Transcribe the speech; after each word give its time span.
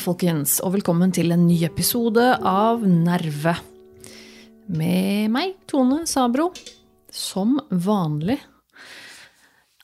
Folkens, 0.00 0.58
og 0.64 0.72
velkommen 0.74 1.12
til 1.14 1.30
en 1.30 1.44
ny 1.46 1.60
episode 1.66 2.24
av 2.44 2.82
Nerve. 2.88 3.52
Med 4.72 5.30
meg, 5.30 5.54
Tone 5.70 6.02
Sabro, 6.08 6.48
som 7.12 7.58
vanlig. 7.70 8.40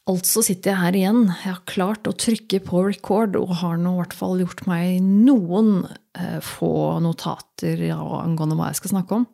Altså 0.06 0.44
sitter 0.46 0.70
jeg 0.70 0.78
her 0.78 0.96
igjen. 1.00 1.22
Jeg 1.32 1.50
har 1.50 1.62
klart 1.66 2.06
å 2.06 2.14
trykke 2.14 2.60
på 2.62 2.82
record 2.86 3.34
og 3.38 3.56
har 3.58 3.78
nå 3.80 3.96
i 3.96 4.00
hvert 4.04 4.14
fall 4.14 4.38
gjort 4.38 4.62
meg 4.70 5.00
noen 5.02 5.80
eh, 6.14 6.38
få 6.44 7.00
notater 7.02 7.82
ja, 7.88 7.98
angående 8.20 8.54
hva 8.58 8.70
jeg 8.70 8.78
skal 8.78 8.94
snakke 8.94 9.18
om. 9.18 9.26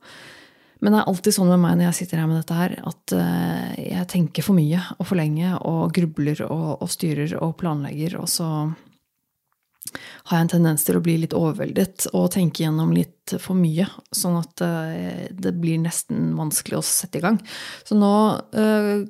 Men 0.83 0.97
det 0.97 1.03
er 1.03 1.11
alltid 1.13 1.37
sånn 1.37 1.53
med 1.53 1.61
meg 1.63 1.77
når 1.77 1.91
jeg 1.91 1.99
sitter 2.01 2.23
her 2.23 2.31
med 2.31 2.41
dette 2.41 2.57
her, 2.57 2.73
at 2.89 3.15
eh, 3.15 3.75
jeg 3.93 4.09
tenker 4.11 4.47
for 4.47 4.57
mye 4.57 4.81
og 4.97 5.05
for 5.07 5.21
lenge 5.21 5.53
og 5.61 5.93
grubler 5.95 6.41
og, 6.49 6.71
og 6.83 6.91
styrer 6.91 7.37
og 7.39 7.53
planlegger, 7.61 8.17
og 8.19 8.33
så 8.33 8.49
har 9.99 10.39
jeg 10.39 10.47
en 10.47 10.53
tendens 10.55 10.87
til 10.87 10.99
å 10.99 11.03
bli 11.05 11.19
litt 11.23 11.37
overveldet 11.37 12.09
og 12.13 12.31
tenke 12.35 12.65
gjennom 12.65 12.93
litt 12.97 13.35
for 13.43 13.59
mye. 13.59 13.87
Sånn 14.15 14.39
at 14.41 14.65
uh, 14.65 15.29
det 15.31 15.55
blir 15.63 15.81
nesten 15.83 16.33
vanskelig 16.39 16.81
å 16.81 16.85
sette 16.87 17.21
i 17.21 17.25
gang. 17.25 17.39
Så 17.87 17.97
nå 17.99 18.13
øh, 18.59 19.05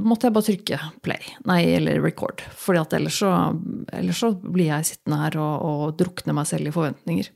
måtte 0.00 0.28
jeg 0.28 0.36
bare 0.36 0.48
trykke 0.48 0.80
play, 1.04 1.28
nei, 1.48 1.60
eller 1.76 2.00
record. 2.04 2.42
For 2.56 2.78
ellers, 2.78 3.20
ellers 3.22 4.22
så 4.22 4.32
blir 4.40 4.70
jeg 4.70 4.88
sittende 4.92 5.20
her 5.24 5.38
og, 5.42 5.68
og 5.70 6.00
drukne 6.00 6.36
meg 6.36 6.48
selv 6.50 6.70
i 6.70 6.74
forventninger. 6.74 7.30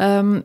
Um, 0.00 0.40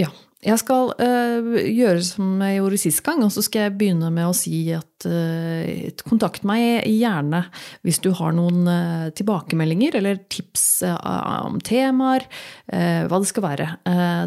ja. 0.00 0.10
Jeg 0.44 0.60
skal 0.60 0.90
uh, 0.98 1.54
gjøre 1.56 2.02
som 2.04 2.42
jeg 2.44 2.58
gjorde 2.58 2.80
sist 2.80 3.02
gang, 3.06 3.22
og 3.24 3.32
så 3.32 3.42
skal 3.44 3.66
jeg 3.66 3.76
begynne 3.80 4.10
med 4.12 4.28
å 4.28 4.36
si 4.36 4.58
at 4.76 5.06
uh, 5.08 5.88
kontakt 6.04 6.44
meg 6.48 6.84
gjerne 6.90 7.44
hvis 7.86 8.02
du 8.04 8.10
har 8.18 8.36
noen 8.36 8.68
uh, 8.68 9.08
tilbakemeldinger 9.16 9.96
eller 10.00 10.20
tips 10.28 10.66
om 10.84 11.60
temaer, 11.64 12.24
hva 12.68 13.18
det 13.20 13.28
skal 13.28 13.44
være. 13.44 13.66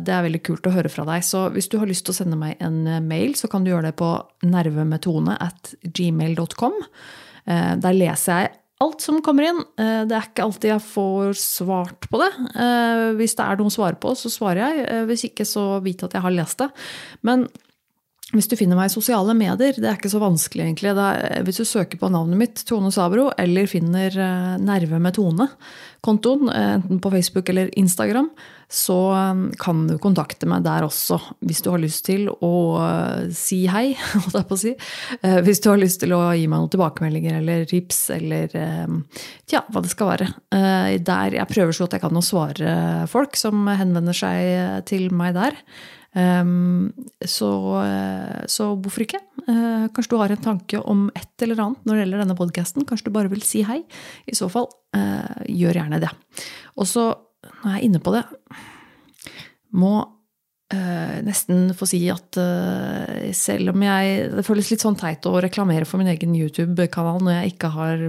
det 0.06 0.14
er 0.14 0.24
veldig 0.24 0.40
kult 0.46 0.68
å 0.70 0.72
høre 0.74 0.90
fra 0.92 1.04
deg. 1.08 1.26
Så 1.26 1.48
hvis 1.54 1.68
du 1.70 1.76
har 1.82 1.90
lyst 1.90 2.06
til 2.08 2.14
å 2.14 2.18
sende 2.18 2.40
meg 2.40 2.62
en 2.64 2.80
mail, 3.06 3.36
så 3.38 3.50
kan 3.52 3.66
du 3.66 3.72
gjøre 3.72 3.90
det 3.90 3.98
på 4.00 4.10
nervemetone 4.48 5.36
at 5.44 5.74
gmail.com. 5.84 6.78
der 7.84 7.98
leser 7.98 8.42
jeg 8.46 8.56
alt 8.84 9.02
som 9.02 9.22
kommer 9.26 9.48
inn. 9.50 9.62
Eh, 9.80 10.02
det 10.10 10.16
er 10.18 10.28
ikke 10.30 10.46
alltid 10.46 10.72
jeg 10.76 10.86
får 10.86 11.38
svart 11.42 12.10
på 12.12 12.20
det. 12.22 12.32
Eh, 12.54 13.06
hvis 13.18 13.38
det 13.38 13.46
er 13.46 13.60
noe 13.60 13.72
å 13.72 13.78
svare 13.78 13.98
på, 14.02 14.14
så 14.18 14.32
svarer 14.32 14.64
jeg. 14.64 14.84
Eh, 14.86 15.06
hvis 15.10 15.26
ikke, 15.32 15.48
så 15.50 15.80
vit 15.86 16.04
at 16.06 16.14
jeg 16.14 16.26
har 16.26 16.36
lest 16.36 16.62
det. 16.62 16.70
Men 17.26 17.48
hvis 18.36 18.50
du 18.52 18.58
finner 18.60 18.78
meg 18.78 18.92
i 18.92 18.94
sosiale 18.94 19.34
medier, 19.38 19.78
det 19.80 19.88
er 19.88 19.98
ikke 19.98 20.12
så 20.12 20.22
vanskelig 20.22 20.66
egentlig. 20.66 20.94
Er, 20.94 21.42
hvis 21.48 21.62
du 21.62 21.66
søker 21.66 22.00
på 22.02 22.12
navnet 22.14 22.42
mitt, 22.42 22.64
Tone 22.68 22.92
Sabro, 22.94 23.30
eller 23.40 23.70
finner 23.72 24.14
Nerve 24.60 25.00
med 25.02 25.16
Tone, 25.16 25.48
kontoen, 26.06 26.50
enten 26.52 27.02
på 27.04 27.12
Facebook 27.14 27.50
eller 27.50 27.72
Instagram, 27.80 28.30
så 28.70 28.98
kan 29.62 29.86
du 29.88 29.96
kontakte 30.04 30.48
meg 30.50 30.66
der 30.66 30.84
også, 30.84 31.20
hvis 31.48 31.62
du 31.64 31.70
har 31.72 31.80
lyst 31.80 32.04
til 32.10 32.28
å 32.30 32.54
si 33.36 33.62
hei, 33.72 33.94
holdt 34.26 34.36
jeg 34.36 34.48
på 34.50 34.58
å 34.58 34.62
si. 34.62 34.74
Hvis 35.48 35.64
du 35.64 35.70
har 35.72 35.80
lyst 35.80 36.02
til 36.04 36.16
å 36.18 36.22
gi 36.36 36.48
meg 36.52 36.60
noen 36.64 36.74
tilbakemeldinger 36.74 37.40
eller 37.40 37.68
tips 37.70 38.02
eller 38.18 38.52
tja, 39.48 39.64
hva 39.72 39.84
det 39.84 39.94
skal 39.94 40.12
være. 40.14 40.32
Der 41.00 41.40
jeg 41.40 41.52
prøver 41.54 41.76
så 41.76 41.86
godt 41.86 41.98
jeg 41.98 42.04
kan 42.04 42.20
å 42.20 42.26
svare 42.26 42.74
folk 43.12 43.40
som 43.40 43.68
henvender 43.72 44.18
seg 44.18 44.84
til 44.90 45.08
meg 45.16 45.38
der. 45.40 45.56
Um, 46.18 46.90
så, 47.22 47.50
så, 48.50 48.72
hvorfor 48.74 49.04
ikke? 49.06 49.20
Uh, 49.46 49.86
kanskje 49.94 50.16
du 50.16 50.18
har 50.18 50.34
en 50.34 50.42
tanke 50.42 50.80
om 50.82 51.08
et 51.14 51.46
eller 51.46 51.60
annet 51.62 51.86
når 51.86 51.94
det 51.94 52.04
gjelder 52.04 52.24
denne 52.24 52.38
podkasten. 52.40 52.86
Kanskje 52.90 53.10
du 53.10 53.16
bare 53.18 53.32
vil 53.32 53.44
si 53.46 53.62
hei. 53.68 53.84
I 54.26 54.38
så 54.38 54.50
fall, 54.50 54.70
uh, 54.98 55.44
gjør 55.46 55.78
gjerne 55.82 56.02
det. 56.02 56.10
Og 56.78 56.90
så, 56.90 57.12
når 57.62 57.70
jeg 57.70 57.78
er 57.78 57.86
inne 57.86 58.02
på 58.02 58.16
det, 58.16 58.24
må 59.78 59.94
uh, 60.74 61.18
nesten 61.28 61.70
få 61.78 61.90
si 61.90 62.02
at 62.10 62.40
selv 63.38 63.74
om 63.74 63.84
jeg 63.84 64.30
Det 64.34 64.46
føles 64.48 64.72
litt 64.72 64.84
sånn 64.84 64.98
teit 64.98 65.26
å 65.30 65.38
reklamere 65.44 65.86
for 65.86 66.02
min 66.02 66.10
egen 66.16 66.34
YouTube-kanal 66.38 67.22
når 67.22 67.42
jeg 67.42 67.54
ikke 67.54 67.74
har 67.76 68.08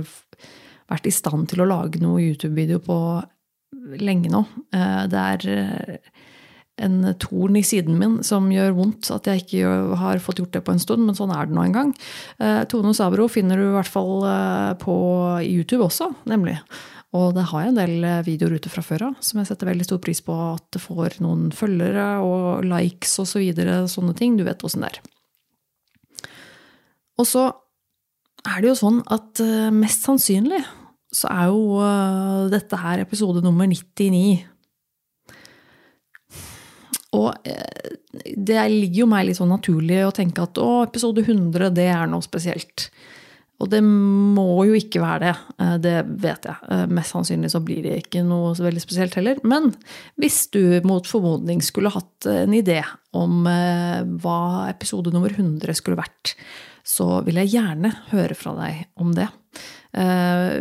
vært 0.89 1.09
i 1.11 1.13
stand 1.13 1.51
til 1.51 1.61
å 1.61 1.69
lage 1.69 2.01
noe 2.01 2.23
YouTube-video 2.23 2.81
på 2.81 2.97
lenge 4.01 4.31
nå. 4.33 4.41
det 4.73 5.21
er 5.21 6.01
en 6.85 7.15
torn 7.21 7.57
i 7.59 7.65
siden 7.67 7.99
min 7.99 8.19
som 8.27 8.49
gjør 8.53 8.77
vondt 8.77 9.11
at 9.15 9.29
jeg 9.29 9.45
ikke 9.45 9.73
har 10.01 10.21
fått 10.23 10.43
gjort 10.43 10.55
det 10.57 10.63
på 10.67 10.75
en 10.75 10.83
stund, 10.83 11.05
men 11.07 11.17
sånn 11.19 11.33
er 11.35 11.49
det 11.49 11.57
nå 11.57 11.65
en 11.67 11.75
gang. 11.75 11.91
Eh, 12.43 12.63
Tone 12.71 12.95
Sabro 12.97 13.29
finner 13.33 13.59
du 13.59 13.67
i 13.69 13.75
hvert 13.75 13.91
fall 13.91 14.25
eh, 14.29 14.73
på 14.83 14.97
YouTube 15.45 15.87
også, 15.89 16.11
nemlig. 16.31 16.59
Og 17.17 17.33
det 17.37 17.47
har 17.51 17.65
jeg 17.65 17.73
en 17.73 17.81
del 17.81 18.09
eh, 18.09 18.25
videoer 18.27 18.59
ute 18.59 18.73
fra 18.73 18.85
før 18.85 19.09
av 19.11 19.23
som 19.25 19.41
jeg 19.41 19.51
setter 19.51 19.71
veldig 19.71 19.87
stor 19.89 20.03
pris 20.05 20.21
på 20.25 20.35
at 20.51 20.67
det 20.77 20.83
får 20.85 21.21
noen 21.25 21.49
følgere 21.57 22.09
og 22.25 22.67
likes 22.69 23.17
og 23.23 23.31
så 23.31 23.43
videre, 23.43 23.81
sånne 23.91 24.15
ting. 24.19 24.37
Du 24.39 24.45
vet 24.47 24.65
åssen 24.67 24.85
det 24.85 24.93
er. 24.93 25.01
Og 27.19 27.27
så 27.27 27.49
er 28.47 28.61
det 28.63 28.71
jo 28.71 28.79
sånn 28.79 29.01
at 29.11 29.41
mest 29.75 30.05
sannsynlig 30.07 30.61
så 31.11 31.27
er 31.33 31.49
jo 31.51 31.81
dette 32.53 32.79
her 32.79 33.01
episode 33.03 33.41
nummer 33.43 33.67
99 33.67 34.45
og 37.17 37.49
eh, 37.49 37.95
det 38.37 38.65
ligger 38.73 39.05
jo 39.05 39.11
meg 39.11 39.29
litt 39.29 39.39
sånn 39.39 39.53
naturlig 39.53 40.03
å 40.05 40.15
tenke 40.15 40.45
at 40.45 40.61
å, 40.61 40.83
episode 40.85 41.25
100, 41.25 41.71
det 41.77 41.89
er 41.93 42.11
noe 42.11 42.25
spesielt. 42.25 42.91
Og 43.59 43.71
det 43.73 43.81
må 43.83 44.63
jo 44.69 44.77
ikke 44.79 45.01
være 45.03 45.23
det. 45.25 45.33
Eh, 45.65 45.75
det 45.87 45.97
vet 46.21 46.49
jeg. 46.51 46.69
Eh, 46.75 46.85
mest 46.99 47.17
sannsynlig 47.17 47.53
så 47.55 47.63
blir 47.65 47.81
det 47.87 47.97
ikke 48.03 48.23
noe 48.27 48.53
så 48.59 48.67
veldig 48.69 48.85
spesielt 48.85 49.17
heller. 49.19 49.41
Men 49.49 49.73
hvis 50.21 50.45
du 50.53 50.79
mot 50.89 51.09
formodning 51.09 51.65
skulle 51.65 51.95
hatt 51.95 52.29
en 52.29 52.57
idé 52.57 52.83
om 53.17 53.41
hva 53.49 54.41
episode 54.69 55.11
nummer 55.15 55.33
100 55.33 55.81
skulle 55.81 55.99
vært, 55.99 56.37
så 56.89 57.23
vil 57.25 57.41
jeg 57.41 57.57
gjerne 57.57 57.91
høre 58.13 58.37
fra 58.37 58.53
deg 58.61 58.85
om 59.01 59.17
det. 59.17 59.27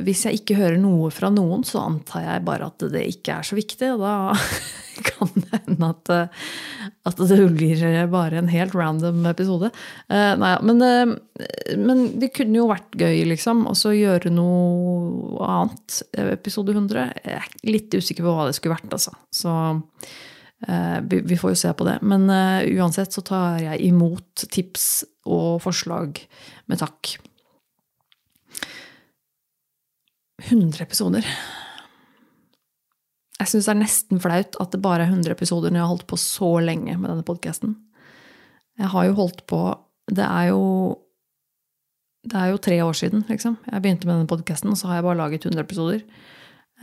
Hvis 0.07 0.23
jeg 0.25 0.39
ikke 0.39 0.55
hører 0.57 0.79
noe 0.81 1.11
fra 1.13 1.29
noen, 1.29 1.61
så 1.67 1.83
antar 1.83 2.23
jeg 2.23 2.45
bare 2.47 2.71
at 2.71 2.85
det 2.89 3.03
ikke 3.11 3.35
er 3.37 3.45
så 3.45 3.57
viktig. 3.57 3.91
og 3.93 4.01
da 4.01 4.15
kan 5.07 5.29
det 5.35 5.59
hende 5.65 5.89
at, 5.91 6.11
eh, 6.13 6.45
at, 7.07 7.19
det 7.29 7.47
blir 7.53 8.07
bare 8.11 8.39
en 8.39 8.49
helt 8.51 8.75
random 8.75 9.25
episode. 9.29 9.71
Uh, 10.09 10.33
nei, 10.39 10.53
men, 10.65 11.17
men, 11.77 12.05
det 12.19 12.31
kunne 12.35 12.59
jo 12.59 12.69
vært 12.71 12.97
gøy, 12.99 13.23
liksom. 13.33 13.65
Og 13.69 13.77
så 13.79 13.93
gjøre 13.95 14.33
noe 14.33 15.41
annet. 15.47 16.01
Episode 16.27 16.75
100. 16.75 17.05
Jeg 17.23 17.37
er 17.37 17.51
litt 17.67 17.93
usikker 17.93 18.25
på 18.25 18.33
hva 18.35 18.47
det 18.49 18.57
skulle 18.57 18.77
vært, 18.77 18.91
altså. 18.93 19.13
Så 19.33 19.53
vi, 20.57 21.37
får 21.37 21.51
jo 21.53 21.59
se 21.59 21.71
på 21.77 21.85
det. 21.85 21.99
Men 22.01 22.25
uansett 22.31 23.13
så 23.13 23.21
tar 23.25 23.59
jeg 23.61 23.91
imot 23.91 24.47
tips 24.49 25.05
og 25.29 25.59
forslag 25.61 26.17
med 26.71 26.81
takk. 26.81 27.17
100 30.43 30.83
episoder. 30.85 31.25
Jeg 33.37 33.49
syns 33.51 33.67
det 33.67 33.73
er 33.73 33.81
nesten 33.81 34.21
flaut 34.21 34.57
at 34.61 34.73
det 34.73 34.81
bare 34.81 35.05
er 35.05 35.11
100 35.11 35.33
episoder 35.33 35.71
når 35.71 35.79
jeg 35.79 35.85
har 35.85 35.93
holdt 35.93 36.07
på 36.09 36.19
så 36.21 36.51
lenge 36.63 36.95
med 36.97 37.09
denne 37.11 37.25
podkasten. 37.25 37.75
Jeg 38.77 38.93
har 38.93 39.07
jo 39.07 39.17
holdt 39.17 39.43
på 39.49 39.59
Det 40.07 40.23
er 40.23 40.51
jo 40.53 40.97
Det 42.27 42.35
er 42.37 42.51
jo 42.51 42.57
tre 42.57 42.77
år 42.83 42.93
siden, 42.93 43.23
liksom. 43.29 43.57
Jeg 43.71 43.81
begynte 43.81 44.07
med 44.07 44.17
denne 44.17 44.27
podkasten, 44.27 44.69
og 44.69 44.77
så 44.77 44.87
har 44.87 44.95
jeg 44.95 45.03
bare 45.03 45.17
laget 45.17 45.45
100 45.45 45.61
episoder. 45.63 46.01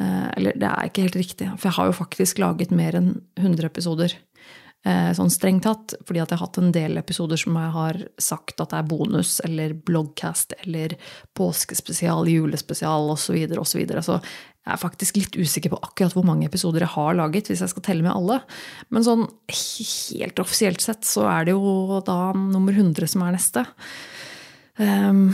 Eh, 0.00 0.28
eller 0.38 0.56
det 0.56 0.68
er 0.68 0.88
ikke 0.88 1.02
helt 1.04 1.16
riktig, 1.16 1.48
for 1.58 1.68
jeg 1.68 1.76
har 1.76 1.86
jo 1.90 1.92
faktisk 1.92 2.38
laget 2.38 2.70
mer 2.70 2.96
enn 2.96 3.10
100 3.36 3.66
episoder. 3.66 4.14
Eh, 4.84 5.10
sånn 5.16 5.30
strengt 5.32 5.64
tatt, 5.64 5.94
fordi 6.04 6.20
at 6.20 6.28
jeg 6.28 6.36
har 6.36 6.44
hatt 6.44 6.58
en 6.60 6.72
del 6.74 7.00
episoder 7.00 7.40
som 7.40 7.54
jeg 7.56 7.72
har 7.72 7.98
sagt 8.20 8.58
at 8.60 8.74
det 8.74 8.82
er 8.82 8.88
bonus, 8.90 9.38
eller 9.46 9.72
bloggcast, 9.88 10.52
eller 10.66 10.92
påskespesial, 11.38 12.28
julespesial 12.28 13.08
osv. 13.14 13.38
Og 13.56 13.64
så, 13.64 13.78
videre. 13.80 14.02
så 14.04 14.18
jeg 14.20 14.74
er 14.74 14.82
faktisk 14.82 15.16
litt 15.16 15.38
usikker 15.40 15.72
på 15.72 15.80
akkurat 15.80 16.12
hvor 16.16 16.26
mange 16.28 16.50
episoder 16.50 16.84
jeg 16.84 16.92
har 16.98 17.16
laget, 17.16 17.48
hvis 17.48 17.64
jeg 17.64 17.72
skal 17.72 17.86
telle 17.86 18.04
med 18.04 18.12
alle. 18.12 18.42
Men 18.92 19.08
sånn 19.08 19.24
helt 19.54 20.44
offisielt 20.44 20.84
sett 20.84 21.08
så 21.08 21.24
er 21.32 21.48
det 21.48 21.56
jo 21.56 22.02
da 22.04 22.18
nummer 22.36 22.76
100 22.76 23.08
som 23.14 23.24
er 23.24 23.38
neste. 23.38 23.64
Um, 24.76 25.30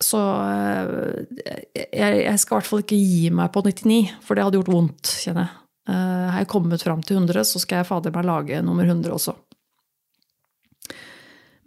så 0.00 0.18
eh, 0.48 1.86
jeg 1.94 2.38
skal 2.40 2.56
i 2.56 2.58
hvert 2.58 2.70
fall 2.72 2.82
ikke 2.82 2.98
gi 2.98 3.30
meg 3.30 3.54
på 3.54 3.62
99, 3.62 4.02
for 4.26 4.34
det 4.34 4.48
hadde 4.48 4.58
gjort 4.58 4.74
vondt, 4.74 5.16
kjenner 5.22 5.46
jeg. 5.46 5.59
Eh, 5.90 6.26
har 6.30 6.42
jeg 6.42 6.50
kommet 6.52 6.82
fram 6.84 7.02
til 7.02 7.18
100, 7.18 7.44
så 7.48 7.62
skal 7.62 7.80
jeg 7.80 7.88
fader 7.88 8.14
meg 8.14 8.28
lage 8.28 8.62
nummer 8.62 8.86
100 8.86 9.10
også. 9.16 9.34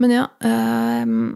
Men 0.01 0.11
ja 0.11 0.23
um, 1.03 1.35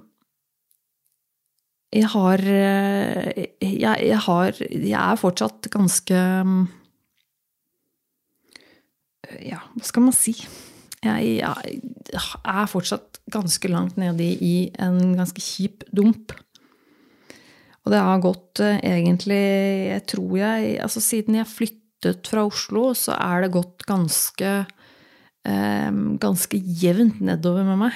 jeg 1.94 2.08
har 2.12 2.42
jeg, 2.44 4.00
jeg 4.10 4.18
har 4.26 4.58
Jeg 4.60 4.98
er 4.98 5.20
fortsatt 5.22 5.70
ganske 5.72 6.18
Ja, 9.46 9.62
hva 9.62 9.86
skal 9.88 10.08
man 10.08 10.16
si? 10.18 10.34
Jeg, 11.06 11.38
jeg 11.38 12.26
er 12.44 12.68
fortsatt 12.72 13.22
ganske 13.32 13.72
langt 13.72 14.00
nede 14.02 14.26
i 14.26 14.70
en 14.82 15.16
ganske 15.16 15.44
kjip 15.44 15.86
dump. 15.96 16.34
Og 17.86 17.94
det 17.94 18.04
har 18.04 18.24
gått 18.24 18.60
eh, 18.64 18.82
egentlig, 18.84 19.44
jeg 19.94 20.04
tror 20.12 20.34
jeg 20.42 20.74
Altså 20.84 21.04
siden 21.04 21.38
jeg 21.40 21.48
flyttet 21.98 22.28
fra 22.30 22.46
Oslo, 22.46 22.94
så 22.94 23.16
er 23.18 23.44
det 23.44 23.54
gått 23.54 23.86
ganske 23.88 24.66
eh, 25.48 25.92
Ganske 26.20 26.58
jevnt 26.58 27.22
nedover 27.22 27.64
med 27.64 27.78
meg. 27.78 27.94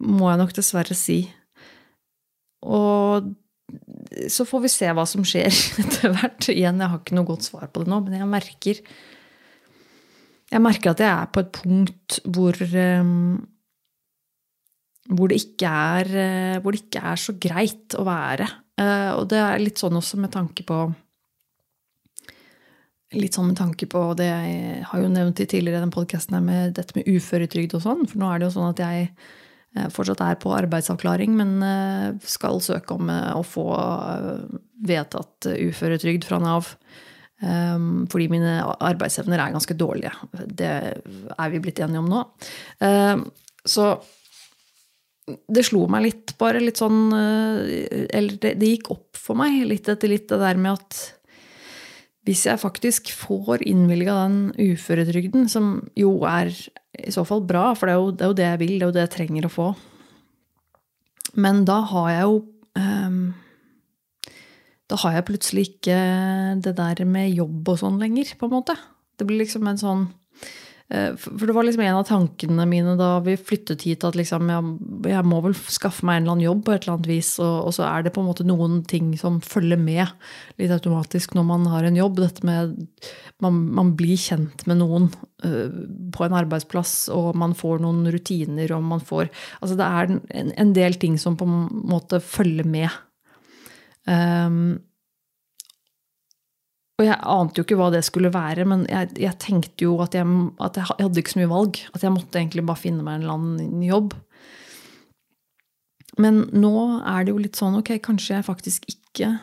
Må 0.00 0.30
jeg 0.30 0.38
nok 0.38 0.52
dessverre 0.54 0.94
si. 0.94 1.24
Og 2.62 3.34
så 4.30 4.44
får 4.46 4.62
vi 4.62 4.70
se 4.70 4.92
hva 4.92 5.06
som 5.06 5.24
skjer 5.24 5.48
etter 5.82 6.12
hvert. 6.12 6.48
Igjen, 6.48 6.80
jeg 6.80 6.90
har 6.90 7.00
ikke 7.00 7.16
noe 7.16 7.26
godt 7.26 7.46
svar 7.48 7.68
på 7.70 7.82
det 7.82 7.90
nå, 7.90 8.00
men 8.04 8.18
jeg 8.20 8.28
merker 8.28 8.80
Jeg 10.52 10.62
merker 10.62 10.92
at 10.92 11.00
jeg 11.00 11.10
er 11.10 11.32
på 11.32 11.42
et 11.42 11.52
punkt 11.56 12.20
hvor 12.24 12.54
um, 12.62 13.46
hvor 15.06 15.30
det, 15.30 15.38
ikke 15.38 15.70
er, 15.70 16.58
hvor 16.58 16.74
det 16.74 16.80
ikke 16.82 17.02
er 17.12 17.18
så 17.22 17.32
greit 17.38 17.94
å 17.94 18.02
være. 18.02 18.46
Uh, 18.74 19.14
og 19.20 19.28
det 19.30 19.38
er 19.38 19.62
litt 19.62 19.78
sånn 19.78 19.94
også 19.94 20.18
med 20.18 20.32
tanke 20.34 20.64
på 20.66 20.80
Litt 23.16 23.36
sånn 23.36 23.50
med 23.50 23.58
tanke 23.58 23.88
på 23.88 24.02
det 24.18 24.28
jeg 24.28 24.84
har 24.90 25.02
jo 25.02 25.08
nevnt 25.08 25.40
i 25.40 25.48
tidligere 25.48 25.80
den 25.82 25.94
podkasten 25.94 26.38
med 26.44 26.76
dette 26.76 26.96
med 26.98 27.08
uføretrygd 27.08 27.78
og 27.78 27.84
sånn. 27.84 28.06
For 28.10 28.20
nå 28.20 28.28
er 28.30 28.40
det 28.40 28.48
jo 28.50 28.56
sånn 28.58 28.72
at 28.74 28.82
jeg 28.84 29.10
Eh, 29.76 29.88
fortsatt 29.92 30.22
er 30.24 30.38
på 30.40 30.54
arbeidsavklaring, 30.56 31.36
men 31.36 31.56
eh, 31.64 32.08
skal 32.24 32.62
søke 32.64 32.96
om 32.96 33.10
eh, 33.12 33.32
å 33.36 33.42
få 33.44 33.66
vedtatt 34.86 35.50
uføretrygd 35.52 36.26
fra 36.28 36.40
Nav. 36.42 36.76
Fordi 37.36 38.26
mine 38.32 38.62
arbeidsevner 38.64 39.42
er 39.42 39.52
ganske 39.52 39.74
dårlige. 39.76 40.08
Det 40.56 40.68
er 40.72 41.50
vi 41.52 41.58
blitt 41.60 41.82
enige 41.84 42.00
om 42.00 42.06
nå. 42.08 42.22
Så 43.60 43.88
det 45.52 45.66
slo 45.68 45.82
meg 45.92 46.06
litt, 46.06 46.32
bare 46.40 46.62
litt 46.62 46.80
sånn 46.80 47.12
Eller 47.12 48.38
det 48.40 48.70
gikk 48.70 48.88
opp 48.94 49.20
for 49.20 49.36
meg 49.36 49.58
litt 49.68 49.90
etter 49.92 50.08
litt, 50.08 50.24
det 50.30 50.40
der 50.40 50.56
med 50.56 50.78
at 50.78 51.02
hvis 52.26 52.42
jeg 52.48 52.58
faktisk 52.58 53.12
får 53.14 53.62
innvilga 53.62 54.16
den 54.24 54.38
uføretrygden, 54.58 55.46
som 55.48 55.78
jo 55.94 56.18
er 56.26 56.50
i 56.50 57.12
så 57.14 57.22
fall 57.28 57.44
bra, 57.46 57.68
for 57.78 57.86
det 57.86 57.94
er, 57.94 58.00
jo, 58.02 58.10
det 58.10 58.24
er, 58.24 58.30
jo, 58.30 58.36
det 58.36 58.46
jeg 58.46 58.60
vil, 58.62 58.72
det 58.74 58.82
er 58.82 58.90
jo 58.90 58.96
det 58.96 59.04
jeg 59.04 59.14
trenger 59.14 59.46
å 59.46 59.52
få. 59.52 59.66
Men 61.38 61.62
da 61.68 61.80
har 61.92 62.08
jeg 62.10 62.22
jo 62.24 62.36
um, 62.80 63.18
Da 64.88 64.96
har 65.02 65.16
jeg 65.16 65.26
plutselig 65.26 65.64
ikke 65.66 65.96
det 66.62 66.72
der 66.78 67.02
med 67.10 67.34
jobb 67.34 67.72
og 67.72 67.80
sånn 67.82 67.98
lenger, 68.00 68.30
på 68.38 68.46
en 68.48 68.54
måte. 68.54 68.76
Det 69.18 69.26
blir 69.26 69.42
liksom 69.42 69.66
en 69.66 69.80
sånn 69.80 70.04
for 70.86 71.48
det 71.48 71.54
var 71.56 71.66
liksom 71.66 71.82
en 71.82 71.96
av 71.98 72.04
tankene 72.06 72.62
mine 72.70 72.92
da 72.94 73.16
vi 73.24 73.32
flyttet 73.34 73.82
hit, 73.82 74.04
at 74.06 74.14
liksom 74.14 74.46
jeg, 74.52 74.74
jeg, 75.10 75.26
må 75.26 75.40
vel 75.42 75.56
skaffe 75.58 76.06
meg 76.06 76.20
en 76.20 76.22
eller 76.22 76.34
annen 76.36 76.44
jobb 76.44 76.60
på 76.62 76.74
et 76.74 76.84
eller 76.84 76.94
annet 76.94 77.08
vis. 77.10 77.30
Og, 77.42 77.56
og, 77.66 77.74
så 77.74 77.88
er 77.88 78.06
det 78.06 78.12
på 78.14 78.22
en 78.22 78.28
måte 78.28 78.46
noen 78.46 78.78
ting 78.86 79.08
som 79.18 79.40
følger 79.42 79.80
med 79.82 80.06
litt 80.62 80.74
automatisk 80.76 81.34
når 81.34 81.48
man 81.48 81.66
har 81.72 81.88
en 81.88 81.98
jobb. 81.98 82.22
Dette 82.22 82.46
med 82.46 82.76
man, 83.42 83.58
man 83.74 83.92
blir 83.98 84.14
kjent 84.20 84.62
med 84.70 84.78
noen 84.78 85.10
uh, 85.42 85.74
på 86.14 86.26
en 86.26 86.38
arbeidsplass, 86.38 86.94
og 87.14 87.34
man 87.38 87.58
får 87.58 87.82
noen 87.82 88.06
rutiner, 88.14 88.70
og 88.76 88.86
man 88.86 89.02
får 89.02 89.26
Altså 89.58 89.74
det 89.78 89.90
er 89.90 90.14
en, 90.14 90.54
en 90.54 90.74
del 90.76 91.00
ting 91.02 91.18
som 91.18 91.34
på 91.38 91.48
en 91.50 91.66
måte 91.90 92.22
følger 92.22 92.68
med. 92.68 92.94
Um, 94.06 94.78
og 96.96 97.04
jeg 97.04 97.16
ante 97.28 97.60
jo 97.60 97.66
ikke 97.66 97.76
hva 97.76 97.90
det 97.92 98.00
skulle 98.06 98.32
være, 98.32 98.64
men 98.68 98.86
jeg, 98.88 99.10
jeg 99.20 99.36
tenkte 99.42 99.84
jo 99.84 99.98
at 100.00 100.14
jeg, 100.16 100.24
at 100.64 100.78
jeg, 100.80 100.88
hadde 100.96 101.20
ikke 101.20 101.34
så 101.34 101.40
mye 101.42 101.50
valg. 101.50 101.80
At 101.92 102.06
jeg 102.06 102.14
måtte 102.14 102.40
egentlig 102.40 102.64
bare 102.64 102.80
finne 102.80 103.04
meg 103.04 103.18
en 103.18 103.26
eller 103.26 103.36
annen 103.36 103.82
jobb. 103.84 104.16
Men 106.24 106.46
nå 106.56 106.72
er 107.02 107.26
det 107.26 107.34
jo 107.34 107.42
litt 107.42 107.60
sånn 107.60 107.76
ok, 107.82 107.98
kanskje 108.04 108.38
jeg 108.38 108.48
faktisk 108.48 108.88
ikke 108.88 109.34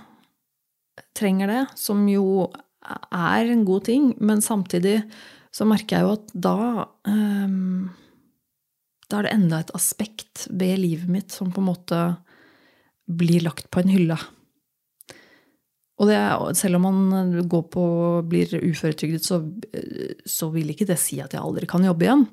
trenger 1.13 1.51
det, 1.51 1.61
som 1.77 2.01
jo 2.09 2.50
er 2.83 3.51
en 3.53 3.63
god 3.67 3.85
ting, 3.85 4.11
men 4.17 4.41
samtidig 4.44 5.03
så 5.53 5.69
merker 5.69 5.99
jeg 5.99 6.07
jo 6.07 6.15
at 6.17 6.31
da 6.33 6.57
um, 7.06 7.91
Da 9.09 9.19
er 9.19 9.27
det 9.27 9.33
enda 9.35 9.59
et 9.61 9.73
aspekt 9.77 10.47
ved 10.49 10.79
livet 10.81 11.09
mitt 11.11 11.33
som 11.35 11.51
på 11.53 11.61
en 11.61 11.69
måte 11.69 11.99
blir 13.06 13.44
lagt 13.45 13.69
på 13.69 13.83
en 13.83 13.91
hylle. 13.94 14.17
Og 16.01 16.10
det, 16.10 16.18
selv 16.57 16.80
om 16.80 16.88
man 16.88 17.38
går 17.50 17.63
på, 17.74 17.86
blir 18.25 18.50
uføretrygdet, 18.57 19.25
så, 19.28 19.40
så, 20.25 20.50
vil 20.54 20.74
ikke 20.74 20.88
det 20.90 20.98
si 21.01 21.19
at 21.22 21.36
jeg 21.36 21.44
aldri 21.44 21.69
kan 21.69 21.86
jobbe 21.86 22.07
igjen. 22.07 22.28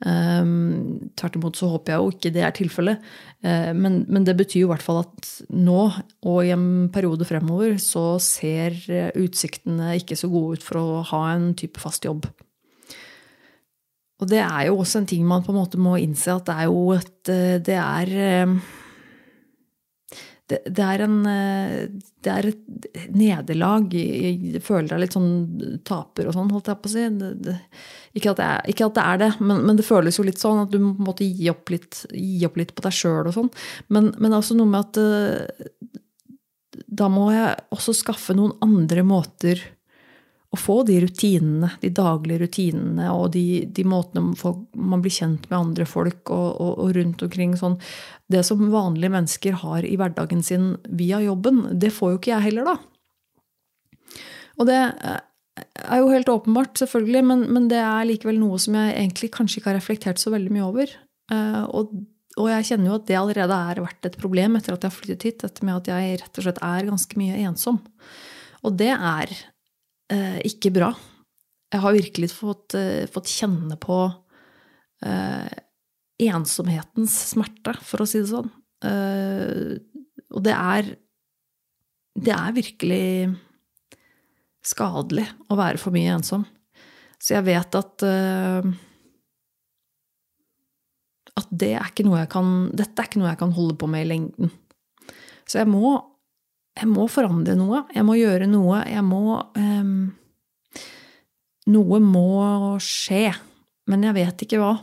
Um, 0.00 1.10
tvert 1.18 1.34
imot 1.36 1.58
så 1.58 1.66
håper 1.74 1.92
jeg 1.92 2.00
jo 2.00 2.12
ikke 2.14 2.30
det 2.32 2.44
er 2.46 2.54
tilfellet. 2.56 3.08
Uh, 3.44 3.72
men, 3.76 4.04
men, 4.08 4.24
det 4.24 4.36
betyr 4.38 4.62
jo 4.62 4.70
i 4.70 4.72
hvert 4.72 4.84
fall 4.84 5.02
at 5.02 5.32
nå 5.52 5.80
og 5.90 6.38
i 6.46 6.54
en 6.54 6.86
periode 6.94 7.26
fremover 7.28 7.74
så 7.82 8.14
ser 8.22 8.78
utsiktene 9.18 9.98
ikke 9.98 10.16
så 10.16 10.30
gode 10.32 10.60
ut 10.60 10.64
for 10.64 10.80
å 10.80 11.02
ha 11.10 11.24
en 11.34 11.50
type 11.58 11.82
fast 11.82 12.08
jobb. 12.08 12.30
Og 14.20 14.28
det 14.30 14.40
er 14.44 14.70
jo 14.70 14.78
også 14.80 15.02
en 15.02 15.10
ting 15.10 15.26
man 15.28 15.44
på 15.44 15.52
en 15.52 15.60
måte 15.60 15.80
må 15.80 15.98
innse 16.00 16.32
at 16.32 16.46
det 16.48 16.56
er 16.62 16.70
jo 16.70 16.80
et 16.92 17.30
Det 17.66 17.76
er 17.76 18.10
det, 20.50 20.58
det, 20.66 20.82
er 20.84 21.04
en, 21.04 21.16
eh, 21.30 21.86
det 22.24 22.32
er 22.32 22.48
et 22.50 23.08
nederlag. 23.14 23.94
Jeg 23.94 24.62
føler 24.66 24.90
deg 24.90 25.02
litt 25.04 25.16
sånn 25.16 25.32
taper 25.86 26.28
og 26.28 26.36
sånn, 26.36 26.50
holdt 26.54 26.70
jeg 26.72 26.80
på 26.82 26.90
å 26.90 26.94
si. 26.94 27.06
Det, 27.20 27.56
ikke, 28.18 28.34
at 28.34 28.42
er, 28.44 28.70
ikke, 28.72 28.90
at 28.90 28.98
det 28.98 29.06
er 29.06 29.22
det, 29.24 29.30
men, 29.40 29.64
men, 29.68 29.78
det 29.78 29.86
føles 29.86 30.18
jo 30.18 30.26
litt 30.26 30.42
sånn 30.42 30.64
at 30.64 30.72
du 30.74 30.80
må 30.82 31.14
på 31.14 31.26
gi 31.26 31.50
opp 31.52 31.70
litt, 31.72 32.04
gi 32.10 32.42
opp 32.48 32.58
litt 32.60 32.74
på 32.74 32.86
deg 32.86 32.96
sjøl 32.96 33.30
og 33.30 33.36
sånn. 33.36 33.50
Men, 33.94 34.12
men 34.18 34.36
også 34.36 34.58
noe 34.58 34.70
med 34.70 34.90
at 34.90 35.02
eh, 35.02 35.90
da 37.00 37.10
må 37.12 37.30
jeg 37.34 37.54
også 37.74 37.94
skaffe 37.96 38.34
noen 38.36 38.56
andre 38.64 39.04
måter 39.06 39.62
å 40.50 40.58
få 40.58 40.80
de 40.82 40.96
rutinene, 41.04 41.70
de 41.82 41.92
daglige 41.94 42.42
rutinene 42.42 43.06
og 43.14 43.28
de, 43.36 43.62
de 43.70 43.84
måtene 43.86 44.34
man 44.74 45.02
blir 45.02 45.14
kjent 45.14 45.46
med 45.46 45.58
andre 45.60 45.86
folk 45.86 46.32
og, 46.34 46.48
og, 46.56 46.72
og, 46.72 46.92
rundt 46.96 47.22
omkring 47.22 47.54
sånn. 47.58 47.76
Det 48.30 48.42
som 48.46 48.64
vanlige 48.72 49.12
mennesker 49.14 49.60
har 49.62 49.86
i 49.86 49.94
hverdagen 50.00 50.42
sin 50.42 50.72
via 50.90 51.20
jobben, 51.22 51.68
det 51.78 51.92
får 51.94 52.14
jo 52.14 52.20
ikke 52.20 52.32
jeg 52.34 52.46
heller, 52.48 52.72
da. 52.72 52.78
Og 54.60 54.66
det 54.68 54.80
er 54.80 56.00
jo 56.02 56.10
helt 56.10 56.30
åpenbart, 56.32 56.74
selvfølgelig, 56.82 57.22
men, 57.26 57.44
men 57.54 57.68
det 57.70 57.78
er 57.82 58.08
likevel 58.08 58.40
noe 58.40 58.58
som 58.60 58.76
jeg 58.76 58.96
egentlig 58.96 59.30
kanskje 59.34 59.60
ikke 59.60 59.72
har 59.72 59.78
reflektert 59.78 60.22
så 60.22 60.32
veldig 60.34 60.52
mye 60.56 60.66
over. 60.66 60.96
Eh, 61.32 61.62
og, 61.70 61.94
og 62.40 62.50
jeg 62.50 62.68
kjenner 62.72 62.90
jo 62.90 62.98
at 62.98 63.06
det 63.08 63.18
allerede 63.20 63.62
har 63.68 63.82
vært 63.84 64.10
et 64.10 64.18
problem 64.20 64.58
etter 64.58 64.74
at 64.74 64.84
jeg 64.84 64.92
har 64.92 64.98
flyttet 64.98 65.26
hit, 65.28 65.40
dette 65.44 65.66
med 65.66 65.78
at 65.78 65.90
jeg 65.94 66.20
rett 66.24 66.42
og 66.42 66.46
slett 66.46 66.60
er 66.66 66.90
ganske 66.90 67.22
mye 67.22 67.40
ensom. 67.46 67.80
Og 68.66 68.76
det 68.80 68.92
er 68.92 69.32
eh, 69.32 69.46
ikke 70.10 70.72
bra. 70.74 70.90
Jeg 71.70 71.82
har 71.84 71.94
virkelig 71.94 72.30
fått, 72.34 72.74
eh, 72.74 73.06
fått 73.06 73.30
kjenne 73.30 73.76
på 73.78 73.98
eh, 75.06 75.50
ensomhetens 76.26 77.14
smerte, 77.30 77.76
for 77.78 78.02
å 78.02 78.08
si 78.08 78.20
det 78.20 78.32
sånn. 78.32 78.50
Eh, 78.84 79.78
og 80.34 80.42
det 80.46 80.56
er 80.56 80.96
Det 82.20 82.32
er 82.34 82.52
virkelig 82.52 83.38
skadelig 84.66 85.28
å 85.48 85.56
være 85.56 85.78
for 85.78 85.94
mye 85.94 86.16
ensom. 86.18 86.42
Så 87.22 87.36
jeg 87.36 87.46
vet 87.46 87.76
at 87.78 88.02
eh, 88.02 88.66
at 91.38 91.46
det 91.54 91.70
er 91.78 91.86
ikke 91.86 92.04
noe 92.04 92.18
jeg 92.18 92.28
kan, 92.34 92.68
dette 92.74 92.98
er 92.98 93.08
ikke 93.08 93.20
noe 93.22 93.30
jeg 93.30 93.40
kan 93.40 93.54
holde 93.56 93.76
på 93.78 93.88
med 93.88 94.04
i 94.04 94.10
lengden. 94.10 94.50
Så 95.46 95.62
jeg 95.62 95.70
må 95.70 95.94
jeg 96.78 96.88
må 96.88 97.06
forandre 97.10 97.56
noe. 97.58 97.84
Jeg 97.94 98.06
må 98.06 98.16
gjøre 98.18 98.46
noe. 98.50 98.84
Jeg 98.88 99.04
må 99.06 99.40
um, 99.58 99.94
Noe 101.70 101.98
må 102.02 102.28
skje. 102.82 103.28
Men 103.90 104.06
jeg 104.06 104.16
vet 104.16 104.44
ikke 104.46 104.60
hva. 104.62 104.74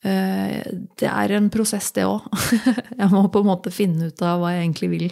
Uh, 0.00 0.60
det 0.98 1.08
er 1.10 1.36
en 1.36 1.50
prosess, 1.52 1.90
det 1.96 2.06
òg. 2.08 2.24
jeg 3.00 3.10
må 3.12 3.26
på 3.32 3.42
en 3.44 3.50
måte 3.50 3.72
finne 3.74 4.10
ut 4.10 4.24
av 4.26 4.40
hva 4.40 4.54
jeg 4.54 4.64
egentlig 4.64 4.90
vil, 4.94 5.06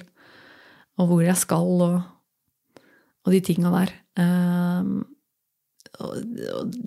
og 0.99 1.11
hvor 1.11 1.23
jeg 1.23 1.37
skal, 1.39 1.69
og, 1.85 2.83
og 3.25 3.35
de 3.35 3.43
tinga 3.45 3.73
der. 3.75 3.95
Uh, 4.19 5.05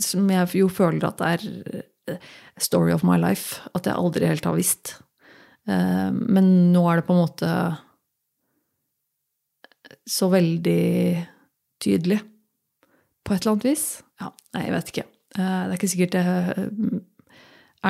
som 0.01 0.27
jeg 0.31 0.49
jo 0.61 0.67
føler 0.71 1.03
at 1.07 1.19
det 1.19 1.29
er 1.29 1.79
eh, 2.13 2.27
story 2.61 2.93
of 2.95 3.05
my 3.07 3.17
life. 3.19 3.61
At 3.75 3.87
jeg 3.87 3.97
aldri 3.97 4.27
helt 4.29 4.47
har 4.47 4.57
visst. 4.57 4.97
Uh, 5.69 6.09
men 6.11 6.73
nå 6.73 6.83
er 6.89 6.99
det 6.99 7.07
på 7.07 7.15
en 7.15 7.23
måte 7.23 7.53
så 10.09 10.29
veldig 10.31 11.27
tydelig. 11.81 12.19
På 13.23 13.33
et 13.33 13.43
eller 13.43 13.55
annet 13.55 13.67
vis. 13.69 13.85
Ja, 14.21 14.31
nei, 14.55 14.65
jeg 14.67 14.75
vet 14.75 14.91
ikke. 14.93 15.07
Eh, 15.37 15.61
det 15.65 15.71
er 15.71 15.77
ikke 15.77 15.91
sikkert 15.91 16.15
det 16.15 16.23
eh, 16.25 16.97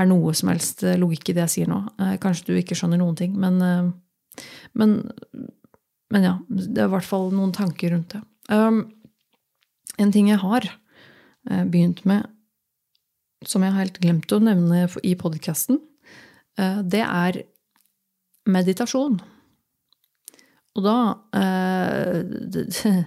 er 0.02 0.08
noe 0.08 0.34
som 0.38 0.52
helst 0.52 0.84
logikk 1.00 1.32
i 1.32 1.36
det 1.36 1.46
jeg 1.48 1.54
sier 1.56 1.72
nå. 1.72 1.82
Eh, 2.00 2.16
kanskje 2.22 2.52
du 2.52 2.60
ikke 2.60 2.78
skjønner 2.78 3.02
noen 3.02 3.18
ting, 3.20 3.36
men 3.40 3.60
Men, 4.74 5.12
men 6.10 6.24
ja, 6.24 6.38
det 6.48 6.80
er 6.80 6.88
i 6.88 6.92
hvert 6.94 7.04
fall 7.06 7.34
noen 7.36 7.52
tanker 7.52 7.92
rundt 7.92 8.14
det. 8.14 8.22
Um, 8.48 8.94
en 10.00 10.14
ting 10.16 10.30
jeg 10.30 10.40
har 10.40 10.64
begynt 11.68 12.06
med, 12.08 12.30
som 13.44 13.62
jeg 13.62 13.74
har 13.74 13.84
helt 13.84 14.00
glemt 14.00 14.32
å 14.32 14.40
nevne 14.40 14.86
i 15.04 15.12
podkasten, 15.20 15.82
det 16.56 17.04
er 17.04 17.42
meditasjon. 18.48 19.20
Og 20.78 20.86
da 20.86 20.98
uh, 21.36 23.02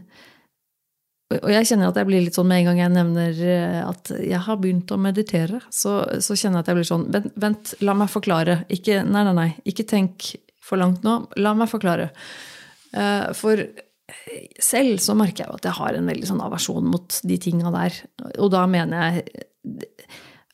og 1.35 1.51
jeg 1.51 1.67
kjenner 1.69 1.89
at 1.89 1.99
jeg 1.99 2.09
blir 2.09 2.23
litt 2.23 2.37
sånn 2.37 2.49
med 2.51 2.63
en 2.63 2.69
gang 2.69 2.81
jeg 2.83 2.93
nevner 2.95 3.39
eh, 3.49 3.79
at 3.83 4.11
jeg 4.21 4.41
har 4.45 4.59
begynt 4.61 4.93
å 4.95 4.99
meditere, 5.01 5.63
så, 5.73 5.97
så 6.23 6.37
kjenner 6.37 6.61
jeg 6.61 6.65
at 6.67 6.71
jeg 6.71 6.79
blir 6.79 6.89
sånn 6.91 7.07
vent, 7.15 7.33
vent, 7.41 7.73
la 7.83 7.97
meg 7.99 8.13
forklare. 8.13 8.59
Ikke, 8.75 9.01
nei, 9.09 9.25
nei, 9.27 9.35
nei, 9.39 9.49
ikke 9.67 9.87
tenk 9.89 10.29
for 10.65 10.81
langt 10.81 11.03
nå. 11.07 11.17
La 11.41 11.55
meg 11.59 11.73
forklare. 11.73 12.11
Eh, 12.95 13.33
for 13.35 13.65
selv 14.63 15.01
så 15.03 15.17
merker 15.17 15.45
jeg 15.45 15.51
jo 15.51 15.59
at 15.59 15.67
jeg 15.69 15.79
har 15.81 15.97
en 15.97 16.13
veldig 16.13 16.29
sånn 16.29 16.45
aversjon 16.45 16.87
mot 16.93 17.19
de 17.25 17.41
tinga 17.41 17.73
der. 17.75 17.99
Og 18.37 18.53
da 18.55 18.67
mener 18.71 19.09
jeg 19.09 19.89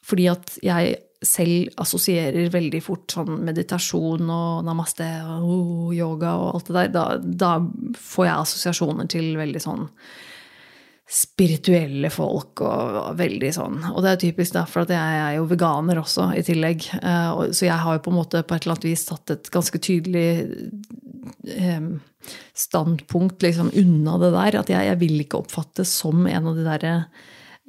fordi 0.06 0.26
at 0.30 0.56
jeg 0.64 0.96
selv 1.20 1.68
assosierer 1.82 2.48
veldig 2.52 2.80
fort 2.84 3.12
sånn 3.12 3.42
meditasjon 3.44 4.30
og 4.32 4.64
namaste 4.64 5.06
og 5.36 5.92
yoga 5.92 6.32
og 6.40 6.54
alt 6.54 6.70
det 6.70 6.76
der. 6.78 6.90
Da, 6.94 7.04
da 7.20 7.52
får 8.00 8.26
jeg 8.26 8.36
assosiasjoner 8.36 9.10
til 9.12 9.32
veldig 9.40 9.62
sånn 9.62 9.88
spirituelle 11.10 12.06
folk 12.14 12.62
og 12.62 13.16
veldig 13.18 13.50
sånn. 13.52 13.80
Og 13.90 14.04
det 14.04 14.12
er 14.12 14.20
typisk, 14.22 14.54
da, 14.54 14.62
for 14.70 14.86
jeg 14.86 15.16
er 15.24 15.34
jo 15.40 15.48
veganer 15.50 15.98
også, 15.98 16.28
i 16.38 16.44
tillegg. 16.46 16.86
Eh, 17.00 17.40
så 17.50 17.66
jeg 17.66 17.78
har 17.82 17.96
jo 17.96 18.04
på 18.04 18.12
en 18.12 18.20
måte 18.20 18.44
på 18.46 18.54
et 18.54 18.62
eller 18.62 18.76
annet 18.76 18.86
vis 18.86 19.02
tatt 19.08 19.34
et 19.34 19.50
ganske 19.50 19.80
tydelig 19.82 20.28
eh, 21.50 21.90
standpunkt 22.54 23.42
liksom 23.42 23.72
unna 23.82 24.16
det 24.22 24.30
der. 24.36 24.60
At 24.62 24.70
jeg, 24.70 24.86
jeg 24.86 25.00
vil 25.02 25.18
ikke 25.24 25.42
oppfattes 25.42 25.96
som 26.04 26.22
en 26.30 26.46
av 26.52 26.56
de 26.56 26.68
derre 26.68 26.94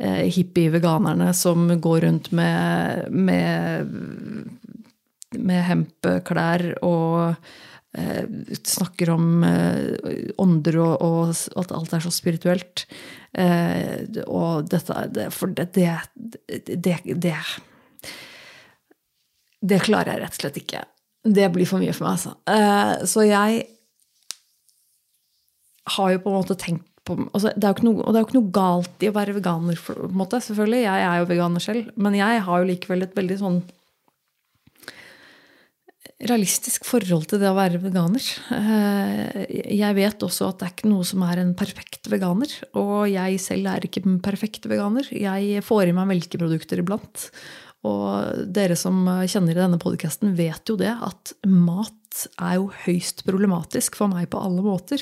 hippie-veganerne 0.02 1.28
som 1.38 1.68
går 1.82 2.00
rundt 2.08 2.32
med, 2.34 3.12
med, 3.14 3.92
med 5.38 5.62
hempklær 5.68 6.64
og 6.82 7.36
Eh, 7.94 8.24
snakker 8.64 9.10
om 9.10 9.44
eh, 9.44 10.32
ånder 10.40 10.78
og, 10.80 11.02
og, 11.04 11.32
at 11.60 11.74
alt 11.76 11.94
er 11.94 12.04
så 12.06 12.12
spirituelt. 12.16 12.86
Eh, 13.36 14.08
og 14.32 14.70
dette 14.72 15.08
det, 15.12 15.28
For 15.36 15.52
det 15.52 15.74
det, 15.76 15.90
det 16.48 16.96
det, 17.04 17.36
det, 19.60 19.82
klarer 19.84 20.14
jeg 20.14 20.24
rett 20.24 20.38
og 20.38 20.46
slett 20.46 20.62
ikke. 20.64 20.86
Det 21.22 21.52
blir 21.52 21.68
for 21.68 21.84
mye 21.84 21.94
for 21.94 22.08
meg, 22.08 22.16
altså. 22.16 23.06
så 23.06 23.22
jeg 23.28 23.60
har 25.94 26.14
jo 26.14 26.22
på 26.24 26.32
en 26.32 26.38
måte 26.40 26.58
tenkt 26.58 26.88
på 27.08 27.18
altså 27.32 27.52
det, 27.58 27.72
noe, 27.86 28.04
og 28.04 28.14
det 28.14 28.20
er 28.20 28.24
jo 28.24 28.28
ikke 28.30 28.40
noe 28.40 28.56
galt 28.56 29.04
i 29.04 29.10
å 29.10 29.16
være 29.16 29.36
veganer, 29.40 29.80
på 29.82 29.96
en 30.06 30.18
måte, 30.18 30.42
selvfølgelig. 30.44 30.84
Jeg 30.86 31.06
er 31.08 31.22
jo 31.22 31.30
veganer 31.32 31.64
selv. 31.64 31.94
Men 31.98 32.18
jeg 32.20 32.44
har 32.46 32.62
jo 32.62 32.70
likevel 32.70 33.08
et 33.08 33.16
veldig 33.18 33.38
sånn 33.42 33.62
realistisk 36.30 36.86
forhold 36.86 37.26
til 37.32 37.42
det 37.42 37.50
å 37.50 37.58
være 37.58 37.82
veganer. 37.82 38.26
Eh, 38.54 39.40
jeg 39.74 39.98
vet 39.98 40.26
også 40.26 40.52
at 40.52 40.60
det 40.60 40.68
er 40.68 40.76
ikke 40.76 40.92
noe 40.92 41.08
som 41.08 41.24
er 41.26 41.42
en 41.42 41.56
perfekt 41.58 42.12
veganer. 42.12 42.54
Og 42.78 43.10
jeg 43.10 43.42
selv 43.42 43.72
er 43.72 43.88
ikke 43.88 44.04
en 44.06 44.22
perfekt 44.24 44.68
veganer. 44.70 45.10
Jeg 45.10 45.66
får 45.66 45.90
i 45.90 45.96
meg 45.98 46.10
melkeprodukter 46.12 46.84
iblant. 46.84 47.30
Og 47.88 48.46
dere 48.54 48.78
som 48.78 49.02
kjenner 49.26 49.58
denne 49.58 49.82
podkasten, 49.82 50.36
vet 50.38 50.70
jo 50.70 50.78
det 50.78 50.94
at 51.02 51.34
mat 51.50 51.98
er 52.44 52.60
jo 52.60 52.70
høyst 52.84 53.24
problematisk 53.26 53.98
for 53.98 54.12
meg 54.12 54.30
på 54.30 54.42
alle 54.42 54.62
måter. 54.62 55.02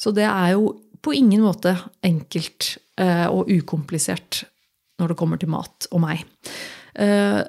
Så 0.00 0.10
det 0.16 0.26
er 0.26 0.56
jo 0.56 0.72
på 1.02 1.14
ingen 1.14 1.42
måte 1.44 1.74
enkelt 2.04 2.76
eh, 3.00 3.26
og 3.26 3.50
ukomplisert 3.50 4.44
når 4.98 5.12
det 5.12 5.18
kommer 5.20 5.40
til 5.40 5.50
mat 5.52 5.88
og 5.94 6.02
meg. 6.02 6.24
Eh, 6.98 7.40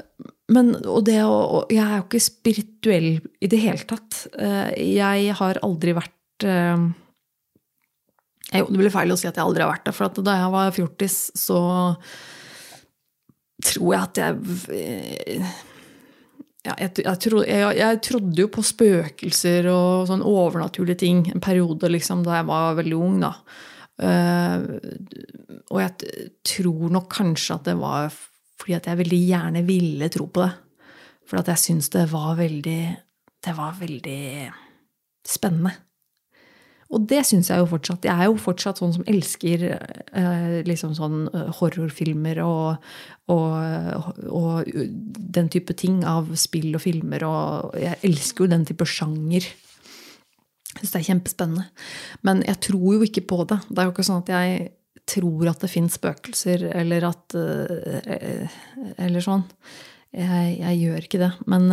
men, 0.53 0.72
og 0.86 1.03
det, 1.08 1.20
og 1.25 1.72
jeg 1.74 1.84
er 1.84 1.98
jo 1.98 2.08
ikke 2.08 2.24
spirituell 2.24 3.12
i 3.18 3.50
det 3.50 3.62
hele 3.62 3.86
tatt. 3.89 4.24
Eh, 4.38 4.74
jeg 4.98 5.38
har 5.41 5.62
aldri 5.65 5.96
vært 5.98 6.15
jo, 6.39 6.88
Det 8.50 8.79
blir 8.79 8.94
feil 8.94 9.12
å 9.12 9.18
si 9.20 9.27
at 9.27 9.36
jeg 9.36 9.44
aldri 9.44 9.65
har 9.65 9.74
vært 9.74 9.89
det, 9.89 9.96
for 9.98 10.22
da 10.24 10.38
jeg 10.39 10.53
var 10.53 10.72
fjortis, 10.72 11.18
så 11.36 11.60
tror 13.60 13.89
jeg 13.91 14.06
at 14.06 14.22
jeg 14.24 15.44
ja, 16.66 16.75
jeg, 16.75 16.92
jeg, 17.06 17.20
trodde, 17.24 17.46
jeg, 17.48 17.75
jeg, 17.80 18.00
trodde 18.04 18.42
jo 18.42 18.50
på 18.51 18.63
spøkelser 18.68 19.70
og 19.72 20.10
sånn 20.10 20.24
overnaturlige 20.28 21.01
ting 21.06 21.22
en 21.32 21.44
periode 21.44 21.88
liksom, 21.92 22.25
da 22.25 22.42
jeg 22.42 22.50
var 22.50 22.80
veldig 22.82 22.98
ung. 23.00 23.20
da. 23.24 23.34
Uh, 24.00 24.80
og 25.72 25.82
jeg 25.84 26.20
tror 26.48 26.92
nok 26.96 27.10
kanskje 27.12 27.58
at 27.58 27.66
det 27.68 27.75
var 27.80 28.12
fordi 28.60 28.75
at 28.75 28.89
jeg 28.89 29.00
veldig 29.00 29.20
gjerne 29.24 29.63
ville 29.68 30.10
tro 30.12 30.28
på 30.28 30.44
det. 30.44 30.51
For 31.30 31.39
at 31.39 31.51
jeg 31.54 31.62
syns 31.62 31.92
det 31.94 32.08
var 32.12 32.34
veldig 32.39 32.82
Det 33.39 33.54
var 33.56 33.78
veldig 33.80 34.50
spennende. 35.24 35.72
Og 36.89 37.05
det 37.05 37.22
syns 37.27 37.51
jeg 37.51 37.62
jo 37.62 37.67
fortsatt. 37.69 38.05
Jeg 38.08 38.17
er 38.17 38.29
jo 38.31 38.38
fortsatt 38.41 38.79
sånn 38.81 38.96
som 38.96 39.05
elsker 39.10 39.65
eh, 39.69 40.53
liksom 40.65 40.96
sånn 40.98 41.27
eh, 41.27 41.51
horrorfilmer 41.60 42.41
og, 42.41 42.88
og, 43.29 44.08
og, 44.25 44.72
den 45.38 45.51
type 45.53 45.75
ting 45.77 46.01
av 46.08 46.31
spill 46.39 46.74
og 46.74 46.81
filmer. 46.81 47.25
Og 47.27 47.77
jeg 47.77 48.01
elsker 48.10 48.46
jo 48.46 48.53
den 48.55 48.65
type 48.65 48.88
sjanger. 48.89 49.46
Jeg 49.46 50.81
syns 50.81 50.96
det 50.96 51.01
er 51.03 51.08
kjempespennende. 51.12 51.67
Men 52.25 52.41
jeg 52.48 52.62
tror 52.69 52.98
jo 52.98 53.05
ikke 53.05 53.25
på 53.36 53.43
det. 53.53 53.60
Det 53.69 53.77
er 53.77 53.89
jo 53.89 53.93
ikke 53.93 54.10
sånn 54.10 54.24
at 54.24 54.34
jeg 54.34 54.67
tror 55.10 55.53
at 55.53 55.62
det 55.62 55.72
fins 55.72 55.96
spøkelser, 55.98 56.67
eller 56.74 57.05
at 57.08 57.38
eh, 57.38 58.58
Eller 58.98 59.25
sånn. 59.25 59.46
Jeg, 60.10 60.58
jeg, 60.58 60.81
gjør 60.81 61.05
ikke 61.05 61.22
det. 61.22 61.34
Men 61.46 61.69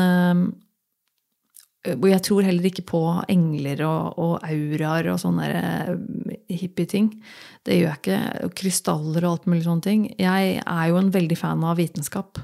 eh, 1.87 2.09
jeg 2.13 2.23
tror 2.27 2.47
heller 2.47 2.69
ikke 2.71 2.87
på 2.91 3.03
engler 3.33 3.83
og, 3.87 4.19
og 4.23 4.47
auraer 4.47 5.11
og 5.13 5.21
sånne 5.23 5.51
eh, 5.51 5.93
hippie-ting. 6.63 7.13
Det 7.67 7.79
gjør 7.79 7.93
jeg 7.93 8.03
ikke. 8.03 8.51
Krystaller 8.59 9.27
og 9.27 9.37
alt 9.37 9.47
mulig 9.51 9.67
sånne 9.67 9.87
ting. 9.87 10.09
Jeg 10.21 10.59
er 10.63 10.89
jo 10.91 10.99
en 11.01 11.15
veldig 11.15 11.39
fan 11.39 11.65
av 11.67 11.79
vitenskap 11.81 12.43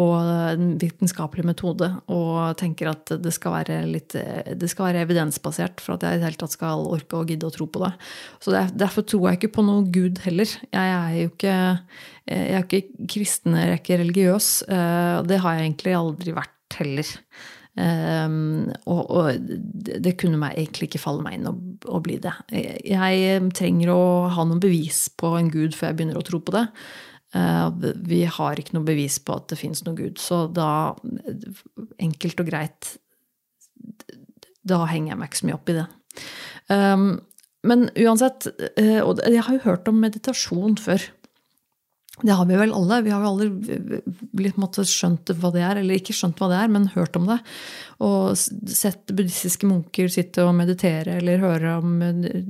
og 0.00 0.14
en 0.26 0.72
vitenskapelig 0.80 1.44
metode. 1.46 1.88
Og 2.10 2.56
tenker 2.58 2.90
at 2.90 3.12
det 3.22 3.32
skal 3.34 3.54
være, 3.60 3.78
litt, 3.86 4.14
det 4.14 4.70
skal 4.70 4.88
være 4.88 5.04
evidensbasert 5.06 5.82
for 5.82 5.94
at 5.94 6.06
jeg 6.06 6.18
i 6.18 6.22
det 6.22 6.28
hele 6.28 6.40
tatt 6.40 6.56
skal 6.56 6.82
orke 6.96 7.20
og 7.20 7.30
gidde 7.30 7.46
å 7.46 7.54
tro 7.54 7.68
på 7.70 7.84
det. 7.84 7.92
Så 8.42 8.54
Derfor 8.74 9.06
tror 9.06 9.28
jeg 9.28 9.40
ikke 9.40 9.54
på 9.58 9.66
noe 9.66 9.86
gud 9.94 10.18
heller. 10.26 10.50
Jeg 10.50 10.94
er 10.98 11.18
jo 11.20 11.30
ikke, 11.30 11.58
jeg 12.26 12.56
er 12.58 12.66
ikke 12.66 13.08
kristen, 13.14 13.58
jeg 13.60 13.70
er 13.70 13.78
ikke 13.78 14.00
religiøs. 14.02 14.50
Eh, 14.66 15.18
det 15.30 15.42
har 15.44 15.58
jeg 15.58 15.68
egentlig 15.68 15.98
aldri 16.00 16.34
vært 16.42 16.80
heller. 16.80 17.14
Um, 17.74 18.68
og, 18.86 19.00
og, 19.10 19.48
det 19.74 20.12
kunne 20.20 20.38
meg 20.38 20.54
egentlig 20.54 20.86
ikke 20.86 21.02
falle 21.02 21.24
meg 21.24 21.40
inn 21.40 21.48
å, 21.50 21.54
å, 21.90 21.98
bli 22.04 22.20
det. 22.22 22.34
Jeg 22.54 23.40
trenger 23.58 23.90
å 23.90 24.04
ha 24.30 24.44
noen 24.46 24.62
bevis 24.62 25.08
på 25.18 25.32
en 25.40 25.50
gud 25.50 25.74
før 25.74 25.90
jeg 25.90 25.98
begynner 25.98 26.20
å 26.20 26.26
tro 26.26 26.38
på 26.44 26.54
det. 26.54 26.68
Uh, 27.34 27.66
vi 28.06 28.22
har 28.30 28.60
ikke 28.60 28.76
noe 28.76 28.86
bevis 28.86 29.18
på 29.18 29.34
at 29.34 29.48
det 29.50 29.58
fins 29.58 29.82
noen 29.82 29.98
Gud. 29.98 30.20
Så 30.22 30.44
da, 30.54 30.94
enkelt 31.98 32.42
og 32.44 32.46
greit, 32.46 32.92
da 34.62 34.84
henger 34.86 35.12
jeg 35.12 35.20
meg 35.20 35.32
ikke 35.32 35.40
så 35.40 35.48
mye 35.48 35.58
opp 35.58 35.72
i 35.72 35.78
det. 35.80 35.86
Um, 36.70 37.08
men 37.64 37.88
uansett, 37.96 38.46
eh, 38.76 39.00
og 39.00 39.22
jeg 39.24 39.42
har 39.42 39.56
jo 39.56 39.64
hørt 39.64 39.88
om 39.88 40.00
meditasjon 40.02 40.76
før. 40.80 41.06
Det 42.22 42.30
har 42.30 42.46
vi 42.46 42.54
vel 42.54 42.72
alle. 42.72 43.00
Vi 43.02 43.10
har 43.10 43.24
jo 43.24 43.30
aldri 43.32 44.00
blitt 44.38 44.58
måtte, 44.60 44.84
skjønt 44.86 45.32
hva 45.34 45.50
det 45.54 45.64
er, 45.66 45.80
eller 45.80 45.98
ikke 45.98 46.14
skjønt 46.14 46.38
hva 46.38 46.46
det 46.52 46.58
er, 46.60 46.68
men 46.70 46.86
hørt 46.92 47.16
om 47.18 47.24
det. 47.26 47.40
Og 48.06 48.36
sett 48.38 49.10
buddhistiske 49.10 49.66
munker 49.66 50.12
sitte 50.12 50.44
og 50.46 50.54
meditere, 50.54 51.16
eller 51.18 51.42
høre 51.42 51.72
om 51.80 51.96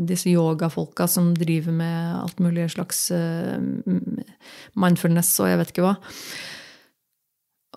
disse 0.04 0.28
yogafolka 0.34 1.06
som 1.08 1.30
driver 1.38 1.72
med 1.80 2.18
alt 2.18 2.42
mulig 2.44 2.66
slags 2.74 3.06
eh, 3.16 3.56
mindfulness 4.76 5.32
og 5.40 5.48
jeg 5.48 5.62
vet 5.62 5.72
ikke 5.72 5.86
hva. 5.86 5.94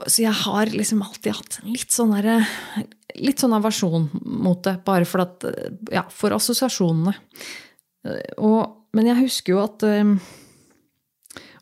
Så 0.05 0.25
jeg 0.25 0.35
har 0.43 0.73
liksom 0.75 0.99
alltid 1.05 1.39
hatt 1.39 1.55
litt 1.65 1.93
sånn 1.93 2.11
derre 2.13 2.41
Litt 3.17 3.41
sånn 3.41 3.55
aversjon 3.55 4.11
mot 4.13 4.59
det, 4.67 4.75
bare 4.85 5.07
for 5.09 5.23
at 5.23 5.45
Ja, 5.89 6.03
for 6.13 6.35
assosiasjonene. 6.35 7.15
Og, 8.43 8.59
men 8.93 9.07
jeg 9.09 9.23
husker 9.23 9.55
jo 9.55 9.63
at 9.63 9.85
eh, 9.87 10.11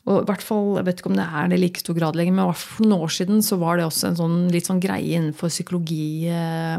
og 0.06 0.22
i 0.22 0.26
hvert 0.28 0.42
fall, 0.44 0.76
Jeg 0.78 0.86
vet 0.86 1.00
ikke 1.00 1.10
om 1.10 1.18
det 1.18 1.26
er 1.26 1.48
det 1.50 1.56
i 1.58 1.62
like 1.64 1.82
stor 1.82 1.96
grad 1.98 2.16
lenger, 2.18 2.34
men 2.38 2.52
for 2.54 2.86
noen 2.86 3.06
år 3.06 3.14
siden 3.16 3.42
så 3.42 3.58
var 3.58 3.78
det 3.78 3.86
også 3.88 4.10
en 4.10 4.20
sånn, 4.20 4.36
litt 4.54 4.68
sånn 4.68 4.82
greie 4.82 5.18
innenfor 5.18 5.50
psykologi, 5.50 6.28
eh, 6.30 6.78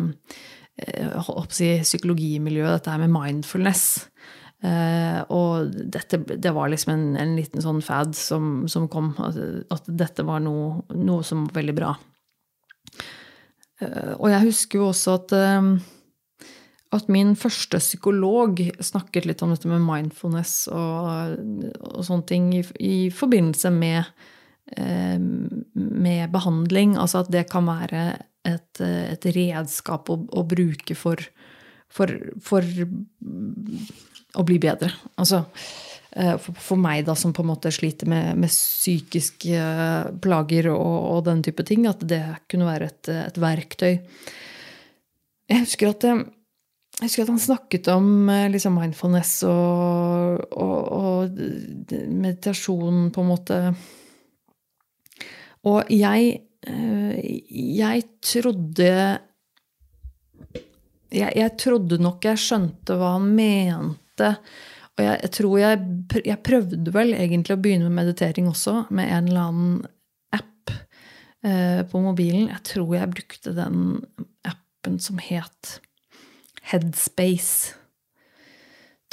eh 0.80 1.32
si, 1.52 1.72
psykologimiljøet, 1.84 2.78
dette 2.78 2.94
her 2.94 3.04
med 3.04 3.12
mindfulness. 3.12 4.08
Eh, 4.66 5.20
og 5.30 5.76
dette, 5.94 6.18
det 6.18 6.54
var 6.56 6.72
liksom 6.72 6.94
en, 6.96 7.06
en 7.20 7.36
liten 7.38 7.62
sånn 7.62 7.84
fad 7.86 8.16
som, 8.18 8.66
som 8.72 8.88
kom. 8.90 9.12
At, 9.22 9.38
at, 9.76 9.92
dette 9.92 10.26
var 10.26 10.42
noe, 10.42 10.82
noe, 10.96 11.26
som 11.28 11.46
var 11.46 11.60
veldig 11.60 11.76
bra. 11.78 11.92
Eh, 13.84 14.14
og 14.18 14.32
jeg 14.32 14.48
husker 14.48 14.82
jo 14.82 14.90
også 14.94 15.20
at 15.20 15.36
eh, 15.38 15.72
at 16.96 17.10
min 17.12 17.34
første 17.36 17.80
psykolog 17.82 18.62
snakket 18.84 19.28
litt 19.28 19.44
om 19.44 19.52
dette 19.52 19.68
med 19.70 19.84
mindfulness 19.84 20.70
og, 20.72 21.36
og 21.92 22.06
sånne 22.08 22.28
ting 22.30 22.48
i, 22.56 22.62
i 22.80 22.96
forbindelse 23.12 23.72
med, 23.76 24.08
eh, 24.78 25.18
med, 25.20 26.24
behandling. 26.32 26.96
Altså 27.00 27.26
at 27.26 27.32
det 27.34 27.48
kan 27.52 27.68
være 27.68 28.06
et, 28.48 28.80
et 28.80 29.28
redskap 29.36 30.08
å, 30.14 30.22
å 30.32 30.46
bruke 30.48 30.96
for, 30.96 31.20
for, 31.92 32.14
for, 32.44 32.72
å 34.38 34.48
bli 34.48 34.60
bedre. 34.64 34.94
Altså 35.20 35.44
eh, 36.16 36.40
for, 36.40 36.80
meg, 36.80 37.04
da, 37.10 37.18
som 37.20 37.36
på 37.36 37.44
en 37.44 37.52
måte 37.52 37.74
sliter 37.76 38.08
med, 38.08 38.40
med 38.40 38.54
psykiske 38.54 39.68
plager 40.24 40.72
og, 40.72 40.98
og, 41.18 41.22
den 41.28 41.44
type 41.44 41.68
ting, 41.68 41.84
at 41.90 42.08
det 42.08 42.24
kunne 42.48 42.72
være 42.72 42.92
et, 42.94 43.14
et 43.28 43.44
verktøy. 43.44 43.94
Jeg 45.48 45.64
husker 45.64 45.92
at 45.92 46.10
jeg 46.98 47.12
husker 47.12 47.28
at 47.28 47.30
han 47.30 47.42
snakket 47.42 47.88
om 47.94 48.08
eh, 48.34 48.48
liksom, 48.50 48.80
mindfulness 48.80 49.36
og, 49.46 50.48
og, 50.50 50.88
og, 50.98 51.42
meditasjon, 52.10 53.12
på 53.14 53.22
en 53.22 53.30
måte. 53.30 53.60
Og 55.70 55.92
jeg, 55.94 56.32
eh, 56.66 57.20
jeg 57.54 58.08
trodde 58.26 58.90
jeg, 61.14 61.32
jeg, 61.38 61.54
trodde 61.62 62.02
nok 62.02 62.26
jeg 62.26 62.42
skjønte 62.42 62.98
hva 62.98 63.14
han 63.20 63.30
mente. 63.38 64.34
Og 64.98 65.06
jeg, 65.06 65.22
jeg 65.22 65.34
tror 65.38 65.58
jeg, 65.62 65.88
jeg, 66.26 66.44
prøvde 66.50 66.98
vel 66.98 67.14
egentlig 67.14 67.60
å 67.60 67.62
begynne 67.62 67.92
med 67.92 68.02
meditering 68.02 68.50
også, 68.50 68.88
med 68.90 69.14
en 69.14 69.30
eller 69.30 69.52
annen 69.52 69.82
app 70.34 70.74
eh, 71.46 71.84
på 71.86 72.02
mobilen. 72.02 72.50
Jeg 72.56 72.64
tror 72.74 72.96
jeg 72.98 73.14
brukte 73.14 73.54
den 73.54 74.00
appen 74.50 74.98
som 75.04 75.22
het 75.22 75.78
Headspace, 76.68 77.76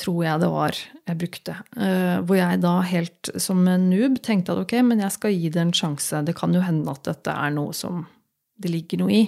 tror 0.01 0.25
jeg 0.25 0.43
det 0.43 0.51
var 0.51 0.79
jeg 1.05 1.19
brukte. 1.21 1.55
Uh, 1.77 2.19
hvor 2.27 2.39
jeg 2.39 2.61
da 2.65 2.75
helt 2.89 3.31
som 3.41 3.63
en 3.71 3.89
noob 3.93 4.19
tenkte 4.25 4.55
at 4.55 4.65
ok, 4.65 4.79
men 4.87 5.03
jeg 5.05 5.15
skal 5.15 5.35
gi 5.37 5.53
det 5.55 5.63
en 5.63 5.75
sjanse. 5.77 6.25
Det 6.27 6.35
kan 6.39 6.55
jo 6.55 6.65
hende 6.65 6.91
at 6.91 7.05
dette 7.07 7.35
er 7.35 7.55
noe 7.55 7.75
som 7.77 8.05
det 8.59 8.73
ligger 8.73 9.05
noe 9.05 9.15
i. 9.15 9.25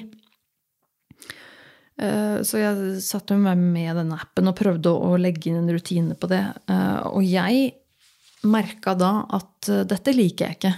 Uh, 1.97 2.43
så 2.45 2.61
jeg 2.61 3.05
satte 3.05 3.39
meg 3.39 3.61
med 3.61 3.95
denne 4.01 4.19
appen 4.21 4.51
og 4.51 4.59
prøvde 4.59 4.91
å 4.91 5.15
legge 5.21 5.51
inn 5.51 5.63
en 5.63 5.73
rutine 5.73 6.19
på 6.19 6.31
det. 6.33 6.43
Uh, 6.71 7.15
og 7.15 7.23
jeg 7.25 7.71
merka 8.47 8.95
da 8.99 9.13
at 9.35 9.71
dette 9.91 10.13
liker 10.15 10.47
jeg 10.47 10.59
ikke. 10.59 10.75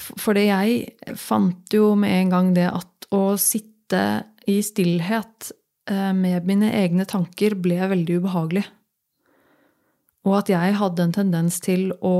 Fordi 0.00 0.46
jeg 0.48 1.16
fant 1.20 1.74
jo 1.74 1.92
med 1.98 2.14
en 2.16 2.32
gang 2.32 2.48
det 2.56 2.66
at 2.70 3.06
å 3.12 3.36
sitte 3.40 4.00
i 4.46 4.58
stillhet 4.64 5.52
eh, 5.90 6.12
med 6.16 6.46
mine 6.48 6.70
egne 6.74 7.06
tanker 7.08 7.56
ble 7.58 7.80
veldig 7.92 8.20
ubehagelig. 8.22 8.64
Og 10.22 10.38
at 10.38 10.52
jeg 10.52 10.78
hadde 10.78 11.06
en 11.06 11.14
tendens 11.14 11.58
til 11.62 11.90
å 11.98 12.14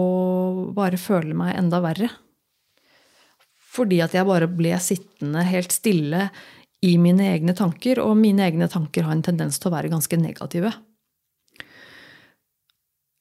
bare 0.74 0.98
føle 0.98 1.36
meg 1.38 1.54
enda 1.58 1.78
verre. 1.84 2.10
Fordi 3.72 4.00
at 4.04 4.16
jeg 4.16 4.28
bare 4.28 4.50
ble 4.50 4.74
sittende 4.82 5.44
helt 5.46 5.72
stille 5.72 6.26
i 6.82 6.96
mine 6.98 7.28
egne 7.30 7.54
tanker, 7.54 8.00
og 8.02 8.18
mine 8.18 8.42
egne 8.48 8.66
tanker 8.70 9.06
har 9.06 9.14
en 9.14 9.22
tendens 9.24 9.60
til 9.62 9.70
å 9.70 9.76
være 9.76 9.92
ganske 9.92 10.18
negative. 10.18 10.72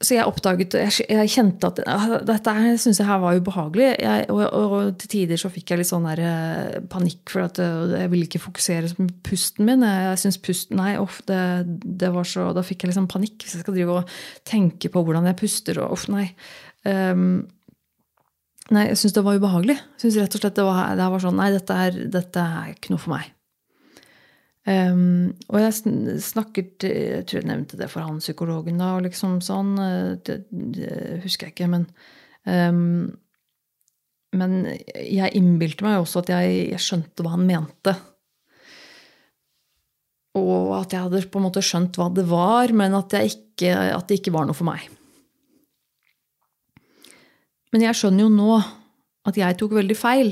Så 0.01 0.15
jeg 0.15 0.25
oppdaget 0.25 0.75
Jeg, 0.79 1.05
jeg 1.10 1.29
kjente 1.29 1.70
at 1.70 1.79
ah, 1.89 2.15
dette 2.25 2.53
syns 2.81 3.00
jeg 3.00 3.08
her 3.08 3.22
var 3.22 3.38
ubehagelig. 3.38 3.89
Jeg, 4.01 4.25
og, 4.34 4.41
og, 4.48 4.75
og, 4.77 4.89
til 5.01 5.12
tider 5.13 5.39
så 5.39 5.51
fikk 5.53 5.74
jeg 5.74 5.81
litt 5.81 5.89
sånn 5.91 6.08
der, 6.10 6.22
eh, 6.25 6.79
panikk, 6.91 7.22
for 7.29 7.46
at 7.46 7.62
eh, 7.62 7.96
jeg 8.01 8.12
ville 8.13 8.27
ikke 8.27 8.41
fokusere 8.41 8.91
på 8.98 9.08
pusten 9.29 9.70
min. 9.70 9.86
Jeg 9.86 10.20
synes 10.24 10.41
pusten, 10.41 10.81
nei, 10.81 10.96
off, 11.01 11.22
det, 11.29 11.39
det, 11.86 12.12
var 12.15 12.27
så, 12.27 12.50
Da 12.58 12.65
fikk 12.65 12.86
jeg 12.86 12.93
liksom 12.93 13.10
panikk 13.12 13.46
hvis 13.46 13.58
jeg 13.58 13.65
skal 13.65 13.77
drive 13.77 14.01
og 14.01 14.15
tenke 14.48 14.92
på 14.92 15.05
hvordan 15.05 15.29
jeg 15.29 15.40
puster. 15.42 15.81
og 15.83 15.98
off, 15.98 16.07
nei. 16.11 16.31
Um, 16.87 17.44
nei, 18.74 18.87
jeg 18.90 19.01
syns 19.03 19.18
det 19.20 19.25
var 19.27 19.37
ubehagelig. 19.37 19.77
Jeg 19.77 20.05
synes 20.07 20.22
rett 20.24 20.40
og 20.40 20.46
slett 20.46 20.57
det 20.57 20.66
var, 20.66 20.96
det 20.98 21.11
var 21.14 21.24
sånn 21.27 21.37
Nei, 21.42 21.51
dette 21.53 21.77
er, 21.85 22.01
dette 22.18 22.48
er 22.64 22.74
ikke 22.74 22.96
noe 22.96 23.05
for 23.05 23.14
meg. 23.14 23.29
Um, 24.61 25.31
og 25.50 25.57
jeg 25.57 25.74
snakket 26.21 26.83
Jeg 26.85 27.24
tror 27.25 27.39
jeg 27.39 27.47
nevnte 27.50 27.79
det 27.79 27.87
for 27.89 28.05
han 28.05 28.19
psykologen 28.21 28.77
da, 28.77 28.91
og 28.97 29.07
liksom 29.07 29.39
sånn. 29.41 29.74
Eh, 29.81 30.11
det, 30.21 30.35
det 30.51 31.17
husker 31.24 31.47
jeg 31.50 31.55
ikke, 31.55 31.69
men 31.71 31.87
um, 32.45 33.09
Men 34.37 34.53
jeg 34.95 35.33
innbilte 35.35 35.83
meg 35.83 35.97
også 36.00 36.21
at 36.21 36.29
jeg, 36.31 36.53
jeg, 36.69 36.79
skjønte 36.79 37.25
hva 37.25 37.33
han 37.33 37.47
mente. 37.50 37.95
Og 40.39 40.69
at 40.77 40.93
jeg 40.93 41.03
hadde 41.03 41.25
på 41.27 41.41
en 41.41 41.47
måte 41.50 41.63
skjønt 41.65 41.97
hva 42.00 42.07
det 42.15 42.24
var, 42.29 42.71
men 42.71 42.95
at, 42.95 43.11
ikke, 43.11 43.74
at 43.91 44.07
det 44.07 44.21
ikke 44.21 44.31
var 44.31 44.47
noe 44.47 44.55
for 44.55 44.69
meg. 44.69 44.85
Men 47.74 47.83
jeg 47.83 47.97
skjønner 48.00 48.24
jo 48.24 48.31
nå 48.31 48.61
at 49.27 49.41
jeg 49.41 49.57
tok 49.59 49.75
veldig 49.75 49.97
feil. 50.00 50.31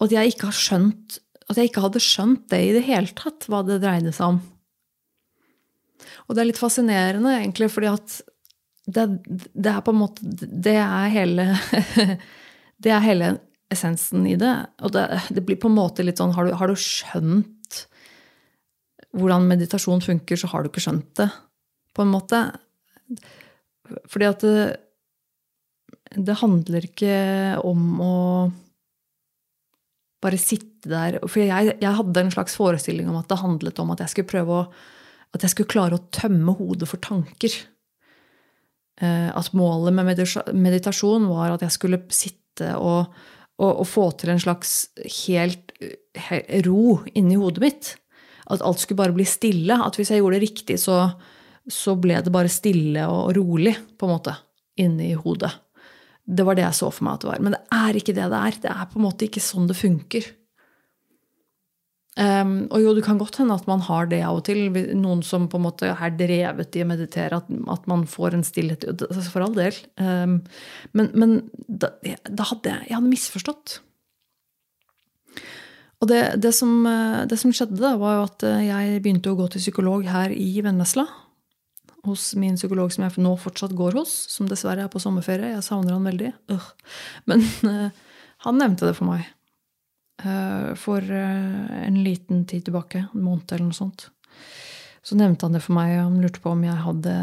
Og 0.00 0.08
at 0.08 0.16
jeg 0.18 0.34
ikke 0.34 0.50
har 0.50 0.58
skjønt 0.58 1.20
at 1.50 1.58
jeg 1.60 1.70
ikke 1.70 1.84
hadde 1.84 2.02
skjønt 2.02 2.46
det 2.52 2.60
i 2.64 2.74
det 2.76 2.84
hele 2.86 3.10
tatt, 3.16 3.46
hva 3.50 3.62
det 3.66 3.82
dreide 3.82 4.12
seg 4.16 4.34
om. 4.34 4.38
Og 6.24 6.36
det 6.36 6.42
er 6.42 6.48
litt 6.48 6.60
fascinerende, 6.60 7.34
egentlig, 7.40 7.68
fordi 7.72 7.90
at 7.92 8.20
det, 8.84 9.06
det 9.24 9.70
er 9.70 9.80
på 9.80 9.94
en 9.94 9.96
måte 9.96 10.26
Det 10.28 10.74
er 10.76 11.06
hele 11.08 11.46
Det 12.84 12.90
er 12.92 13.00
hele 13.00 13.30
essensen 13.72 14.26
i 14.28 14.34
det. 14.36 14.52
Og 14.84 14.92
det, 14.92 15.04
det, 15.32 15.44
blir 15.46 15.56
på 15.60 15.70
en 15.70 15.78
måte 15.78 16.04
litt 16.04 16.20
sånn 16.20 16.34
har 16.36 16.46
du, 16.46 16.52
har 16.58 16.68
du 16.68 16.76
skjønt 16.78 17.78
hvordan 19.14 19.46
meditasjon 19.48 20.02
funker, 20.04 20.38
så 20.38 20.50
har 20.50 20.62
du 20.62 20.68
ikke 20.68 20.82
skjønt 20.84 21.12
det, 21.20 21.28
på 21.94 22.04
en 22.04 22.12
måte. 22.12 22.40
Fordi 24.10 24.28
at 24.28 24.44
det, 24.44 24.66
det 26.18 26.38
handler 26.42 26.88
ikke 26.90 27.16
om 27.62 27.86
å 28.02 28.14
bare 30.24 30.40
sitte 30.40 30.90
der 30.90 31.20
For 31.28 31.42
jeg, 31.44 31.76
jeg, 31.80 31.94
hadde 31.98 32.24
en 32.24 32.32
slags 32.32 32.56
forestilling 32.58 33.08
om 33.12 33.20
at 33.20 33.28
det 33.30 33.40
handlet 33.40 33.80
om 33.80 33.92
at 33.94 34.02
jeg 34.04 34.14
skulle 34.14 34.32
prøve 34.32 34.58
å 34.62 34.66
at 35.34 35.42
jeg 35.42 35.50
skulle 35.50 35.72
klare 35.72 35.98
å 35.98 36.04
tømme 36.14 36.54
hodet 36.54 36.86
for 36.86 37.02
tanker. 37.02 37.54
Eh, 39.02 39.30
at 39.34 39.50
målet 39.56 39.96
med 39.96 40.06
meditasjon 40.54 41.26
var 41.26 41.56
at 41.56 41.64
jeg 41.66 41.74
skulle 41.74 41.98
sitte 42.14 42.70
og, 42.78 43.10
og, 43.58 43.70
og 43.72 43.88
få 43.88 44.04
til 44.20 44.30
en 44.30 44.42
slags 44.42 44.76
helt 45.26 45.74
ro 46.68 47.00
inni 47.18 47.38
hodet 47.40 47.64
mitt. 47.64 47.90
At 48.46 48.62
alt 48.62 48.82
skulle 48.82 49.00
bare 49.02 49.16
bli 49.16 49.26
stille. 49.26 49.74
At 49.74 49.98
hvis 49.98 50.12
jeg 50.14 50.22
gjorde 50.22 50.38
det 50.38 50.46
riktig, 50.46 50.78
så, 50.78 51.00
så 51.66 51.96
ble 51.98 52.20
det 52.22 52.34
bare 52.34 52.52
stille 52.52 53.08
og 53.10 53.34
rolig, 53.34 53.74
på 53.98 54.06
en 54.06 54.14
måte, 54.14 54.36
inni 54.78 55.14
hodet. 55.18 55.50
Det 56.24 56.46
var 56.46 56.56
det 56.56 56.64
jeg 56.64 56.78
så 56.78 56.88
for 56.94 57.06
meg 57.06 57.18
at 57.18 57.24
det 57.24 57.30
var. 57.32 57.44
Men 57.44 57.56
det 57.56 57.62
er 57.76 57.98
ikke 58.00 58.16
det 58.16 58.30
det 58.32 58.40
er. 58.40 58.56
Det 58.64 58.72
er 58.72 58.88
på 58.90 59.00
en 59.00 59.06
måte 59.06 59.28
ikke 59.28 59.44
sånn 59.44 59.68
det 59.68 59.76
funker. 59.76 60.30
Um, 62.14 62.68
og 62.70 62.78
jo, 62.78 62.92
det 62.94 63.02
kan 63.02 63.18
godt 63.18 63.40
hende 63.40 63.56
at 63.58 63.66
man 63.66 63.80
har 63.82 64.06
det 64.06 64.20
av 64.22 64.38
og 64.38 64.44
til. 64.46 64.68
Noen 64.96 65.24
som 65.26 65.48
på 65.50 65.58
en 65.58 65.66
måte 65.66 65.90
er 65.90 66.14
drevet 66.14 66.78
i 66.78 66.84
å 66.84 66.88
meditere, 66.88 67.40
at, 67.42 67.50
at 67.74 67.88
man 67.90 68.06
får 68.06 68.36
en 68.36 68.46
stillhet 68.46 68.86
For 69.32 69.44
all 69.44 69.56
del. 69.56 69.76
Um, 69.98 70.38
men, 70.94 71.10
men 71.12 71.34
da, 71.66 71.90
da, 72.30 72.46
hadde 72.52 72.70
jeg, 72.70 72.88
jeg 72.88 72.96
hadde 72.96 73.10
misforstått. 73.10 73.76
Og 76.02 76.10
det, 76.10 76.22
det, 76.44 76.52
som, 76.54 76.84
det, 77.28 77.36
som, 77.40 77.52
skjedde, 77.54 77.80
da, 77.80 77.94
var 78.00 78.18
jo 78.18 78.24
at 78.28 78.46
jeg 78.66 79.02
begynte 79.04 79.32
å 79.32 79.38
gå 79.38 79.46
til 79.50 79.62
psykolog 79.62 80.04
her 80.08 80.32
i 80.36 80.60
Vennesla 80.62 81.06
hos 82.04 82.32
min 82.40 82.58
psykolog 82.58 82.92
som 82.92 83.06
jeg 83.06 83.22
nå 83.24 83.34
fortsatt 83.40 83.74
går 83.76 83.98
hos, 83.98 84.12
som 84.32 84.48
dessverre 84.50 84.84
er 84.84 84.92
på 84.92 85.02
sommerferie. 85.02 85.54
Jeg 85.54 85.66
savner 85.66 85.96
han 85.96 86.08
veldig. 86.08 86.32
Øh. 86.54 86.68
Men 87.30 87.44
uh, 87.64 87.88
han 88.46 88.60
nevnte 88.60 88.88
det 88.88 88.96
for 88.98 89.08
meg 89.08 89.24
uh, 90.24 90.74
for 90.78 91.00
uh, 91.00 91.80
en 91.84 92.02
liten 92.04 92.44
tid 92.50 92.68
tilbake. 92.68 93.06
En 93.10 93.24
måned 93.24 93.50
eller 93.52 93.68
noe 93.68 93.76
sånt. 93.76 94.08
Så 95.04 95.18
nevnte 95.20 95.44
han 95.48 95.56
det 95.56 95.64
for 95.64 95.76
meg. 95.76 95.98
og 95.98 96.06
Han 96.06 96.22
lurte 96.22 96.40
på 96.44 96.54
om 96.54 96.64
jeg 96.64 96.84
hadde 96.86 97.16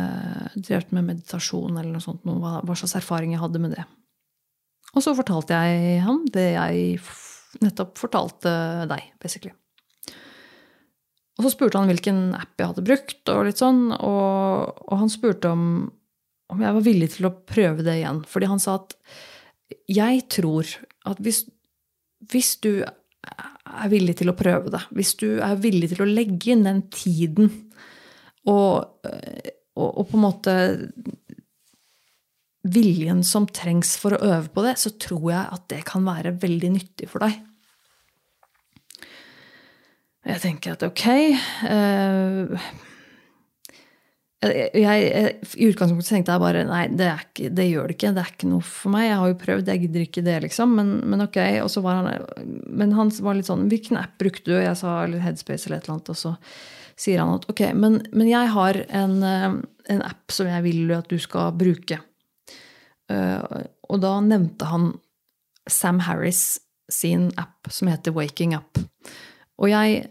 drevet 0.57 0.93
med 0.93 1.07
meditasjon 1.07 1.73
eller 1.77 1.95
noe 1.95 2.03
sånt. 2.03 2.25
Noe, 2.29 2.59
hva 2.61 2.77
slags 2.77 2.99
erfaring 2.99 3.33
jeg 3.33 3.41
hadde 3.41 3.61
med 3.63 3.73
det. 3.77 3.87
Og 4.91 5.03
så 5.05 5.15
fortalte 5.17 5.55
jeg 5.55 6.01
ham 6.05 6.25
det 6.35 6.51
jeg 6.51 6.99
nettopp 7.63 7.97
fortalte 7.99 8.51
deg, 8.91 9.11
basically. 9.23 9.55
Og 11.41 11.47
så 11.47 11.56
spurte 11.56 11.80
han 11.82 11.89
hvilken 11.89 12.36
app 12.38 12.62
jeg 12.62 12.69
hadde 12.69 12.86
brukt, 12.86 13.21
og 13.34 13.47
litt 13.47 13.58
sånn, 13.58 13.88
og, 13.97 14.82
og 14.86 14.99
han 15.01 15.10
spurte 15.10 15.49
om, 15.49 15.63
om, 16.54 16.62
jeg 16.62 16.75
var 16.75 16.86
villig 16.86 17.08
til 17.15 17.25
å 17.25 17.34
prøve 17.34 17.82
det 17.88 17.95
igjen. 17.97 18.19
Fordi 18.30 18.49
han 18.51 18.62
sa 18.62 18.75
at 18.77 18.93
jeg 19.89 20.21
tror 20.30 20.69
at 21.10 21.23
hvis, 21.25 21.47
hvis 22.30 22.51
du 22.62 22.84
er 22.86 23.89
villig 23.89 24.19
til 24.19 24.30
å 24.30 24.38
prøve 24.38 24.69
det, 24.75 24.84
hvis 24.93 25.15
du 25.17 25.41
er 25.41 25.58
villig 25.63 25.89
til 25.95 26.06
å 26.06 26.12
legge 26.12 26.54
inn 26.54 26.67
den 26.67 26.84
tiden 26.93 27.49
og, 28.45 29.01
og, 29.01 29.89
og 29.89 30.06
på 30.12 30.19
en 30.19 30.25
måte 30.27 30.56
viljen 32.62 33.23
som 33.25 33.49
trengs 33.49 33.95
for 33.97 34.13
å 34.13 34.21
øve 34.36 34.54
på 34.54 34.67
det, 34.67 34.75
så 34.77 34.93
tror 35.01 35.32
jeg 35.32 35.56
at 35.58 35.65
det 35.73 35.82
kan 35.89 36.06
være 36.06 36.36
veldig 36.43 36.75
nyttig 36.75 37.10
for 37.10 37.25
deg. 37.25 37.39
Jeg 40.21 40.41
tenker 40.43 40.75
at 40.75 40.84
ok 40.86 41.05
uh, 41.65 42.65
jeg, 44.41 44.69
jeg, 44.81 45.34
I 45.62 45.67
utgangspunktet 45.69 46.10
tenkte 46.10 46.34
jeg 46.34 46.41
bare 46.41 46.63
nei, 46.65 46.84
det, 46.97 47.10
ikke, 47.27 47.49
det, 47.53 47.65
gjør 47.69 47.89
det 47.89 47.95
ikke. 47.95 48.12
Det 48.15 48.21
er 48.23 48.31
ikke 48.34 48.49
noe 48.49 48.65
for 48.65 48.93
meg. 48.93 49.05
Jeg 49.05 49.19
har 49.21 49.29
jo 49.29 49.39
prøvd, 49.43 49.69
jeg 49.69 49.81
gidder 49.84 50.05
ikke 50.07 50.23
det, 50.25 50.38
liksom. 50.47 50.73
Men, 50.79 50.93
men 51.13 51.25
ok. 51.27 51.38
Han, 51.86 52.10
men 52.81 52.95
han 52.97 53.12
var 53.21 53.38
litt 53.38 53.49
sånn 53.49 53.67
Hvilken 53.69 53.99
app 54.01 54.15
brukte 54.21 54.49
du? 54.49 54.55
Jeg 54.57 54.79
sa 54.79 54.95
eller 55.03 55.21
Headspace 55.21 55.69
eller 55.69 55.77
et 55.77 55.86
eller 55.86 55.99
annet. 55.99 56.10
Og 56.10 56.17
så 56.17 56.34
sier 57.01 57.21
han 57.21 57.36
at 57.36 57.45
ok, 57.53 57.62
men, 57.77 57.99
men 58.17 58.31
jeg 58.31 58.49
har 58.55 58.81
en, 58.89 59.15
eh, 59.25 59.47
en, 59.93 60.03
app 60.05 60.34
som 60.34 60.49
jeg 60.49 60.65
vil 60.65 60.95
at 60.97 61.10
du 61.10 61.21
skal 61.21 61.53
bruke. 61.57 62.01
Uh, 63.12 63.65
og 63.91 64.01
da 64.01 64.15
nevnte 64.23 64.67
han 64.71 64.93
Sam 65.69 66.01
Harris 66.07 66.62
sin 66.91 67.29
app 67.39 67.69
som 67.69 67.89
heter 67.91 68.15
Waking 68.15 68.55
Up. 68.57 68.79
Og 69.62 69.69
jeg 69.69 70.04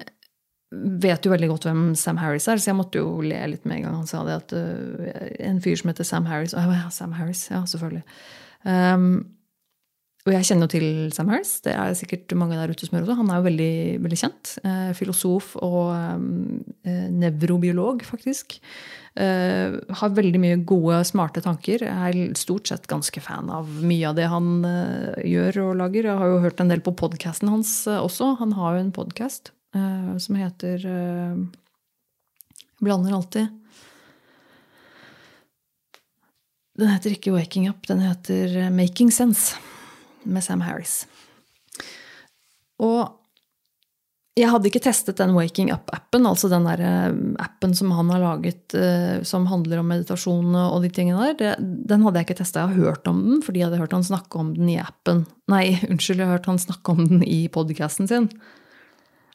vet 0.71 1.27
jo 1.27 1.33
veldig 1.33 1.49
godt 1.51 1.67
hvem 1.67 1.83
Sam 1.99 2.21
Harris 2.23 2.47
er, 2.49 2.61
så 2.63 2.71
jeg 2.71 2.79
måtte 2.79 3.01
jo 3.03 3.19
le 3.25 3.41
litt 3.51 3.67
med 3.67 3.81
en 3.81 3.89
gang 3.89 3.99
han 3.99 4.11
sa 4.11 4.23
det. 4.27 4.39
at 4.45 4.55
uh, 4.55 5.11
En 5.43 5.59
fyr 5.63 5.81
som 5.81 5.91
heter 5.91 6.07
Sam 6.07 6.29
Harris 6.31 6.55
Og 6.55 6.71
ja, 6.71 6.87
Sam 6.95 7.17
Harris, 7.19 7.49
ja, 7.51 7.65
selvfølgelig. 7.67 8.05
Um, 8.63 9.40
og 10.31 10.37
jeg 10.37 10.47
kjenner 10.47 10.69
jo 10.69 10.73
til 10.77 10.87
Sam 11.11 11.31
Harris. 11.33 11.57
Det 11.65 11.73
er 11.75 11.97
sikkert 11.99 12.31
mange 12.39 12.55
der 12.55 12.71
ute 12.71 12.87
som 12.87 12.95
gjør 12.95 13.09
også. 13.09 13.19
Han 13.19 13.33
er 13.33 13.41
jo 13.41 13.47
veldig, 13.49 13.75
veldig 14.05 14.19
kjent. 14.21 14.53
Eh, 14.63 14.91
filosof 14.95 15.49
og 15.59 15.91
eh, 15.91 17.09
nevrobiolog, 17.19 18.05
faktisk. 18.07 18.61
Eh, 19.19 19.75
har 19.99 20.15
veldig 20.15 20.43
mye 20.45 20.61
gode, 20.63 21.01
smarte 21.09 21.43
tanker. 21.43 21.83
Jeg 21.89 22.15
er 22.15 22.39
stort 22.39 22.71
sett 22.71 22.87
ganske 22.91 23.25
fan 23.25 23.51
av 23.51 23.67
mye 23.83 24.07
av 24.07 24.19
det 24.21 24.29
han 24.31 24.53
eh, 24.69 25.23
gjør 25.33 25.63
og 25.65 25.79
lager. 25.83 26.13
Jeg 26.13 26.23
har 26.23 26.31
jo 26.31 26.43
hørt 26.47 26.63
en 26.63 26.71
del 26.71 26.85
på 26.87 26.95
podkasten 27.03 27.51
hans 27.51 27.75
eh, 27.91 27.99
også. 27.99 28.37
Han 28.45 28.55
har 28.61 28.77
jo 28.77 28.85
en 28.87 28.95
podkast 28.95 29.55
som 29.71 30.35
heter 30.35 30.83
Blander 32.83 33.13
alltid. 33.15 33.53
Den 36.81 36.89
heter 36.95 37.13
ikke 37.13 37.35
Waking 37.35 37.69
Up, 37.69 37.85
den 37.89 38.01
heter 38.01 38.57
eh, 38.57 38.73
Making 38.73 39.13
Sense 39.13 39.59
med 40.25 40.45
Sam 40.45 40.63
Harris. 40.65 41.05
Og 42.81 43.17
jeg 44.39 44.49
hadde 44.49 44.71
ikke 44.71 44.81
testet 44.81 45.19
den 45.19 45.35
Waking 45.35 45.69
Up-appen, 45.75 46.25
altså 46.25 46.49
den 46.49 46.65
der 46.65 47.11
appen 47.43 47.75
som 47.77 47.91
han 47.93 48.09
har 48.15 48.23
laget 48.23 48.77
som 49.27 49.49
handler 49.51 49.83
om 49.83 49.91
meditasjon 49.91 50.55
og 50.55 50.79
de 50.85 50.89
tingene 50.97 51.33
der. 51.35 51.59
Den 51.61 52.07
hadde 52.07 52.23
jeg 52.23 52.29
ikke 52.29 52.39
testa. 52.39 52.63
Jeg 52.63 52.73
har 52.73 52.89
hørt 52.89 53.11
om 53.11 53.19
den 53.27 53.43
fordi 53.45 53.61
jeg 53.61 53.69
hadde 53.69 53.83
hørt 53.83 53.97
han 53.99 54.07
snakke 54.07 54.41
om 54.41 54.55
den 54.57 54.71
i 54.73 54.79
appen. 54.81 55.27
Nei, 55.51 55.75
unnskyld, 55.91 56.23
jeg 56.23 56.31
har 56.31 56.39
hørt 56.39 56.49
han 56.49 56.63
snakke 56.63 56.95
om 56.95 57.05
den 57.11 57.27
i 57.27 57.43
podkasten 57.53 58.09
sin. 58.09 58.31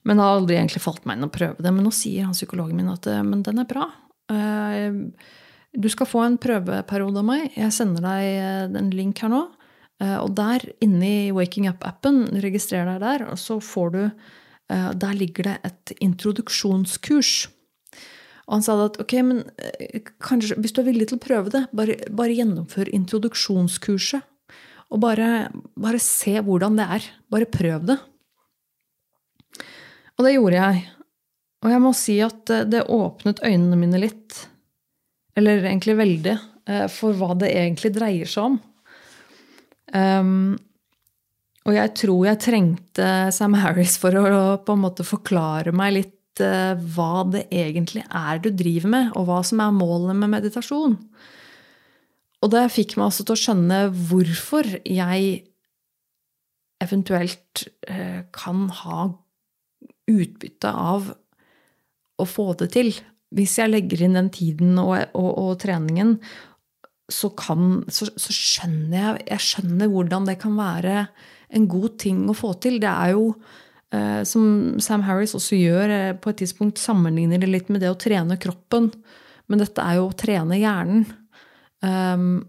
Men 0.07 0.17
det 0.17 0.25
har 0.25 0.39
aldri 0.39 0.57
egentlig 0.57 0.81
falt 0.85 1.05
meg 1.05 1.19
inn 1.19 1.27
å 1.27 1.33
prøve 1.33 1.59
det. 1.59 1.75
Men 1.75 1.85
nå 1.85 1.93
sier 1.93 2.25
han 2.25 2.37
psykologen 2.37 2.79
min 2.79 2.93
at 2.93 3.09
men 3.27 3.45
den 3.45 3.61
er 3.61 3.69
bra. 3.69 3.89
Eh, 4.31 4.89
du 5.75 5.89
skal 5.91 6.09
få 6.09 6.23
en 6.23 6.39
prøveperiode 6.41 7.21
av 7.21 7.27
meg. 7.27 7.49
Jeg 7.57 7.73
sender 7.75 8.05
deg 8.05 8.25
eh, 8.31 8.79
en 8.79 8.91
link 8.95 9.21
her 9.21 9.31
nå. 9.33 9.43
Eh, 10.03 10.17
og 10.19 10.34
der 10.38 10.65
inne 10.84 11.12
i 11.27 11.34
Waking 11.36 11.69
Up-appen, 11.71 12.25
registrer 12.43 12.88
deg 12.89 13.03
der, 13.03 13.27
og 13.31 13.39
så 13.41 13.62
får 13.63 13.95
du 13.97 14.01
Der 14.65 15.13
ligger 15.13 15.43
det 15.45 15.60
et 15.62 15.91
introduksjonskurs. 16.01 17.51
Og 18.47 18.53
han 18.55 18.63
sa 18.65 18.73
at 18.81 18.95
ok, 18.97 19.13
men 19.21 19.43
kanskje, 20.17 20.58
hvis 20.58 20.73
du 20.73 20.79
er 20.81 20.88
villig 20.88 21.05
til 21.12 21.19
å 21.19 21.21
prøve 21.21 21.53
det, 21.53 21.62
bare, 21.69 21.99
bare 22.10 22.34
gjennomfør 22.34 22.89
introduksjonskurset. 22.97 24.25
Og 24.89 25.03
bare, 25.05 25.51
bare 25.77 26.01
se 26.01 26.34
hvordan 26.41 26.81
det 26.81 26.89
er. 26.97 27.05
Bare 27.29 27.45
prøv 27.45 27.86
det. 27.91 27.99
Og 30.15 30.25
det 30.25 30.36
gjorde 30.36 30.62
jeg. 30.62 30.84
Og 31.65 31.71
jeg 31.73 31.81
må 31.81 31.91
si 31.97 32.19
at 32.23 32.53
det 32.69 32.86
åpnet 32.93 33.41
øynene 33.43 33.79
mine 33.79 33.99
litt, 34.01 34.38
eller 35.36 35.65
egentlig 35.65 35.97
veldig, 35.97 36.36
eh, 36.69 36.86
for 36.93 37.17
hva 37.17 37.34
det 37.41 37.49
egentlig 37.55 37.91
dreier 37.95 38.29
seg 38.29 38.51
om. 38.51 38.60
Um, 39.93 40.55
og 41.65 41.73
jeg 41.73 41.93
tror 41.97 42.27
jeg 42.27 42.41
trengte 42.41 43.07
Sam 43.33 43.55
Harris 43.57 43.95
for 44.01 44.17
å 44.17 44.43
på 44.61 44.75
en 44.75 44.83
måte 44.83 45.05
forklare 45.05 45.73
meg 45.75 45.95
litt 45.95 46.43
uh, 46.43 46.77
hva 46.95 47.25
det 47.29 47.45
egentlig 47.53 48.05
er 48.05 48.41
du 48.41 48.51
driver 48.53 48.93
med, 48.93 49.11
og 49.17 49.27
hva 49.29 49.41
som 49.45 49.63
er 49.63 49.75
målet 49.75 50.17
med 50.21 50.33
meditasjon. 50.35 50.97
Og 52.45 52.53
det 52.53 52.67
fikk 52.73 52.97
meg 52.99 53.09
også 53.09 53.25
til 53.25 53.33
å 53.33 53.41
skjønne 53.41 53.81
hvorfor 54.09 54.69
jeg 54.85 55.35
eventuelt 56.83 57.65
uh, 57.89 58.21
kan 58.35 58.67
ha 58.83 59.09
utbytte 60.05 60.69
av 60.69 61.09
å 62.21 62.25
få 62.29 62.51
det 62.59 62.69
til. 62.75 62.91
Hvis 63.35 63.57
jeg 63.59 63.71
legger 63.71 64.05
inn 64.05 64.17
den 64.17 64.29
tiden 64.33 64.77
og, 64.79 64.93
og, 65.17 65.31
og 65.41 65.55
treningen, 65.63 66.19
så, 67.11 67.29
kan, 67.37 67.83
så, 67.91 68.07
så, 68.17 68.33
skjønner 68.33 68.95
jeg 68.97 69.25
Jeg 69.29 69.45
skjønner 69.45 69.91
hvordan 69.91 70.25
det 70.29 70.39
kan 70.41 70.55
være 70.57 71.05
en 71.55 71.67
god 71.69 71.99
ting 72.01 72.23
å 72.29 72.35
få 72.35 72.55
til. 72.59 72.79
Det 72.81 72.89
er 72.89 73.13
jo, 73.13 73.27
eh, 73.93 74.23
som 74.27 74.79
Sam 74.81 75.05
Harris 75.05 75.35
også 75.37 75.59
gjør, 75.59 75.93
eh, 75.93 76.15
på 76.17 76.31
et 76.31 76.41
tidspunkt 76.41 76.81
sammenligner 76.81 77.39
det 77.39 77.51
litt 77.51 77.69
med 77.69 77.85
det 77.85 77.91
å 77.93 77.99
trene 77.99 78.39
kroppen. 78.41 78.89
Men 79.47 79.61
dette 79.61 79.83
er 79.83 79.99
jo 79.99 80.09
å 80.09 80.17
trene 80.17 80.57
hjernen. 80.57 81.05
Um, 81.85 82.47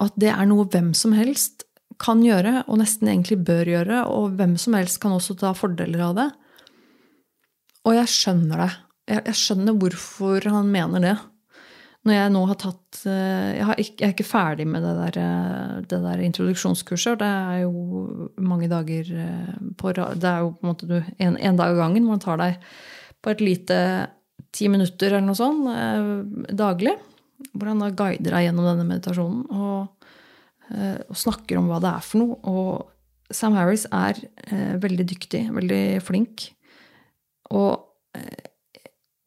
at 0.00 0.14
det 0.20 0.30
er 0.30 0.46
noe 0.48 0.68
hvem 0.70 0.92
som 0.94 1.16
helst 1.16 1.66
kan 2.00 2.22
gjøre, 2.24 2.62
og 2.70 2.78
nesten 2.80 3.10
egentlig 3.10 3.40
bør 3.44 3.68
gjøre, 3.68 4.04
og 4.08 4.38
hvem 4.38 4.54
som 4.60 4.76
helst 4.78 5.00
kan 5.02 5.12
også 5.16 5.36
ta 5.40 5.50
fordeler 5.56 6.04
av 6.06 6.14
det. 6.16 6.28
Og 7.88 7.96
jeg 7.98 8.12
skjønner 8.12 8.62
det. 8.62 8.70
Jeg, 9.10 9.24
jeg 9.32 9.40
skjønner 9.42 9.76
hvorfor 9.82 10.48
han 10.54 10.70
mener 10.72 11.04
det. 11.04 11.16
Når 12.08 12.16
jeg 12.16 12.32
nå 12.32 12.40
har 12.48 12.56
tatt 12.56 13.00
jeg, 13.04 13.56
Jeg, 13.58 13.74
ikke, 13.82 13.96
jeg 13.98 14.06
er 14.06 14.14
ikke 14.14 14.24
ferdig 14.24 14.64
med 14.68 14.84
det 14.86 14.94
der, 14.96 15.18
eh, 15.20 15.74
det 15.90 16.00
der, 16.06 16.22
introduksjonskurset. 16.28 17.20
Det 17.20 17.28
er 17.28 17.58
jo 17.66 18.30
mange 18.40 18.70
dager 18.72 19.12
eh, 19.24 19.52
på 19.76 19.92
Det 19.92 20.30
er 20.30 20.46
jo 20.46 20.54
på 20.54 20.64
en 20.64 20.72
måte 20.72 20.88
du, 20.88 20.96
en, 21.18 21.36
en 21.36 21.60
dag 21.60 21.74
av 21.74 21.84
gangen. 21.84 22.08
Man 22.08 22.22
tar 22.22 22.40
deg 22.40 22.58
på 23.20 23.34
et 23.34 23.44
lite 23.44 23.78
ti 24.56 24.70
minutter 24.72 25.12
eller 25.12 25.28
noe 25.28 25.38
sånt 25.38 26.56
daglig. 26.56 26.96
Hvor 27.52 27.68
han 27.68 27.84
da 27.84 27.90
guider 27.92 28.34
deg 28.34 28.48
gjennom 28.48 28.66
denne 28.68 28.88
meditasjonen. 28.88 29.44
og 29.52 30.00
Eh, 30.70 30.98
og 31.10 31.18
snakker 31.18 31.58
om 31.58 31.68
hva 31.70 31.80
det 31.82 31.90
er 31.90 32.06
for 32.06 32.22
noe. 32.22 32.38
Og 32.46 33.34
Sam 33.34 33.56
Harris 33.58 33.86
er 33.90 34.18
eh, 34.46 34.76
veldig 34.82 35.06
dyktig, 35.12 35.44
veldig 35.56 35.82
flink. 36.06 36.50
Og 37.50 38.18
eh, 38.18 38.49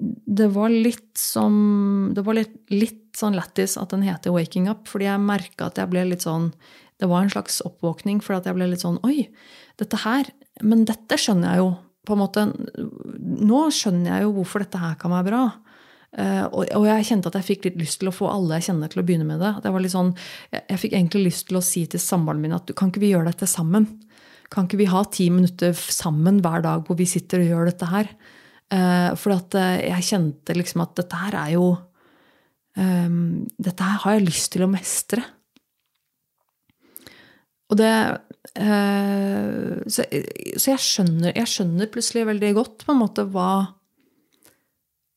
det 0.03 0.49
var 0.51 0.71
litt 0.73 1.17
som 1.19 2.11
Det 2.15 2.23
var 2.25 2.37
litt, 2.37 2.55
litt 2.73 3.15
sånn 3.17 3.37
lættis 3.37 3.77
at 3.79 3.93
den 3.93 4.05
heter 4.05 4.33
Waking 4.35 4.67
Up, 4.71 4.87
fordi 4.89 5.07
jeg 5.07 5.23
merka 5.23 5.69
at 5.69 5.79
jeg 5.79 5.91
ble 5.91 6.05
litt 6.09 6.25
sånn 6.25 6.51
Det 6.99 7.09
var 7.09 7.23
en 7.23 7.33
slags 7.33 7.61
oppvåkning, 7.65 8.21
for 8.23 8.37
at 8.37 8.49
jeg 8.49 8.57
ble 8.57 8.67
litt 8.71 8.83
sånn 8.83 8.99
Oi, 9.07 9.27
dette 9.81 10.01
her 10.03 10.31
Men 10.65 10.85
dette 10.89 11.19
skjønner 11.19 11.53
jeg 11.53 11.63
jo, 11.63 11.69
på 12.03 12.15
en 12.15 12.21
måte. 12.21 12.47
Nå 13.47 13.67
skjønner 13.73 14.17
jeg 14.17 14.25
jo 14.25 14.33
hvorfor 14.35 14.63
dette 14.63 14.81
her 14.81 14.97
kan 14.99 15.13
være 15.13 15.27
bra. 15.29 15.43
Uh, 16.13 16.45
og, 16.51 16.67
og, 16.77 16.83
jeg 16.85 17.07
kjente 17.07 17.31
at 17.31 17.39
jeg 17.39 17.47
fikk 17.47 17.63
litt 17.65 17.79
lyst 17.79 17.97
til 18.01 18.11
å 18.11 18.13
få 18.13 18.27
alle 18.29 18.59
jeg 18.59 18.67
kjenner, 18.67 18.91
til 18.91 19.01
å 19.01 19.05
begynne 19.07 19.25
med 19.25 19.39
det. 19.41 19.49
det 19.63 19.71
var 19.73 19.81
litt 19.81 19.95
sånn, 19.95 20.11
jeg, 20.53 20.61
jeg 20.69 20.81
fikk 20.83 20.93
egentlig 20.93 21.23
lyst 21.31 21.47
til 21.49 21.57
å 21.57 21.63
si 21.65 21.81
til 21.89 22.03
samboeren 22.03 22.43
min 22.43 22.53
at 22.53 22.69
kan 22.77 22.91
ikke 22.91 23.01
vi 23.01 23.09
gjøre 23.15 23.31
dette 23.31 23.49
sammen? 23.49 23.87
Kan 24.53 24.67
ikke 24.67 24.83
vi 24.83 24.91
ha 24.91 25.01
ti 25.09 25.31
minutter 25.33 25.73
sammen 25.73 26.37
hver 26.45 26.61
dag 26.67 26.85
hvor 26.85 26.99
vi 26.99 27.09
sitter 27.09 27.41
og 27.41 27.49
gjør 27.49 27.71
dette 27.71 27.89
her? 27.89 28.11
Uh, 28.73 29.13
for 29.19 29.35
uh, 29.35 29.77
jeg 29.77 30.07
kjente 30.07 30.55
liksom 30.57 30.81
at 30.81 30.95
dette 30.97 31.19
her 31.19 31.35
er 31.37 31.53
jo 31.53 31.65
um, 32.79 33.43
Dette 33.61 33.85
her 33.85 33.99
har 34.01 34.17
jeg 34.17 34.25
lyst 34.25 34.53
til 34.55 34.65
å 34.65 34.71
mestre. 34.71 35.21
Og 37.69 37.79
det 37.79 37.93
så, 38.53 40.03
så 40.03 40.67
jeg, 40.67 40.81
skjønner, 40.83 41.31
jeg 41.33 41.49
skjønner 41.49 41.89
plutselig 41.89 42.25
veldig 42.27 42.51
godt 42.53 42.83
på 42.85 42.91
en 42.93 42.99
måte 42.99 43.23
hva 43.33 43.63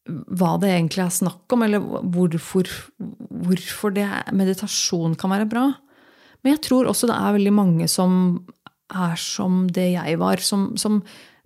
hva 0.07 0.55
det 0.63 0.71
egentlig 0.71 1.03
er 1.05 1.15
snakk 1.15 1.55
om, 1.55 1.65
eller 1.67 1.83
hvorfor, 1.83 2.71
hvorfor 2.97 3.95
det, 3.97 4.07
meditasjon 4.37 5.17
kan 5.19 5.33
være 5.35 5.49
bra. 5.51 5.65
Men 6.43 6.55
jeg 6.55 6.63
tror 6.69 6.91
også 6.91 7.09
det 7.11 7.17
er 7.19 7.37
veldig 7.39 7.55
mange 7.55 7.89
som 7.91 8.13
er 8.95 9.17
som 9.19 9.65
det 9.75 9.89
jeg 9.97 10.19
var, 10.21 10.43
som, 10.45 10.69
som 10.79 11.01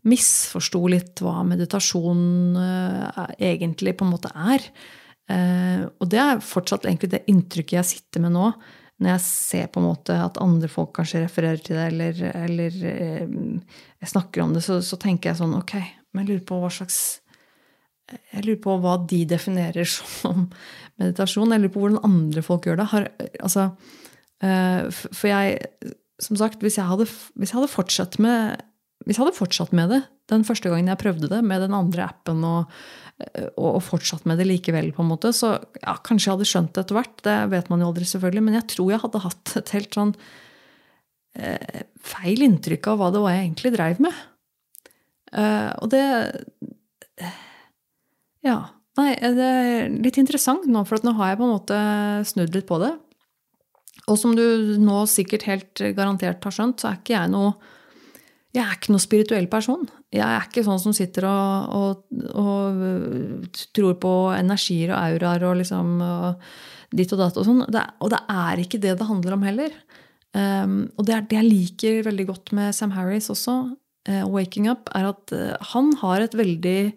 misforsto 0.08 0.80
litt 0.90 1.20
hva 1.24 1.42
meditasjon 1.46 2.56
uh, 2.56 3.24
egentlig 3.36 3.96
på 3.98 4.06
en 4.06 4.12
måte 4.14 4.32
er. 4.32 4.66
Uh, 5.30 5.86
og 6.00 6.10
det 6.10 6.20
er 6.22 6.44
fortsatt 6.44 6.86
egentlig 6.88 7.12
det 7.12 7.24
inntrykket 7.30 7.78
jeg 7.78 7.90
sitter 7.92 8.24
med 8.24 8.34
nå, 8.36 8.50
når 9.00 9.14
jeg 9.14 9.24
ser 9.24 9.70
på 9.72 9.80
en 9.80 9.88
måte 9.88 10.16
at 10.20 10.40
andre 10.42 10.68
folk 10.72 10.92
kanskje 10.96 11.24
refererer 11.24 11.60
til 11.64 11.78
det, 11.78 11.86
eller, 11.92 12.22
eller 12.44 12.78
uh, 12.84 13.80
jeg 14.00 14.12
snakker 14.14 14.44
om 14.44 14.54
det, 14.56 14.64
så, 14.66 14.80
så, 14.84 14.98
tenker 15.00 15.32
jeg 15.32 15.42
sånn 15.42 15.56
Ok, 15.58 15.76
men 16.12 16.24
jeg 16.24 16.32
lurer 16.32 16.46
på 16.48 16.62
hva 16.62 16.72
slags 16.80 17.20
jeg 18.10 18.44
lurer 18.44 18.60
på 18.62 18.76
hva 18.82 18.96
de 19.10 19.20
definerer 19.28 19.86
som 19.96 20.48
meditasjon. 21.00 21.54
Jeg 21.54 21.62
lurer 21.64 21.74
på 21.74 21.84
hvordan 21.84 22.04
andre 22.06 22.44
folk 22.44 22.66
gjør 22.66 22.80
det. 22.80 22.88
Har, 22.92 23.06
altså, 23.38 23.68
eh, 24.42 24.88
for 24.90 25.30
jeg, 25.30 25.60
som 26.22 26.38
sagt, 26.40 26.60
hvis 26.64 26.78
jeg, 26.80 26.88
hadde, 26.88 27.06
hvis 27.38 27.52
jeg 27.52 27.60
hadde 27.60 27.72
fortsatt 27.72 28.18
med 28.22 28.64
hvis 29.06 29.16
jeg 29.16 29.22
hadde 29.24 29.38
fortsatt 29.38 29.76
med 29.76 29.94
det 29.94 30.00
den 30.30 30.46
første 30.46 30.70
gangen 30.70 30.90
jeg 30.90 31.00
prøvde 31.00 31.30
det, 31.30 31.40
med 31.46 31.62
den 31.64 31.74
andre 31.76 32.06
appen, 32.06 32.42
og, 32.46 32.74
og, 33.56 33.68
og 33.68 33.82
fortsatt 33.82 34.26
med 34.28 34.40
det 34.40 34.46
likevel, 34.48 34.92
på 34.94 35.04
en 35.04 35.10
måte, 35.10 35.32
så 35.36 35.56
ja, 35.80 35.96
kanskje 36.06 36.28
jeg 36.28 36.36
hadde 36.36 36.50
skjønt 36.50 36.72
det 36.76 36.84
etter 36.84 36.98
hvert. 36.98 37.16
Det 37.26 37.36
vet 37.54 37.70
man 37.72 37.82
jo 37.82 37.90
aldri, 37.90 38.08
selvfølgelig. 38.08 38.44
Men 38.46 38.58
jeg 38.60 38.68
tror 38.74 38.92
jeg 38.92 39.02
hadde 39.04 39.22
hatt 39.26 39.54
et 39.60 39.72
helt 39.76 39.98
sånn 39.98 40.12
eh, 41.38 41.80
feil 42.12 42.44
inntrykk 42.46 42.92
av 42.92 43.00
hva 43.00 43.08
det 43.14 43.24
var 43.24 43.34
jeg 43.36 43.46
egentlig 43.48 43.74
dreiv 43.76 44.04
med. 44.06 44.20
Eh, 45.32 45.70
og 45.78 45.90
det 45.94 46.04
Ja. 48.46 48.60
Nei, 48.98 49.14
det 49.16 49.44
er 49.46 49.92
litt 50.02 50.18
interessant 50.20 50.64
nå, 50.68 50.82
for 50.84 51.00
nå 51.06 51.12
har 51.16 51.30
jeg 51.30 51.38
på 51.38 51.44
en 51.46 51.52
måte 51.54 51.76
snudd 52.26 52.56
litt 52.56 52.66
på 52.68 52.80
det. 52.82 52.90
Og 54.10 54.18
som 54.18 54.34
du 54.36 54.76
nå 54.82 55.04
sikkert 55.08 55.46
helt 55.46 55.82
garantert 55.96 56.42
har 56.44 56.52
skjønt, 56.52 56.82
så 56.82 56.90
er 56.90 56.98
ikke 56.98 57.14
jeg 57.14 57.30
noe 57.32 57.54
jeg 58.50 58.64
er 58.64 58.74
ikke 58.74 58.90
noen 58.90 59.02
spirituell 59.02 59.46
person. 59.50 59.84
Jeg 60.10 60.26
er 60.26 60.48
ikke 60.48 60.64
sånn 60.66 60.80
som 60.82 60.94
sitter 60.96 61.28
og, 61.28 61.70
og, 61.70 62.22
og 62.34 62.80
øh, 62.82 63.60
tror 63.76 63.94
på 64.02 64.14
energier 64.34 64.90
og 64.90 64.98
auraer 64.98 65.46
og 65.46 65.60
liksom 65.60 66.00
og 66.02 66.42
ditt 66.90 67.12
og 67.14 67.20
datt 67.22 67.38
og 67.38 67.46
sånn. 67.46 67.62
Og 67.62 68.10
det 68.10 68.20
er 68.34 68.62
ikke 68.62 68.80
det 68.82 68.96
det 68.98 69.06
handler 69.06 69.36
om 69.36 69.46
heller. 69.46 69.76
Um, 70.34 70.74
og 70.94 71.06
det 71.06 71.14
er 71.14 71.24
det 71.26 71.38
jeg 71.40 71.48
liker 71.48 72.04
veldig 72.06 72.26
godt 72.28 72.52
med 72.54 72.74
Sam 72.74 72.92
Harris 72.94 73.30
også, 73.32 73.54
uh, 74.08 74.24
'Waking 74.30 74.68
Up', 74.70 74.90
er 74.94 75.08
at 75.10 75.34
uh, 75.34 75.56
han 75.72 75.90
har 76.02 76.26
et 76.26 76.36
veldig 76.36 76.92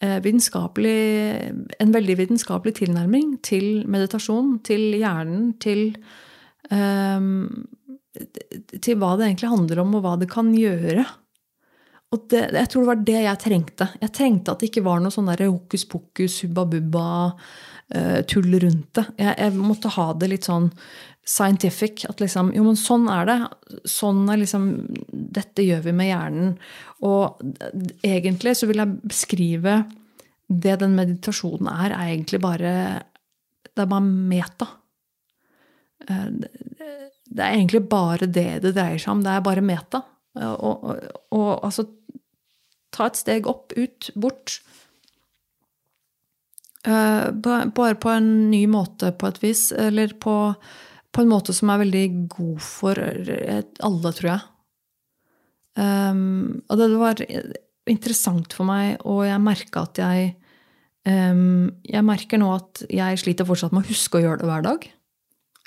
vitenskapelig 0.00 1.52
En 1.76 1.92
veldig 1.92 2.14
vitenskapelig 2.16 2.72
tilnærming 2.78 3.42
til 3.44 3.84
meditasjon, 3.84 4.62
til 4.64 4.96
hjernen, 4.96 5.58
til 5.60 5.92
um, 6.72 7.68
til 8.10 8.98
hva 8.98 9.14
det 9.16 9.28
egentlig 9.28 9.52
handler 9.52 9.82
om, 9.84 9.96
og 9.96 10.04
hva 10.04 10.14
det 10.20 10.30
kan 10.30 10.50
gjøre. 10.56 11.04
Og 12.10 12.24
det, 12.32 12.40
jeg 12.56 12.70
tror 12.70 12.82
det 12.82 12.90
var 12.90 13.04
det 13.06 13.20
jeg 13.22 13.40
trengte. 13.44 13.86
Jeg 14.00 14.12
trengte 14.16 14.52
at 14.52 14.62
det 14.62 14.70
ikke 14.72 14.86
var 14.86 15.02
noe 15.02 15.14
sånn 15.14 15.30
der 15.30 15.44
hokus 15.46 15.84
pokus, 15.86 16.40
hubba 16.42 16.64
bubba, 16.72 17.04
uh, 17.94 18.18
tull 18.26 18.50
rundt 18.50 18.90
det. 18.98 19.04
Jeg, 19.20 19.36
jeg, 19.38 19.54
måtte 19.54 19.92
ha 19.94 20.08
det 20.18 20.30
litt 20.32 20.48
sånn 20.48 20.66
scientific. 21.22 22.02
At 22.10 22.22
liksom 22.22 22.50
Jo, 22.56 22.64
men 22.66 22.80
sånn 22.80 23.06
er 23.14 23.30
det. 23.30 23.38
Sånn 23.86 24.24
er 24.26 24.42
liksom 24.42 24.66
Dette 25.38 25.62
gjør 25.62 25.86
vi 25.86 25.94
med 26.00 26.10
hjernen. 26.10 26.52
Og 27.06 27.38
egentlig 28.02 28.56
så 28.58 28.66
vil 28.70 28.82
jeg 28.82 28.98
beskrive 29.06 29.78
det 30.50 30.80
den 30.80 30.96
meditasjonen 30.98 31.70
er, 31.70 31.92
er 31.94 32.08
egentlig 32.08 32.40
bare 32.42 32.72
Det 33.70 33.84
er 33.84 33.92
bare 33.94 34.02
meta. 34.34 34.66
Uh, 36.10 36.26
det 37.30 37.46
er 37.46 37.56
egentlig 37.56 37.84
bare 37.90 38.26
det 38.26 38.60
det 38.64 38.74
dreier 38.74 38.98
seg 38.98 39.14
om. 39.14 39.24
Det 39.24 39.32
er 39.32 39.46
bare 39.46 39.64
meta. 39.64 40.02
Og, 40.40 40.84
og, 40.86 41.08
og 41.34 41.48
altså 41.66 41.86
Ta 42.90 43.06
et 43.06 43.18
steg 43.20 43.46
opp, 43.46 43.70
ut, 43.78 44.10
bort. 44.18 44.58
Uh, 46.86 47.30
bare 47.30 47.94
på 48.00 48.10
en 48.10 48.30
ny 48.50 48.64
måte, 48.70 49.12
på 49.14 49.28
et 49.30 49.40
vis. 49.44 49.68
Eller 49.70 50.16
på, 50.18 50.36
på, 51.14 51.22
en 51.22 51.30
måte 51.30 51.54
som 51.56 51.70
er 51.70 51.84
veldig 51.84 52.04
god 52.34 52.64
for 52.64 52.98
alle, 52.98 54.14
tror 54.18 54.30
jeg. 54.32 54.46
Um, 55.78 56.60
og 56.66 56.80
det 56.80 56.88
var 56.98 57.22
interessant 57.90 58.56
for 58.56 58.66
meg, 58.68 58.98
og 59.06 59.22
jeg 59.28 59.42
merka 59.42 59.84
at 59.86 60.00
jeg 60.02 60.32
um, 61.06 61.70
Jeg 61.86 62.02
merker 62.04 62.40
nå 62.42 62.50
at 62.56 62.82
jeg 62.90 63.20
sliter 63.22 63.46
fortsatt 63.46 63.72
med 63.72 63.86
å 63.86 63.92
huske 63.92 64.18
å 64.18 64.24
gjøre 64.24 64.42
det 64.42 64.50
hver 64.50 64.66
dag. 64.66 64.88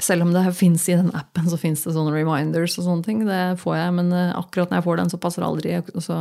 Selv 0.01 0.25
om 0.25 0.32
det 0.34 0.41
fins 0.58 0.88
i 0.89 0.95
den 0.97 1.12
appen 1.13 1.45
så 1.45 1.58
finnes 1.62 1.84
det 1.86 1.91
sånne 1.93 2.15
reminders 2.15 2.79
og 2.79 2.86
sånne 2.88 3.06
ting. 3.06 3.19
Det 3.27 3.41
får 3.62 3.75
jeg, 3.77 3.91
men 3.99 4.08
eh, 4.17 4.32
akkurat 4.34 4.71
når 4.71 4.79
jeg 4.79 4.86
får 4.88 4.99
den, 4.99 5.12
så 5.12 5.19
passer 5.21 5.43
det 5.43 5.49
aldri. 5.49 5.75
Og 5.93 6.01
så 6.01 6.17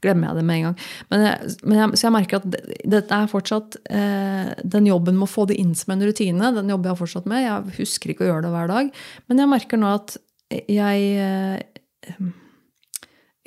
glemmer 0.00 0.30
jeg 0.30 0.38
det 0.38 0.44
med 0.48 0.56
en 0.56 0.64
gang. 0.68 0.78
Men 1.12 1.24
jeg, 1.26 1.50
men 1.60 1.82
jeg, 1.82 1.98
så 2.00 2.06
jeg 2.06 2.14
merker 2.16 2.40
at 2.40 2.46
dette 2.94 3.18
er 3.18 3.28
fortsatt 3.28 3.76
eh, 3.92 4.54
Den 4.64 4.88
jobben 4.88 5.18
med 5.18 5.28
å 5.28 5.30
få 5.34 5.44
det 5.50 5.58
inn 5.60 5.74
som 5.76 5.92
en 5.92 6.04
rutine, 6.08 6.52
den 6.56 6.72
jobber 6.72 6.94
jeg 6.94 7.00
fortsatt 7.02 7.28
med. 7.28 7.44
Jeg 7.44 7.76
husker 7.82 8.14
ikke 8.14 8.24
å 8.24 8.30
gjøre 8.30 8.46
det 8.46 8.54
hver 8.54 8.72
dag. 8.72 8.94
Men 9.28 9.44
jeg 9.44 9.52
merker 9.52 9.82
nå 9.82 9.92
at 9.98 10.16
jeg, 10.72 11.12
eh, 11.20 12.16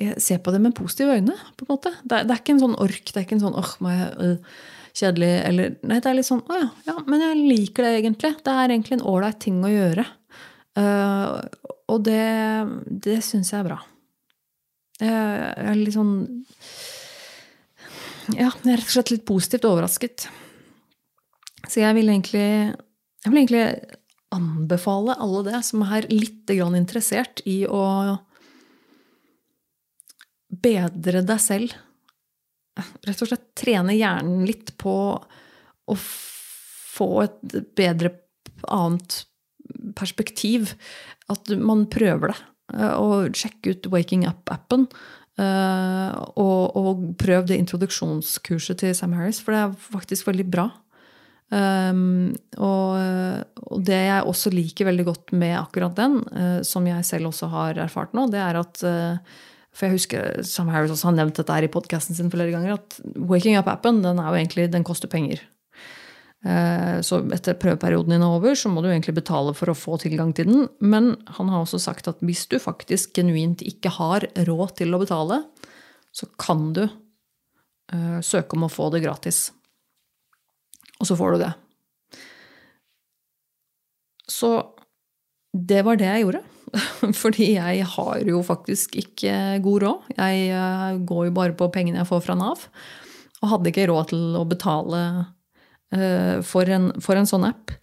jeg 0.06 0.22
ser 0.22 0.38
på 0.38 0.54
det 0.54 0.62
med 0.62 0.76
positive 0.78 1.18
øyne. 1.18 1.34
på 1.58 1.66
en 1.66 1.74
måte. 1.74 1.92
Det 2.06 2.20
er, 2.20 2.30
det 2.30 2.36
er 2.38 2.44
ikke 2.44 2.54
en 2.54 2.64
sånn 2.68 2.78
ork. 2.78 3.10
Det 3.10 3.18
er 3.18 3.26
ikke 3.26 3.40
en 3.40 3.44
sånn 3.48 3.58
åh, 3.58 3.74
må 3.82 3.98
jeg... 3.98 4.14
Øh, 4.22 4.72
kjedelig. 4.94 5.32
Eller 5.48 5.74
Nei, 5.82 5.98
det 6.00 6.10
er 6.10 6.18
litt 6.18 6.28
sånn 6.28 6.44
Å 6.46 6.58
ja, 6.58 6.68
ja, 6.88 6.96
men 7.10 7.24
jeg 7.24 7.40
liker 7.42 7.86
det 7.86 7.96
egentlig. 8.00 8.34
Det 8.44 8.54
er 8.54 8.70
egentlig 8.70 8.98
en 8.98 9.08
ålreit 9.14 9.40
ting 9.42 9.60
å 9.64 9.72
gjøre. 9.72 10.06
Uh, 10.74 11.38
og 11.92 12.06
det, 12.06 12.22
det 13.04 13.20
syns 13.22 13.52
jeg 13.52 13.62
er 13.62 13.68
bra. 13.68 13.80
Jeg 15.02 15.68
er 15.70 15.78
litt 15.78 15.96
sånn 15.96 16.14
Ja, 18.38 18.48
jeg 18.62 18.72
er 18.72 18.78
rett 18.78 18.86
og 18.86 18.94
slett 18.94 19.10
litt 19.10 19.26
positivt 19.28 19.66
overrasket. 19.68 20.28
Så 21.66 21.82
jeg 21.82 21.96
vil 21.98 22.12
egentlig 22.12 22.46
Jeg 22.46 23.30
vil 23.32 23.42
egentlig 23.42 23.66
anbefale 24.34 25.14
alle 25.22 25.44
det 25.46 25.60
som 25.66 25.82
er 25.86 26.08
litt 26.10 26.50
interessert 26.50 27.42
i 27.46 27.64
å 27.70 27.82
bedre 30.64 31.22
deg 31.22 31.40
selv 31.42 31.74
rett 32.74 33.22
og 33.22 33.30
slett 33.30 33.46
trene 33.58 33.96
hjernen 33.96 34.44
litt 34.48 34.74
på 34.80 34.96
å 35.84 35.96
få 35.98 37.08
et 37.24 37.58
bedre 37.76 38.14
annet 38.72 39.24
perspektiv. 39.98 40.74
At 41.32 41.50
man 41.60 41.86
prøver 41.92 42.32
det. 42.32 42.38
Eh, 42.74 42.94
og 43.00 43.36
sjekke 43.38 43.74
ut 43.74 43.90
Waking 43.92 44.26
Up-appen. 44.28 44.88
Eh, 45.40 46.22
og, 46.40 46.76
og 46.78 47.04
prøv 47.20 47.48
det 47.50 47.58
introduksjonskurset 47.62 48.82
til 48.82 48.94
Sam 48.96 49.16
Harris, 49.18 49.42
for 49.42 49.54
det 49.54 49.62
er 49.64 49.78
faktisk 49.90 50.30
veldig 50.30 50.48
bra. 50.52 50.70
Um, 51.54 52.32
og, 52.56 52.96
og, 53.68 53.82
det 53.84 53.98
jeg 53.98 54.26
også 54.26 54.50
liker 54.50 54.88
veldig 54.88 55.04
godt 55.06 55.34
med 55.36 55.52
akkurat 55.58 55.92
den, 55.94 56.16
uh, 56.32 56.60
som 56.66 56.86
jeg 56.88 57.04
selv 57.06 57.28
også 57.30 57.50
har 57.52 57.78
erfart 57.84 58.16
nå, 58.16 58.24
det 58.32 58.40
er 58.42 58.58
at 58.58 58.80
uh, 58.88 59.36
for 59.74 59.88
jeg 59.88 59.96
husker 59.96 60.44
Sam 60.46 60.70
Harris 60.70 60.92
også 60.94 61.10
har 61.10 61.16
nevnt 61.18 61.40
dette 61.40 61.56
i 61.66 61.72
podkasten 61.72 62.16
sin 62.16 62.30
flere 62.32 62.52
ganger, 62.54 62.78
at 62.78 63.00
Waking 63.18 63.58
Up-appen 63.58 64.04
den 64.04 64.20
er 64.22 64.30
jo 64.30 64.38
egentlig, 64.38 64.68
den 64.70 64.86
koster 64.86 65.10
penger. 65.10 65.42
Eh, 66.44 67.00
så 67.00 67.22
etter 67.32 67.56
prøveperioden 67.56 68.14
din 68.14 68.22
er 68.22 68.36
over, 68.36 68.54
så 68.58 68.68
må 68.70 68.84
du 68.84 68.90
egentlig 68.90 69.16
betale 69.16 69.54
for 69.56 69.72
å 69.72 69.78
få 69.78 69.96
tilgang 70.02 70.34
til 70.36 70.50
den. 70.50 70.68
Men 70.84 71.14
han 71.38 71.50
har 71.50 71.64
også 71.64 71.80
sagt 71.82 72.10
at 72.10 72.22
hvis 72.22 72.44
du 72.52 72.58
faktisk 72.62 73.16
genuint 73.18 73.64
ikke 73.64 73.92
har 73.96 74.28
råd 74.46 74.76
til 74.82 74.94
å 74.94 75.00
betale, 75.02 75.40
så 76.14 76.28
kan 76.38 76.68
du 76.76 76.84
uh, 76.86 78.20
søke 78.22 78.54
om 78.54 78.68
å 78.68 78.72
få 78.72 78.92
det 78.94 79.02
gratis. 79.02 79.48
Og 81.00 81.08
så 81.10 81.16
får 81.18 81.34
du 81.34 81.42
det. 81.42 81.52
Så 84.30 84.50
det 85.54 85.82
var 85.86 85.98
det 85.98 86.12
jeg 86.12 86.26
gjorde. 86.26 86.44
Fordi 87.22 87.54
jeg 87.56 87.86
har 87.94 88.26
jo 88.28 88.42
faktisk 88.46 88.98
ikke 89.00 89.60
god 89.64 89.86
råd. 89.86 90.10
Jeg 90.16 90.50
eh, 90.50 90.98
går 91.06 91.28
jo 91.28 91.36
bare 91.36 91.56
på 91.58 91.70
pengene 91.74 92.02
jeg 92.02 92.10
får 92.10 92.24
fra 92.26 92.36
Nav. 92.38 92.66
Og 93.42 93.50
hadde 93.52 93.72
ikke 93.72 93.88
råd 93.90 94.12
til 94.12 94.36
å 94.38 94.44
betale 94.48 95.00
eh, 95.94 96.42
for 96.46 96.70
en, 96.70 96.92
for 97.04 97.20
en 97.20 97.28
sånn 97.28 97.46
app. 97.48 97.74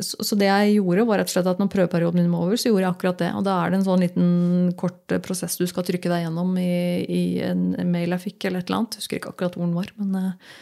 Så 0.00 0.36
det 0.36 0.44
jeg 0.44 0.74
gjorde, 0.76 1.06
var 1.08 1.22
rett 1.22 1.30
og 1.30 1.32
slett 1.32 1.46
at 1.48 1.60
når 1.60 1.70
prøveperioden 1.72 2.20
min 2.20 2.32
var 2.34 2.44
over, 2.44 2.58
så 2.60 2.68
gjorde 2.68 2.84
jeg 2.84 2.92
akkurat 2.92 3.22
det. 3.22 3.30
Og 3.38 3.46
da 3.46 3.54
er 3.62 3.70
det 3.70 3.78
en 3.78 3.86
sånn 3.86 4.04
liten 4.04 4.26
kort 4.80 5.14
prosess 5.24 5.56
du 5.56 5.64
skal 5.70 5.86
trykke 5.88 6.10
deg 6.12 6.26
gjennom 6.26 6.52
i, 6.60 6.74
i 7.08 7.22
en 7.46 7.70
mail 7.88 8.12
jeg 8.16 8.26
fikk, 8.26 8.44
eller 8.44 8.60
et 8.60 8.68
eller 8.68 8.82
annet. 8.82 8.98
Jeg 8.98 9.04
husker 9.04 9.20
ikke 9.20 9.32
akkurat 9.32 9.56
hvor 9.56 9.64
den 9.64 9.78
var. 9.78 9.94
men 9.96 10.20
eh, 10.20 10.58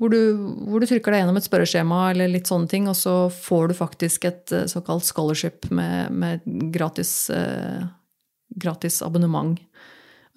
hvor 0.00 0.12
du, 0.12 0.20
hvor 0.64 0.80
du, 0.80 0.88
trykker 0.88 1.12
deg 1.12 1.22
gjennom 1.22 1.36
et 1.36 1.44
spørreskjema 1.44 2.00
eller 2.10 2.30
litt 2.32 2.48
sånne 2.48 2.70
ting, 2.72 2.88
og 2.88 2.96
så 2.96 3.14
får 3.34 3.68
du 3.68 3.76
faktisk 3.76 4.24
et 4.30 4.54
eh, 4.56 4.68
såkalt 4.70 5.04
scholarship 5.04 5.68
med, 5.68 6.14
med 6.16 6.46
gratis, 6.72 7.12
eh, 7.34 7.84
gratis, 8.64 9.02
abonnement. 9.04 9.60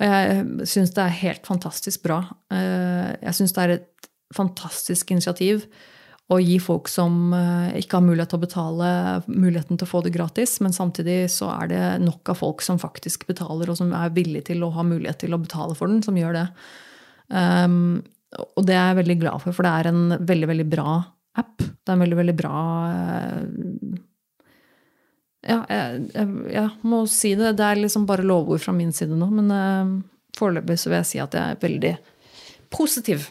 Og 0.01 0.05
jeg 0.09 0.67
syns 0.67 0.91
det 0.95 1.05
er 1.05 1.19
helt 1.21 1.47
fantastisk 1.47 2.03
bra. 2.03 2.19
Eh, 2.51 3.15
jeg 3.21 3.39
syns 3.39 3.55
det 3.55 3.63
er 3.63 3.75
et 3.77 4.11
fantastisk 4.35 5.13
initiativ 5.15 5.67
å 6.31 6.39
gi 6.39 6.55
folk 6.61 6.87
som 6.91 7.33
eh, 7.35 7.79
ikke 7.81 7.99
har 7.99 8.05
mulighet 8.05 8.31
til 8.33 8.39
å 8.39 8.43
betale, 8.43 8.89
muligheten 9.27 9.79
til 9.79 9.87
å 9.87 9.91
få 9.91 10.03
det 10.05 10.13
gratis. 10.15 10.57
Men 10.63 10.75
samtidig 10.75 11.27
så 11.31 11.51
er 11.55 11.71
det 11.71 11.83
nok 12.03 12.33
av 12.33 12.39
folk 12.39 12.63
som 12.65 12.81
faktisk 12.81 13.27
betaler, 13.29 13.69
og 13.69 13.79
som 13.79 13.93
er 13.95 14.13
villige 14.15 14.49
til 14.53 14.63
å 14.63 14.71
ha 14.75 14.85
mulighet 14.87 15.23
til 15.25 15.35
å 15.35 15.41
betale 15.43 15.77
for 15.77 15.91
den, 15.91 16.03
som 16.05 16.17
gjør 16.19 16.39
det. 16.39 16.47
Um, 17.33 18.01
og 18.41 18.65
det 18.65 18.75
er 18.75 18.91
jeg 18.91 18.99
veldig 19.01 19.17
glad 19.21 19.43
for, 19.43 19.55
for 19.55 19.67
det 19.67 19.73
er 19.73 19.89
en 19.91 20.15
veldig, 20.19 20.49
veldig 20.49 20.65
bra 20.71 20.95
app. 21.39 21.59
Det 21.59 21.89
er 21.91 21.95
en 21.95 22.03
veldig, 22.05 22.17
veldig 22.21 22.35
bra 22.37 22.55
eh, 22.93 23.99
Ja, 25.43 25.59
jeg, 25.67 26.01
jeg, 26.13 26.33
jeg 26.53 26.67
må 26.87 27.03
si 27.11 27.33
det. 27.39 27.55
Det 27.59 27.67
er 27.67 27.81
liksom 27.81 28.07
bare 28.09 28.25
lovord 28.25 28.63
fra 28.63 28.75
min 28.75 28.93
side 28.95 29.17
nå, 29.19 29.27
men 29.33 29.51
uh, 29.51 29.93
foreløpig 30.37 30.77
så 30.79 30.91
vil 30.91 31.01
jeg 31.01 31.09
si 31.09 31.19
at 31.19 31.35
jeg 31.35 31.55
er 31.55 31.59
veldig 31.59 31.93
positiv. 32.73 33.27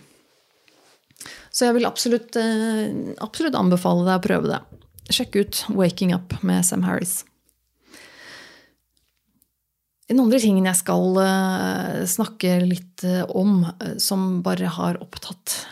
Så 1.49 1.71
jeg 1.71 1.79
vil 1.79 1.89
absolutt, 1.89 2.37
uh, 2.37 3.17
absolutt 3.25 3.57
anbefale 3.57 4.05
deg 4.05 4.19
å 4.19 4.27
prøve 4.29 4.53
det. 4.53 4.61
Sjekk 5.13 5.41
ut 5.41 5.65
'Waking 5.73 6.13
Up' 6.15 6.37
med 6.45 6.67
Sam 6.69 6.85
Harris. 6.85 7.23
Den 10.13 10.21
andre 10.21 10.41
tingen 10.43 10.67
jeg 10.69 10.77
skal 10.77 11.17
uh, 11.17 12.03
snakke 12.09 12.59
litt 12.67 13.05
uh, 13.09 13.25
om, 13.33 13.63
uh, 13.65 13.95
som 14.03 14.43
bare 14.45 14.69
har 14.81 15.01
opptatt 15.03 15.63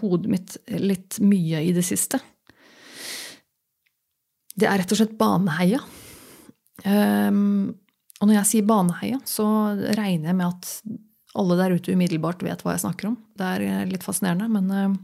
hodet 0.00 0.30
mitt 0.32 0.54
litt 0.80 1.18
mye 1.20 1.58
i 1.68 1.72
det 1.76 1.82
siste, 1.84 2.16
det 4.56 4.64
er 4.64 4.78
rett 4.80 4.94
og 4.94 4.96
slett 4.96 5.18
Baneheia. 5.20 5.82
Um, 6.80 7.74
og 8.16 8.30
når 8.30 8.38
jeg 8.38 8.48
sier 8.48 8.64
Baneheia, 8.70 9.18
så 9.28 9.44
regner 9.98 10.30
jeg 10.30 10.38
med 10.38 10.46
at 10.48 10.70
alle 11.36 11.58
der 11.60 11.76
ute 11.76 11.92
umiddelbart 11.92 12.40
vet 12.46 12.64
hva 12.64 12.72
jeg 12.72 12.86
snakker 12.86 13.10
om. 13.10 13.18
Det 13.36 13.50
er 13.50 13.90
litt 13.90 14.06
fascinerende, 14.06 14.48
men 14.48 14.96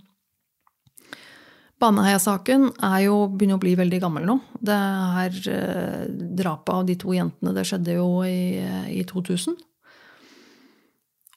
Baneheia-saken 1.81 2.69
er 2.85 3.01
jo 3.07 3.25
begynner 3.33 3.57
å 3.57 3.63
bli 3.63 3.73
veldig 3.79 4.01
gammel 4.03 4.27
nå. 4.29 4.37
Det 4.61 4.77
her 5.17 5.41
eh, 5.49 6.03
Drapet 6.41 6.75
av 6.75 6.87
de 6.89 6.97
to 7.01 7.15
jentene 7.17 7.55
det 7.57 7.65
skjedde 7.69 7.97
jo 7.97 8.09
i, 8.29 8.61
i 8.93 9.05
2000. 9.09 9.57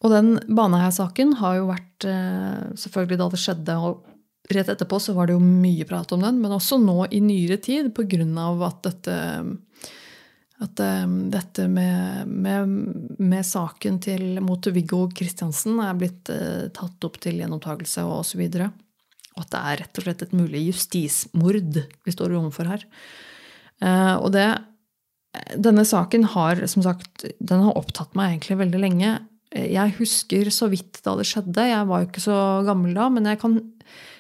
Og 0.03 0.12
den 0.12 0.34
Baneheia-saken 0.51 1.38
har 1.39 1.62
jo 1.62 1.69
vært 1.71 2.08
eh, 2.10 2.65
Selvfølgelig 2.79 3.21
da 3.21 3.29
det 3.32 3.41
skjedde, 3.45 3.77
og 3.79 4.51
rett 4.51 4.73
etterpå 4.73 4.99
så 4.99 5.15
var 5.15 5.29
det 5.29 5.38
jo 5.38 5.43
mye 5.43 5.88
prat 5.88 6.12
om 6.12 6.23
den, 6.23 6.41
men 6.43 6.51
også 6.51 6.82
nå 6.84 7.06
i 7.15 7.23
nyere 7.23 7.58
tid 7.63 7.93
av 8.43 8.65
at 8.67 8.84
dette 8.89 9.19
at 10.63 10.79
eh, 10.79 11.08
dette 11.32 11.67
med, 11.67 12.27
med, 12.27 12.75
med, 13.17 13.45
saken 13.45 13.99
til, 14.03 14.41
mot 14.43 14.67
Viggo 14.67 15.06
Kristiansen 15.15 15.79
er 15.84 15.97
blitt 15.97 16.29
uh, 16.32 16.69
tatt 16.75 17.03
opp 17.03 17.19
til 17.23 17.41
gjenopptakelse 17.41 18.06
og 18.06 18.21
osv. 18.21 18.43
Og, 18.45 18.53
så 18.53 18.69
og 19.33 19.45
at 19.45 19.53
det 19.53 19.61
er 19.61 19.81
rett 19.81 19.99
og 19.99 20.05
slett 20.05 20.23
et 20.25 20.35
mulig 20.35 20.67
justismord 20.67 21.79
vi 22.05 22.13
står 22.13 22.35
overfor 22.37 22.69
her. 22.69 22.85
Eh, 23.83 24.15
og 24.19 24.31
det 24.35 24.47
Denne 25.57 25.81
saken 25.81 26.27
har 26.29 26.59
som 26.69 26.83
sagt, 26.85 27.23
den 27.41 27.61
har 27.65 27.77
opptatt 27.79 28.11
meg 28.13 28.35
egentlig 28.35 28.59
veldig 28.59 28.81
lenge. 28.83 29.13
Jeg 29.49 29.95
husker 29.97 30.49
så 30.53 30.67
vidt 30.69 30.99
da 31.01 31.15
det 31.17 31.25
skjedde. 31.25 31.63
Jeg 31.71 31.87
var 31.89 32.03
jo 32.03 32.09
ikke 32.11 32.21
så 32.21 32.35
gammel 32.67 32.93
da, 32.93 33.07
men 33.09 33.25
jeg 33.25 33.39
kan, 33.41 33.55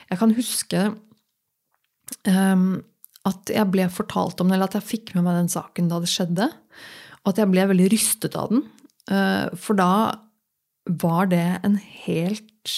jeg 0.09 0.17
kan 0.17 0.33
huske 0.33 0.81
um, 2.25 2.81
at 3.29 3.53
jeg 3.53 3.69
ble 3.75 3.85
fortalt 3.93 4.41
om 4.41 4.49
den, 4.49 4.55
eller 4.57 4.71
at 4.71 4.79
jeg 4.79 4.89
fikk 4.89 5.13
med 5.13 5.27
meg 5.27 5.37
den 5.37 5.53
saken 5.53 5.91
da 5.91 6.01
det 6.01 6.09
skjedde. 6.09 6.49
Og 7.21 7.29
at 7.29 7.43
jeg 7.43 7.51
ble 7.53 7.67
veldig 7.75 7.91
rystet 7.93 8.39
av 8.39 8.49
den. 8.49 8.65
Uh, 9.05 9.53
for 9.53 9.77
da 9.77 9.91
var 10.89 11.29
det 11.29 11.45
en 11.61 11.77
helt 11.77 12.73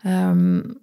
um, 0.00 0.80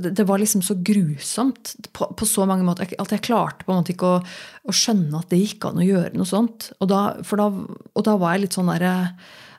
det 0.00 0.24
var 0.24 0.38
liksom 0.38 0.62
så 0.62 0.76
grusomt 0.78 1.74
på, 1.92 2.06
på, 2.16 2.26
så 2.26 2.46
mange 2.46 2.64
måter 2.64 2.92
at 3.02 3.12
jeg 3.12 3.24
klarte 3.26 3.66
på 3.66 3.72
en 3.74 3.80
måte 3.80 3.92
ikke 3.96 4.12
å, 4.14 4.20
å, 4.22 4.74
skjønne 4.74 5.18
at 5.18 5.32
det 5.32 5.40
gikk 5.40 5.66
an 5.66 5.80
å 5.82 5.86
gjøre 5.86 6.12
noe 6.14 6.28
sånt. 6.28 6.70
Og 6.78 6.90
da, 6.92 7.00
da, 7.18 7.48
og 7.50 8.06
da 8.06 8.14
var 8.20 8.36
jeg 8.36 8.46
litt 8.46 8.56
sånn 8.56 8.70
derre 8.70 8.92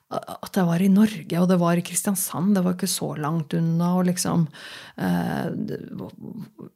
At 0.07 0.55
jeg 0.55 0.63
var 0.63 0.81
i 0.81 0.87
Norge, 0.87 1.41
og 1.41 1.49
det 1.51 1.57
var 1.59 1.75
i 1.75 1.83
Kristiansand. 1.83 2.55
Det 2.55 2.63
var 2.63 2.77
ikke 2.77 2.87
så 2.87 3.11
langt 3.19 3.53
unna. 3.57 3.89
Og 3.99 4.07
liksom 4.07 4.47
eh, 4.95 5.49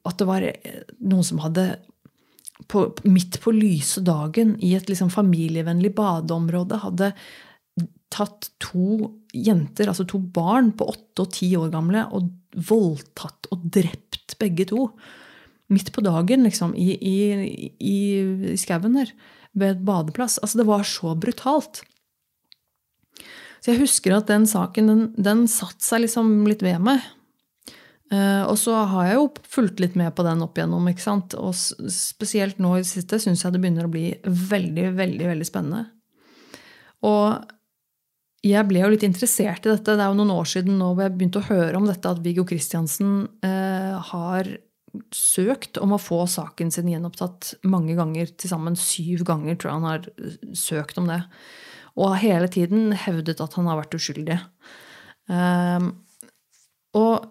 At 0.04 0.20
det 0.20 0.28
var 0.28 0.44
noen 1.00 1.24
som 1.24 1.40
hadde 1.40 1.70
på, 2.68 2.84
midt 3.08 3.40
på 3.42 3.56
lyse 3.56 4.04
dagen 4.04 4.54
i 4.60 4.74
et 4.76 4.92
liksom 4.92 5.08
familievennlig 5.10 5.94
badeområde 5.96 6.82
hadde 6.84 7.10
tatt 8.12 8.50
to 8.60 9.08
jenter, 9.32 9.88
altså 9.88 10.04
to 10.04 10.20
barn 10.20 10.68
på 10.76 10.90
åtte 10.92 11.24
og 11.24 11.32
ti 11.32 11.48
år 11.56 11.72
gamle, 11.72 12.04
og 12.12 12.28
voldtatt 12.56 13.48
og 13.54 13.68
drept 13.74 14.36
begge 14.40 14.66
to. 14.72 14.88
Midt 15.72 15.92
på 15.94 16.04
dagen, 16.04 16.44
liksom, 16.44 16.74
i, 16.76 16.96
i, 16.98 17.16
i 17.78 18.56
skauen 18.60 18.98
der, 18.98 19.14
ved 19.56 19.76
et 19.76 19.86
badeplass. 19.86 20.38
Altså, 20.42 20.60
det 20.60 20.68
var 20.68 20.84
så 20.88 21.14
brutalt. 21.16 21.82
Så 23.62 23.70
jeg 23.70 23.84
husker 23.84 24.16
at 24.16 24.30
den 24.30 24.44
saken, 24.50 24.90
den, 24.90 25.02
den 25.16 25.44
satte 25.50 25.84
seg 25.86 26.04
liksom 26.04 26.40
litt 26.50 26.64
ved 26.66 26.82
meg. 26.82 27.04
Uh, 28.12 28.44
og 28.44 28.58
så 28.60 28.74
har 28.90 29.06
jeg 29.08 29.16
jo 29.16 29.28
fulgt 29.48 29.80
litt 29.80 29.94
med 29.96 30.12
på 30.12 30.24
den 30.26 30.42
opp 30.44 30.58
igjennom. 30.58 30.88
ikke 30.90 31.04
sant? 31.04 31.36
Og 31.38 31.54
spesielt 31.56 32.58
nå 32.60 32.74
i 32.76 32.82
det 32.82 32.90
siste 32.90 33.20
syns 33.22 33.44
jeg 33.44 33.54
det 33.54 33.62
begynner 33.62 33.88
å 33.88 33.92
bli 33.92 34.10
veldig, 34.26 34.90
veldig, 34.98 35.28
veldig 35.30 35.48
spennende. 35.48 35.86
Og 37.08 37.40
jeg 38.42 38.66
ble 38.66 38.82
jo 38.82 38.90
litt 38.90 39.06
interessert 39.06 39.66
i 39.66 39.70
dette. 39.70 39.94
Det 39.94 40.02
er 40.02 40.10
jo 40.10 40.18
noen 40.18 40.34
år 40.34 40.48
siden 40.50 40.78
nå 40.80 40.92
hvor 40.92 41.06
jeg 41.06 41.14
begynte 41.14 41.42
å 41.42 41.46
høre 41.46 41.78
om 41.78 41.86
dette, 41.86 42.10
at 42.10 42.22
Viggo 42.24 42.44
Kristiansen 42.48 43.26
eh, 43.46 43.98
har 44.10 44.50
søkt 45.14 45.78
om 45.80 45.94
å 45.94 46.00
få 46.02 46.24
saken 46.28 46.72
sin 46.74 46.90
gjenopptatt 46.90 47.54
mange 47.70 47.94
ganger. 47.98 48.32
Til 48.34 48.50
sammen 48.50 48.78
syv 48.78 49.22
ganger 49.28 49.56
tror 49.56 49.70
jeg 49.70 49.78
han 49.78 49.90
har 49.90 50.08
eh, 50.10 50.40
søkt 50.58 50.98
om 50.98 51.06
det. 51.12 51.20
Og 51.94 52.14
har 52.14 52.24
hele 52.24 52.50
tiden 52.50 52.90
hevdet 52.96 53.40
at 53.44 53.54
han 53.58 53.70
har 53.70 53.78
vært 53.78 53.94
uskyldig. 54.00 54.40
Eh, 55.30 55.86
og 56.98 57.30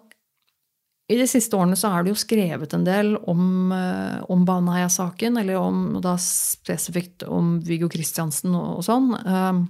i 1.12 1.18
de 1.18 1.26
siste 1.28 1.58
årene 1.58 1.76
så 1.76 1.90
er 1.92 2.06
det 2.06 2.14
jo 2.14 2.22
skrevet 2.22 2.72
en 2.72 2.86
del 2.86 3.10
om, 3.28 3.44
uh, 3.74 4.22
om 4.32 4.46
Baneheia-saken, 4.48 5.36
eller 5.42 5.58
om, 5.60 5.82
da 6.00 6.14
spesifikt 6.16 7.26
om 7.28 7.58
Viggo 7.66 7.90
Kristiansen 7.92 8.54
og, 8.56 8.78
og 8.78 8.86
sånn. 8.86 9.10
Um, 9.26 9.64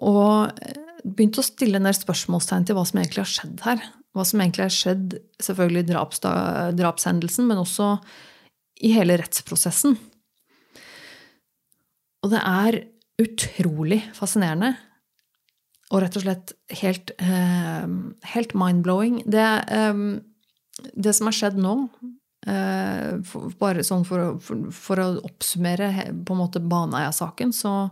og 0.00 0.60
begynte 1.04 1.42
å 1.42 1.46
stille 1.46 1.80
en 1.80 1.88
del 1.88 1.96
spørsmålstegn 1.96 2.68
til 2.68 2.76
hva 2.76 2.84
som 2.88 3.00
egentlig 3.00 3.24
har 3.24 3.32
skjedd 3.32 3.64
her. 3.66 3.82
Hva 4.16 4.26
som 4.26 4.42
egentlig 4.42 4.66
har 4.66 4.74
skjedd, 4.74 5.16
selvfølgelig 5.42 5.84
i 5.84 6.78
drapshendelsen, 6.80 7.46
men 7.46 7.60
også 7.62 7.92
i 8.82 8.92
hele 8.96 9.18
rettsprosessen. 9.20 9.96
Og 12.20 12.32
det 12.32 12.40
er 12.40 12.80
utrolig 13.20 14.00
fascinerende 14.16 14.74
og 15.90 16.04
rett 16.04 16.16
og 16.18 16.24
slett 16.24 16.52
helt, 16.80 17.12
eh, 17.18 17.86
helt 18.34 18.54
mind-blowing. 18.54 19.22
Det, 19.26 19.48
eh, 19.68 19.94
det, 20.94 21.14
som 21.16 21.26
har 21.26 21.34
skjedd 21.34 21.58
nå, 21.58 21.90
eh, 22.46 23.18
bare 23.58 23.82
sånn 23.82 24.06
for, 24.06 24.38
for, 24.38 24.70
for, 24.70 25.02
å 25.02 25.20
oppsummere 25.26 25.90
på 26.24 26.36
en 26.36 26.40
måte 26.40 26.62
Baneheia-saken, 26.62 27.52
så 27.52 27.90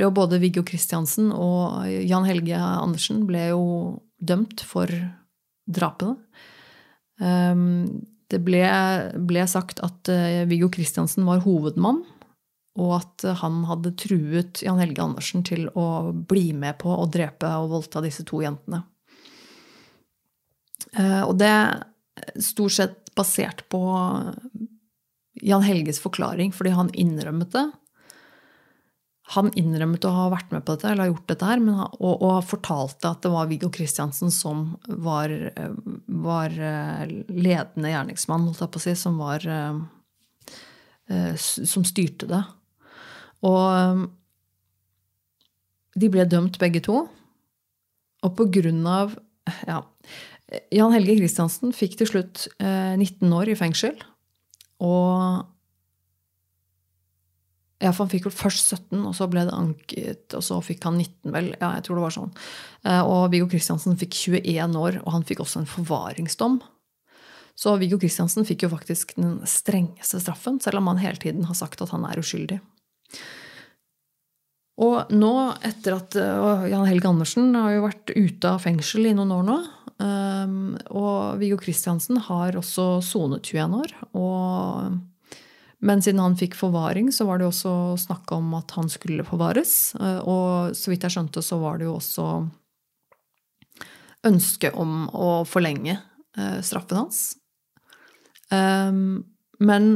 ble 0.00 0.08
jo 0.08 0.16
både 0.16 0.38
Viggo 0.40 0.62
Kristiansen 0.64 1.28
og 1.36 1.84
Jan 2.08 2.24
Helge 2.24 2.56
Andersen 2.56 3.26
ble 3.28 3.50
jo 3.50 3.64
dømt 4.16 4.62
for 4.64 4.88
drapene. 5.68 6.16
Ehm, 7.20 8.00
det 8.32 8.40
ble, 8.46 8.62
ble 9.28 9.44
sagt 9.50 9.82
at 9.84 10.08
eh, 10.08 10.46
Viggo 10.48 10.70
Kristiansen 10.72 11.26
var 11.28 11.42
hovedmann, 11.44 12.00
og 12.80 12.94
at 12.96 13.26
han 13.42 13.58
hadde 13.68 13.92
truet 14.00 14.62
Jan 14.64 14.80
Helge 14.80 15.04
Andersen 15.04 15.44
til 15.44 15.68
å 15.76 16.14
bli 16.14 16.54
med 16.56 16.78
på 16.80 16.94
å 16.96 17.04
drepe 17.10 17.50
og 17.60 17.74
voldta 17.74 18.00
disse 18.00 18.24
to 18.24 18.40
jentene. 18.40 18.80
Eh, 20.96 21.20
og 21.26 21.36
det 21.42 21.50
er 21.50 22.40
stort 22.40 22.78
sett 22.78 23.12
basert 23.18 23.66
på 23.68 23.84
Jan 25.44 25.68
Helges 25.68 26.00
forklaring, 26.00 26.56
fordi 26.56 26.72
han 26.78 26.94
innrømmet 26.96 27.52
det. 27.52 27.68
Han 29.36 29.50
innrømmet 29.58 30.06
å 30.08 30.10
ha 30.14 30.26
vært 30.32 30.50
med 30.50 30.64
på 30.64 30.74
dette, 30.74 30.88
eller 30.90 31.06
ha 31.06 31.10
gjort 31.12 31.28
dette 31.30 31.46
her, 31.46 31.60
men, 31.62 31.76
og, 31.78 32.14
og, 32.16 32.40
fortalte 32.50 33.12
at 33.12 33.22
det 33.22 33.30
var 33.30 33.50
Viggo 33.50 33.70
Kristiansen 33.70 34.32
som 34.34 34.64
var, 34.88 35.30
var 36.10 36.56
eh, 36.56 37.12
ledende 37.30 37.92
gjerningsmann, 37.92 38.48
holdt 38.48 38.64
jeg 38.64 38.72
på 38.74 38.80
å 38.80 38.84
si, 38.88 38.94
som 38.98 39.20
var 39.22 39.46
eh, 39.46 39.78
eh, 41.14 41.36
Som 41.38 41.86
styrte 41.86 42.26
det. 42.30 42.42
Og 43.46 44.02
de 46.00 46.10
ble 46.12 46.26
dømt 46.28 46.58
begge 46.60 46.82
to. 46.84 47.04
Og 48.26 48.34
på 48.36 48.48
grunn 48.52 48.82
av 48.84 49.14
ja, 49.64 49.78
Jan 50.74 50.92
Helge 50.92 51.16
Kristiansen 51.22 51.72
fikk 51.72 51.96
til 52.00 52.10
slutt 52.10 52.44
19 52.60 53.32
år 53.32 53.54
i 53.54 53.56
fengsel. 53.56 53.96
Og 54.84 55.46
ja, 57.80 57.94
for 57.94 58.04
han 58.04 58.10
fikk 58.12 58.26
vel 58.28 58.34
først 58.36 58.74
17, 58.74 58.98
og 59.08 59.14
så 59.16 59.26
ble 59.30 59.46
det 59.48 59.56
anket, 59.56 60.34
og 60.36 60.44
så 60.44 60.58
fikk 60.64 60.84
han 60.84 60.98
19, 61.00 61.32
vel. 61.32 61.48
Ja, 61.56 61.72
jeg 61.78 61.86
tror 61.86 61.96
det 61.96 62.04
var 62.04 62.12
sånn. 62.12 62.34
Eh, 62.84 63.00
og 63.00 63.30
Viggo 63.32 63.48
Kristiansen 63.48 63.96
fikk 64.00 64.18
21 64.36 64.76
år, 64.76 64.98
og 65.00 65.14
han 65.16 65.24
fikk 65.24 65.40
også 65.46 65.62
en 65.62 65.70
forvaringsdom. 65.70 66.58
Så 67.56 67.72
Viggo 67.80 67.96
Kristiansen 68.00 68.44
fikk 68.48 68.66
jo 68.66 68.72
faktisk 68.74 69.14
den 69.16 69.38
strengeste 69.48 70.20
straffen, 70.20 70.60
selv 70.60 70.82
om 70.82 70.90
han 70.92 71.00
hele 71.00 71.20
tiden 71.20 71.48
har 71.48 71.56
sagt 71.56 71.80
at 71.80 71.92
han 71.94 72.04
er 72.08 72.20
uskyldig. 72.20 72.60
Og 74.80 75.12
nå, 75.12 75.34
etter 75.64 75.96
at 75.96 76.16
Jan 76.16 76.86
Helge 76.88 77.08
Andersen 77.08 77.52
har 77.56 77.74
jo 77.74 77.84
vært 77.84 78.12
ute 78.12 78.48
av 78.48 78.60
fengsel 78.64 79.08
i 79.08 79.14
noen 79.16 79.32
år 79.38 79.46
nå, 79.48 79.56
eh, 80.04 80.58
og 81.00 81.40
Viggo 81.40 81.56
Kristiansen 81.64 82.20
har 82.28 82.60
også 82.60 82.98
sonet 83.08 83.48
21 83.48 83.80
år. 83.80 83.96
og 84.12 85.00
men 85.80 86.02
siden 86.04 86.20
han 86.20 86.36
fikk 86.36 86.56
forvaring, 86.58 87.08
så 87.12 87.24
var 87.28 87.40
det 87.40 87.48
også 87.48 87.72
snakk 88.00 88.30
om 88.36 88.52
at 88.58 88.74
han 88.76 88.90
skulle 88.92 89.24
forvares. 89.24 89.94
Eh, 89.96 90.20
og 90.28 90.76
så 90.76 90.92
vidt 90.92 91.06
jeg 91.06 91.16
skjønte, 91.16 91.42
så 91.44 91.60
var 91.62 91.80
det 91.80 91.88
jo 91.88 91.96
også 91.96 92.26
ønske 94.28 94.72
om 94.76 95.06
å 95.16 95.30
forlenge 95.48 95.96
eh, 96.36 96.58
straffen 96.66 97.00
hans. 97.00 97.22
Ehm, 98.52 99.22
men 99.60 99.92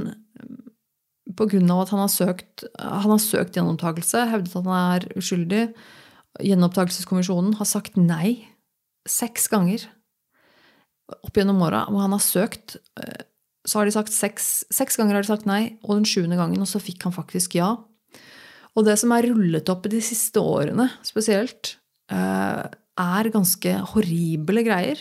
av 1.34 1.80
at 1.82 1.90
han 1.92 2.00
har, 2.00 2.12
søkt, 2.12 2.64
han 2.78 3.10
har 3.10 3.20
søkt 3.20 3.56
gjenopptakelse, 3.58 4.26
hevdet 4.30 4.54
at 4.54 4.68
han 4.68 4.78
er 4.78 5.06
uskyldig. 5.18 5.62
Gjenopptakelseskommisjonen 6.44 7.56
har 7.58 7.68
sagt 7.68 7.98
nei 8.00 8.48
seks 9.08 9.48
ganger 9.52 9.84
opp 11.12 11.36
gjennom 11.36 11.60
åra 11.64 11.84
hvor 11.90 12.04
han 12.04 12.14
har 12.16 12.24
søkt. 12.24 12.78
Så 13.64 13.80
har 13.80 13.88
de 13.88 13.94
sagt 13.94 14.12
seks, 14.12 14.64
seks 14.72 14.98
ganger 15.00 15.16
har 15.16 15.24
de 15.24 15.30
sagt 15.30 15.48
nei, 15.48 15.78
og 15.84 15.96
den 15.96 16.08
sjuende 16.08 16.36
gangen, 16.36 16.60
og 16.60 16.68
så 16.68 16.82
fikk 16.82 17.06
han 17.06 17.16
faktisk 17.16 17.56
ja. 17.56 17.72
Og 18.74 18.86
det 18.86 18.96
som 19.00 19.12
er 19.14 19.28
rullet 19.30 19.70
opp 19.72 19.86
i 19.86 19.94
de 19.94 20.02
siste 20.04 20.42
årene 20.42 20.88
spesielt, 21.06 21.76
eh, 22.12 22.64
er 22.94 23.32
ganske 23.34 23.74
horrible 23.94 24.64
greier. 24.66 25.00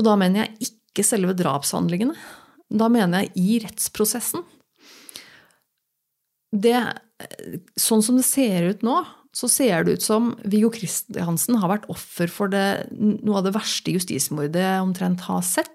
Og 0.00 0.06
da 0.08 0.16
mener 0.16 0.46
jeg 0.46 0.72
ikke 0.72 1.04
selve 1.06 1.36
drapshandlingene. 1.36 2.16
Da 2.70 2.88
mener 2.92 3.26
jeg 3.26 3.32
i 3.36 3.58
rettsprosessen. 3.64 4.44
Det, 6.50 6.76
sånn 7.78 8.02
som 8.02 8.16
det 8.18 8.26
ser 8.26 8.70
ut 8.72 8.86
nå, 8.86 8.96
så 9.36 9.46
ser 9.50 9.84
det 9.86 9.98
ut 9.98 10.04
som 10.04 10.32
Viggo 10.42 10.72
Kristiansen 10.74 11.60
har 11.62 11.70
vært 11.70 11.86
offer 11.92 12.30
for 12.32 12.50
det, 12.50 12.88
noe 12.90 13.38
av 13.38 13.46
det 13.46 13.54
verste 13.54 13.94
justismordet 13.94 14.80
omtrent 14.82 15.22
har 15.28 15.44
sett. 15.46 15.70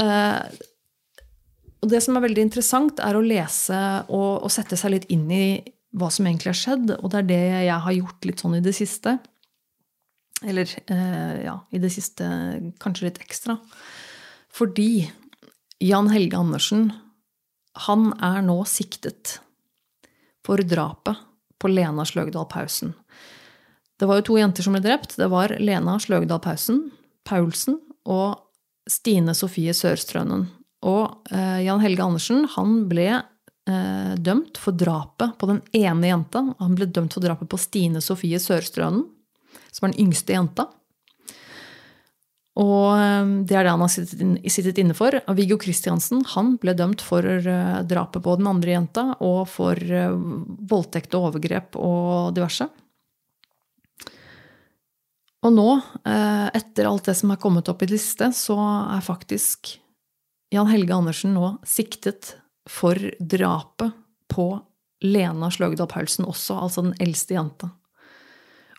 Eh, 0.00 0.42
og 1.82 1.90
det 1.92 2.02
som 2.04 2.18
er 2.18 2.24
veldig 2.26 2.44
interessant, 2.48 3.00
er 3.04 3.16
å 3.16 3.24
lese 3.24 3.78
og, 4.08 4.42
og, 4.42 4.50
sette 4.52 4.78
seg 4.78 4.94
litt 4.94 5.08
inn 5.12 5.26
i 5.30 5.46
hva 5.96 6.10
som 6.12 6.26
egentlig 6.26 6.52
har 6.52 6.60
skjedd. 6.60 6.92
Og 6.98 7.10
det 7.12 7.22
er 7.22 7.30
det 7.30 7.42
jeg 7.68 7.80
har 7.86 7.96
gjort 7.98 8.28
litt 8.28 8.42
sånn 8.42 8.58
i 8.58 8.64
det 8.64 8.74
siste. 8.76 9.16
Eller 10.44 10.68
eh, 10.92 11.46
ja, 11.46 11.56
i 11.72 11.80
det 11.80 11.92
siste 11.94 12.26
kanskje 12.82 13.08
litt 13.08 13.22
ekstra. 13.22 13.56
Fordi 14.52 15.06
Jan 15.84 16.10
Helge 16.12 16.40
Andersen, 16.40 16.90
han 17.86 18.10
er 18.24 18.42
nå 18.44 18.62
siktet 18.68 19.38
for 20.46 20.60
drapet 20.64 21.22
på 21.60 21.70
Lena 21.72 22.04
Sløgdal 22.08 22.48
Pausen. 22.48 22.94
Det 23.96 24.08
var 24.08 24.20
jo 24.20 24.26
to 24.28 24.36
jenter 24.40 24.64
som 24.64 24.76
ble 24.76 24.82
drept. 24.84 25.16
Det 25.16 25.28
var 25.32 25.54
Lena 25.60 25.96
Sløgdal 26.00 26.40
Pausen, 26.44 26.82
Paulsen 27.28 27.80
og 28.04 28.45
Stine 28.86 29.34
Sofie 29.34 29.74
Sørstrønen. 29.74 30.46
Og 30.86 31.32
eh, 31.34 31.64
Jan 31.66 31.82
Helge 31.82 32.04
Andersen 32.04 32.44
han 32.54 32.78
ble 32.90 33.08
eh, 33.16 34.14
dømt 34.18 34.60
for 34.62 34.76
drapet 34.76 35.34
på 35.40 35.50
den 35.50 35.60
ene 35.74 36.12
jenta. 36.12 36.44
Han 36.60 36.78
ble 36.78 36.86
dømt 36.86 37.16
for 37.16 37.24
drapet 37.24 37.50
på 37.50 37.60
Stine 37.60 38.02
Sofie 38.04 38.38
Sørstrønen, 38.42 39.06
som 39.72 39.86
var 39.86 39.94
den 39.94 40.06
yngste 40.06 40.36
jenta. 40.36 40.68
Og 42.56 42.94
eh, 42.94 43.34
det 43.48 43.58
er 43.58 43.66
det 43.66 43.74
han 43.74 43.84
har 43.84 43.92
sittet, 43.92 44.22
inn, 44.22 44.38
sittet 44.52 44.80
inne 44.80 44.96
for. 44.96 45.18
Viggo 45.36 45.58
Kristiansen 45.60 46.22
han 46.36 46.54
ble 46.62 46.76
dømt 46.78 47.02
for 47.04 47.26
uh, 47.26 47.82
drapet 47.88 48.22
på 48.24 48.38
den 48.38 48.48
andre 48.48 48.76
jenta 48.76 49.10
og 49.18 49.42
for 49.50 49.76
uh, 49.76 50.14
voldtekt 50.70 51.16
og 51.18 51.32
overgrep 51.32 51.76
og 51.80 52.36
diverse. 52.38 52.70
Og 55.46 55.52
nå, 55.54 55.66
uh, 55.78 56.48
etter 56.56 56.88
alt 56.88 57.06
det 57.06 57.14
som 57.18 57.30
er 57.30 57.40
kommet 57.40 57.68
opp 57.70 57.84
i 57.84 57.90
liste, 57.90 58.32
så 58.34 58.56
er 58.96 59.04
faktisk 59.04 59.76
Jan 60.54 60.70
Helge 60.70 60.94
Andersen 60.96 61.36
nå 61.36 61.56
siktet 61.66 62.34
for 62.66 62.98
drapet 63.20 63.94
på 64.32 64.48
Lena 65.06 65.50
Sløgdal 65.52 65.88
Paulsen 65.90 66.26
også, 66.26 66.56
altså 66.66 66.86
den 66.88 66.96
eldste 67.02 67.36
jenta. 67.36 67.70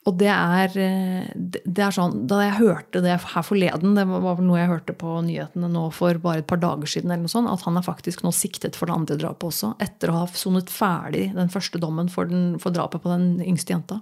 Og 0.08 0.16
det 0.16 0.30
er, 0.32 0.72
eh, 0.80 1.32
det 1.36 1.82
er, 1.84 1.92
sånn 1.92 2.22
Da 2.32 2.40
jeg 2.46 2.60
hørte 2.62 3.02
det 3.04 3.12
her 3.12 3.44
forleden, 3.44 3.96
det 3.98 4.06
var 4.08 4.40
noe 4.40 4.60
jeg 4.60 4.72
hørte 4.72 4.96
på 4.96 5.18
nyhetene 5.26 5.68
nå 5.72 5.90
for 5.96 6.20
bare 6.24 6.44
et 6.44 6.48
par 6.48 6.62
dager 6.64 6.88
siden, 6.88 7.12
eller 7.12 7.26
noe 7.26 7.34
sånt, 7.34 7.52
at 7.52 7.66
han 7.68 7.80
er 7.80 7.86
faktisk 7.86 8.24
nå 8.24 8.32
siktet 8.36 8.80
for 8.80 8.88
det 8.88 8.96
andre 8.96 9.20
drapet 9.20 9.50
også, 9.52 9.74
etter 9.84 10.12
å 10.12 10.22
ha 10.22 10.28
sonet 10.32 10.72
ferdig 10.72 11.30
den 11.36 11.52
første 11.52 11.82
dommen 11.84 12.12
for, 12.12 12.30
den, 12.32 12.56
for 12.64 12.76
drapet 12.76 13.04
på 13.04 13.12
den 13.12 13.44
yngste 13.44 13.76
jenta. 13.76 14.00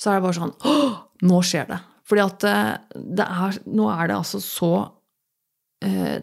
Så 0.00 0.10
er 0.10 0.20
det 0.20 0.24
bare 0.28 0.36
sånn 0.36 0.54
Å, 0.68 0.74
nå 1.26 1.40
skjer 1.46 1.68
det! 1.70 1.80
Fordi 2.10 2.24
at 2.24 2.46
eh, 2.48 2.74
det 3.20 3.26
er, 3.26 3.58
nå 3.70 3.86
er 3.92 4.10
det 4.10 4.16
altså 4.18 4.40
så 4.42 4.72
uh, 5.84 6.18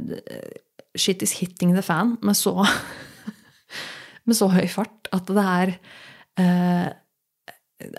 Shit 0.98 1.22
is 1.22 1.38
hitting 1.38 1.76
the 1.76 1.84
fan 1.86 2.16
med 2.26 2.36
så, 2.36 2.66
med 4.28 4.36
så 4.36 4.50
høy 4.52 4.66
fart 4.72 5.08
at 5.16 5.30
det 5.30 5.46
er 5.46 5.74
uh, 6.42 6.90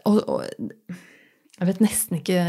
og, 0.09 0.17
og, 0.27 0.71
jeg 1.59 1.69
vet 1.69 1.83
nesten 1.83 2.19
ikke 2.19 2.41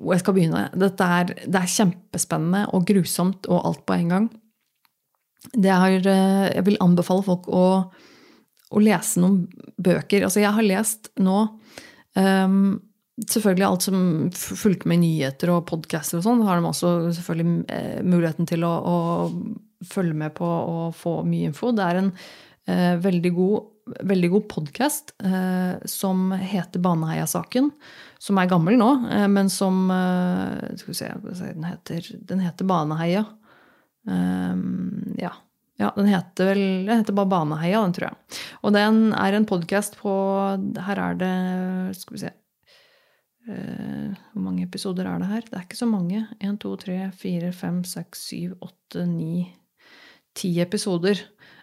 hvor 0.00 0.14
jeg 0.14 0.22
skal 0.22 0.36
begynne. 0.36 0.62
Dette 0.80 1.06
er, 1.06 1.32
det 1.44 1.60
er 1.60 1.72
kjempespennende 1.74 2.62
og 2.72 2.86
grusomt 2.88 3.48
og 3.52 3.66
alt 3.68 3.82
på 3.86 3.98
en 3.98 4.14
gang. 4.14 4.28
Er, 5.60 5.98
eh, 5.98 6.46
jeg 6.54 6.64
vil 6.66 6.78
anbefale 6.80 7.24
folk 7.26 7.48
å, 7.52 7.64
å, 8.70 8.80
lese 8.80 9.20
noen 9.20 9.42
bøker. 9.76 10.24
Altså, 10.24 10.40
jeg 10.40 10.54
har 10.56 10.64
lest 10.64 11.10
nå 11.20 11.42
um, 12.16 12.78
Selvfølgelig 13.28 13.66
alt 13.66 13.84
som 13.84 14.04
fulgte 14.32 14.88
med 14.88 15.02
nyheter 15.02 15.52
og 15.52 15.66
podcaster 15.68 16.20
og 16.20 16.24
sånn, 16.24 16.44
har 16.46 16.60
de 16.60 16.68
også 16.70 16.92
selvfølgelig 17.18 17.64
eh, 17.74 17.98
muligheten 18.06 18.48
til 18.48 18.64
å, 18.64 18.70
å, 18.80 19.00
følge 19.90 20.12
med 20.12 20.34
på 20.36 20.44
og 20.44 20.96
få 20.96 21.20
mye 21.24 21.50
info. 21.50 21.70
Det 21.72 21.84
er 21.84 22.00
en 22.00 22.10
eh, 22.68 22.96
veldig 23.00 23.32
god 23.36 23.68
veldig 23.98 24.30
god 24.30 24.48
podkast 24.50 25.14
eh, 25.24 25.80
som 25.88 26.30
heter 26.32 26.82
Baneheia-saken. 26.82 27.70
Som 28.20 28.38
er 28.40 28.50
gammel 28.50 28.78
nå, 28.80 28.90
eh, 29.10 29.26
men 29.32 29.50
som 29.52 29.90
eh, 29.90 30.74
Skal 30.80 30.92
vi 30.92 30.98
se, 30.98 31.12
den 31.40 31.68
heter, 31.68 32.10
den 32.28 32.42
heter 32.44 32.68
Baneheia. 32.68 33.24
Um, 34.08 35.14
ja. 35.20 35.32
ja. 35.80 35.90
Den 35.96 36.08
heter 36.08 36.52
vel 36.52 36.62
den 36.88 37.02
heter 37.02 37.16
bare 37.16 37.32
Baneheia, 37.32 37.82
den 37.84 37.96
tror 37.96 38.10
jeg. 38.10 38.40
Og 38.64 38.76
den 38.76 39.02
er 39.16 39.36
en 39.36 39.48
podkast 39.48 39.98
på 40.00 40.12
Her 40.86 41.02
er 41.10 41.18
det 41.20 41.34
Skal 41.98 42.16
vi 42.16 42.22
se 42.22 42.30
uh, 43.48 44.10
Hvor 44.32 44.44
mange 44.44 44.66
episoder 44.66 45.08
er 45.08 45.22
det 45.22 45.30
her? 45.30 45.46
Det 45.46 45.56
er 45.56 45.66
ikke 45.66 45.80
så 45.80 45.88
mange. 45.88 46.26
1, 46.40 46.60
2, 46.60 46.76
3, 46.84 46.98
4, 47.16 47.52
5, 47.52 47.84
6, 47.84 48.26
7, 48.28 48.58
8, 48.60 49.06
9 49.06 49.46
Ti 50.40 50.50
episoder. 50.62 51.18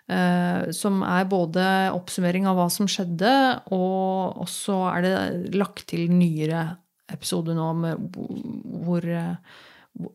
Eh, 0.07 0.69
som 0.71 1.01
er 1.03 1.25
både 1.27 1.63
oppsummering 1.91 2.45
av 2.47 2.55
hva 2.55 2.67
som 2.71 2.87
skjedde, 2.87 3.31
og 3.75 4.37
også 4.45 4.77
er 4.93 5.03
det 5.03 5.55
lagt 5.59 5.83
til 5.91 6.05
nyere 6.13 6.63
episoder 7.11 7.57
nå 7.57 7.65
med 7.75 8.15
hvor 8.15 9.03
eh, 9.03 9.35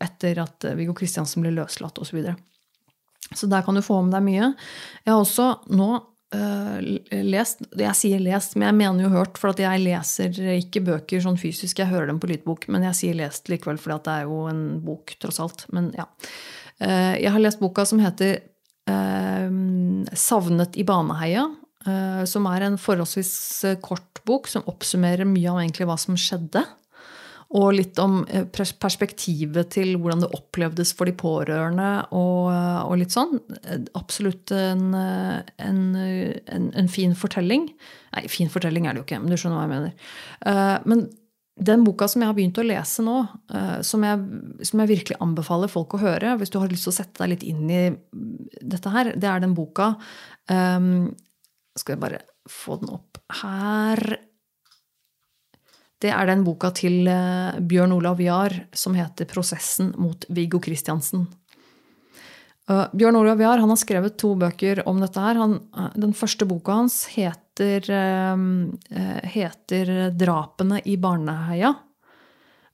Etter 0.01 0.39
at 0.39 0.63
Viggo 0.79 0.93
Kristiansen 0.95 1.43
ble 1.43 1.51
løslatt, 1.51 1.99
osv. 1.99 2.07
Så, 2.07 2.15
videre. 2.15 2.37
så 3.35 3.49
der 3.51 3.65
kan 3.65 3.75
du 3.75 3.83
få 3.83 3.97
med 4.01 4.15
deg 4.15 4.23
mye. 4.23 4.51
Jeg 5.03 5.11
har 5.11 5.19
også 5.19 5.47
nå 5.75 5.89
uh, 6.33 6.79
lest 7.23 7.63
Jeg 7.79 7.95
sier 7.97 8.21
lest, 8.23 8.57
men 8.57 8.67
jeg 8.69 8.79
mener 8.81 9.07
jo 9.07 9.13
hørt, 9.13 9.39
for 9.39 9.53
at 9.53 9.61
jeg 9.61 9.83
leser 9.83 10.39
ikke 10.57 10.83
bøker 10.85 11.23
sånn 11.23 11.39
fysisk. 11.39 11.79
Jeg 11.79 11.91
hører 11.91 12.11
dem 12.11 12.21
på 12.23 12.29
lydbok, 12.31 12.67
men 12.73 12.87
jeg 12.89 12.99
sier 12.99 13.19
lest 13.19 13.51
likevel, 13.51 13.79
for 13.81 13.95
det 13.95 14.15
er 14.15 14.27
jo 14.29 14.43
en 14.51 14.63
bok, 14.85 15.15
tross 15.23 15.41
alt. 15.43 15.67
Men 15.75 15.91
ja. 15.97 16.09
Uh, 16.81 17.15
jeg 17.21 17.31
har 17.33 17.43
lest 17.43 17.61
boka 17.61 17.85
som 17.87 18.01
heter 18.03 18.41
uh, 18.89 19.49
'Savnet 20.13 20.79
i 20.79 20.87
Baneheia', 20.87 21.49
eh, 21.87 22.23
som 22.29 22.47
er 22.51 22.67
en 22.67 22.79
forholdsvis 22.79 23.33
eh, 23.67 23.79
kort 23.83 24.21
bok 24.27 24.49
som 24.51 24.65
oppsummerer 24.71 25.27
mye 25.27 25.51
av 25.51 25.61
egentlig 25.63 25.87
hva 25.89 25.97
som 25.99 26.17
skjedde. 26.19 26.63
Og 27.53 27.67
litt 27.77 27.99
om 28.01 28.23
perspektivet 28.53 29.69
til 29.75 29.95
hvordan 30.01 30.23
det 30.23 30.31
opplevdes 30.33 30.93
for 30.97 31.05
de 31.05 31.13
pårørende. 31.17 31.89
Og, 32.17 32.47
og 32.49 32.95
litt 32.97 33.13
sånn. 33.13 33.37
Absolutt 33.99 34.53
en, 34.57 34.87
en, 34.97 35.81
en, 35.97 36.69
en, 36.73 36.89
fin 36.89 37.13
fortelling. 37.17 37.67
Nei, 38.15 38.23
fin 38.31 38.49
fortelling 38.49 38.87
er 38.87 38.95
det 38.95 39.03
jo 39.03 39.07
ikke, 39.07 39.21
men 39.21 39.29
du 39.29 39.37
skjønner 39.37 39.59
hva 39.59 39.67
jeg 39.67 39.73
mener. 39.75 40.81
Men 40.89 41.05
den 41.53 41.83
boka 41.85 42.07
som 42.09 42.23
jeg 42.23 42.31
har 42.31 42.37
begynt 42.37 42.57
å 42.57 42.65
lese 42.65 43.03
nå, 43.05 43.19
eh, 43.53 43.79
som 43.85 44.03
jeg, 44.05 44.21
som 44.65 44.81
jeg, 44.81 44.89
virkelig 44.89 45.19
anbefaler 45.21 45.69
folk 45.71 45.95
å 45.95 46.01
høre, 46.01 46.35
hvis 46.39 46.53
du 46.53 46.59
har 46.59 46.71
lyst 46.71 46.87
til 46.87 46.93
å 46.93 46.97
sette 46.97 47.21
deg 47.21 47.35
litt 47.35 47.45
inn 47.45 47.69
i 47.69 47.83
dette 48.73 48.93
her, 48.93 49.13
det 49.13 49.29
er 49.29 49.43
den 49.43 49.55
boka 49.57 49.93
um, 50.49 51.11
Skal 51.77 51.95
jeg 51.95 52.01
bare 52.01 52.21
få 52.49 52.79
den 52.81 52.93
opp 52.93 53.21
her 53.41 54.01
Det 56.03 56.11
er 56.11 56.27
den 56.27 56.43
boka 56.43 56.73
til 56.75 57.07
uh, 57.07 57.55
Bjørn 57.63 57.93
Olav 57.95 58.19
Jahr 58.19 58.55
som 58.75 58.95
heter 58.97 59.29
'Prosessen 59.29 59.93
mot 59.95 60.25
Viggo 60.27 60.59
Kristiansen'. 60.59 61.29
Uh, 62.67 62.87
Bjørn 62.91 63.21
Olav 63.21 63.39
Jahr 63.39 63.63
har 63.63 63.79
skrevet 63.79 64.17
to 64.19 64.33
bøker 64.35 64.83
om 64.87 64.99
dette. 64.99 65.19
her. 65.19 65.39
Han, 65.39 65.61
uh, 65.71 65.91
den 65.95 66.11
første 66.13 66.47
boka 66.47 66.75
hans 66.81 67.05
heter, 67.15 67.87
heter 69.23 70.11
'Drapene 70.11 70.81
i 70.85 70.97
Barneheia'. 70.97 71.75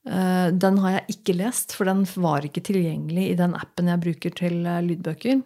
Den 0.10 0.78
har 0.80 0.92
jeg 0.92 1.06
ikke 1.12 1.36
lest, 1.36 1.74
for 1.76 1.86
den 1.86 2.06
var 2.16 2.42
ikke 2.42 2.64
tilgjengelig 2.64 3.30
i 3.30 3.36
den 3.36 3.54
appen 3.54 3.92
jeg 3.92 4.00
bruker 4.00 4.32
til 4.34 4.64
lydbøker. 4.64 5.44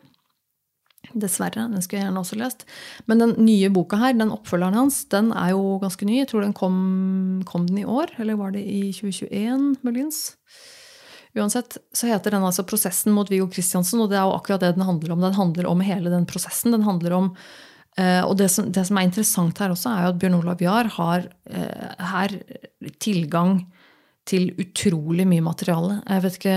Dessverre. 1.13 1.67
Den 1.71 1.83
skulle 1.83 2.01
jeg 2.01 2.09
gjerne 2.09 2.21
også 2.23 2.37
lest. 2.39 2.67
Men 3.09 3.21
den 3.21 3.35
nye 3.45 3.71
boka 3.73 3.99
her, 4.01 4.15
den 4.17 4.33
oppfølgeren 4.33 4.77
hans, 4.77 5.03
den 5.13 5.31
er 5.31 5.53
jo 5.53 5.77
ganske 5.83 6.07
ny. 6.09 6.19
Jeg 6.21 6.31
tror 6.31 6.45
den 6.45 6.55
kom, 6.57 6.77
kom 7.49 7.67
den 7.69 7.83
i 7.83 7.87
år, 7.87 8.15
eller 8.19 8.39
var 8.39 8.55
det 8.55 8.63
i 8.65 8.87
2021, 8.95 9.75
muligens? 9.85 10.23
Uansett 11.33 11.79
så 11.93 12.07
heter 12.11 12.35
den 12.35 12.45
altså 12.45 12.61
'Prosessen 12.63 13.13
mot 13.13 13.29
Viggo 13.29 13.47
Kristiansen', 13.49 14.01
og 14.01 14.09
det 14.11 14.19
er 14.19 14.25
jo 14.27 14.37
akkurat 14.37 14.61
det 14.61 14.75
den 14.75 14.85
handler 14.85 15.13
om. 15.13 15.21
Den 15.21 15.33
handler 15.33 15.69
om 15.69 15.81
hele 15.81 16.09
den 16.13 16.27
prosessen. 16.29 16.71
Den 16.71 16.85
handler 16.85 17.13
om 17.13 17.35
Uh, 17.93 18.25
og 18.25 18.39
det 18.39 18.47
som, 18.49 18.71
det 18.73 18.87
som, 18.87 18.97
er 18.97 19.05
interessant 19.05 19.59
her 19.61 19.69
også, 19.69 19.91
er 19.91 20.07
jo 20.07 20.13
at 20.15 20.17
Bjørn 20.17 20.39
Olav 20.39 20.61
Jahr 20.63 20.87
har 20.95 21.27
uh, 21.29 22.05
her 22.09 22.31
tilgang 22.97 23.59
til 24.25 24.49
utrolig 24.57 25.27
mye 25.29 25.43
materiale. 25.45 25.99
Jeg 26.07 26.23
vet 26.23 26.39
ikke 26.39 26.55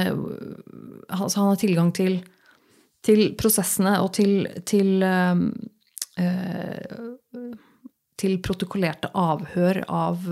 altså 1.10 1.42
Han 1.42 1.50
har 1.50 1.60
tilgang 1.60 1.92
til, 1.92 2.22
til 3.06 3.30
prosessene 3.38 3.96
og 4.02 4.12
til, 4.18 4.48
til 4.66 5.04
uh, 5.06 5.38
til 8.16 8.38
protokollerte 8.40 9.10
avhør 9.12 9.82
av, 9.92 10.22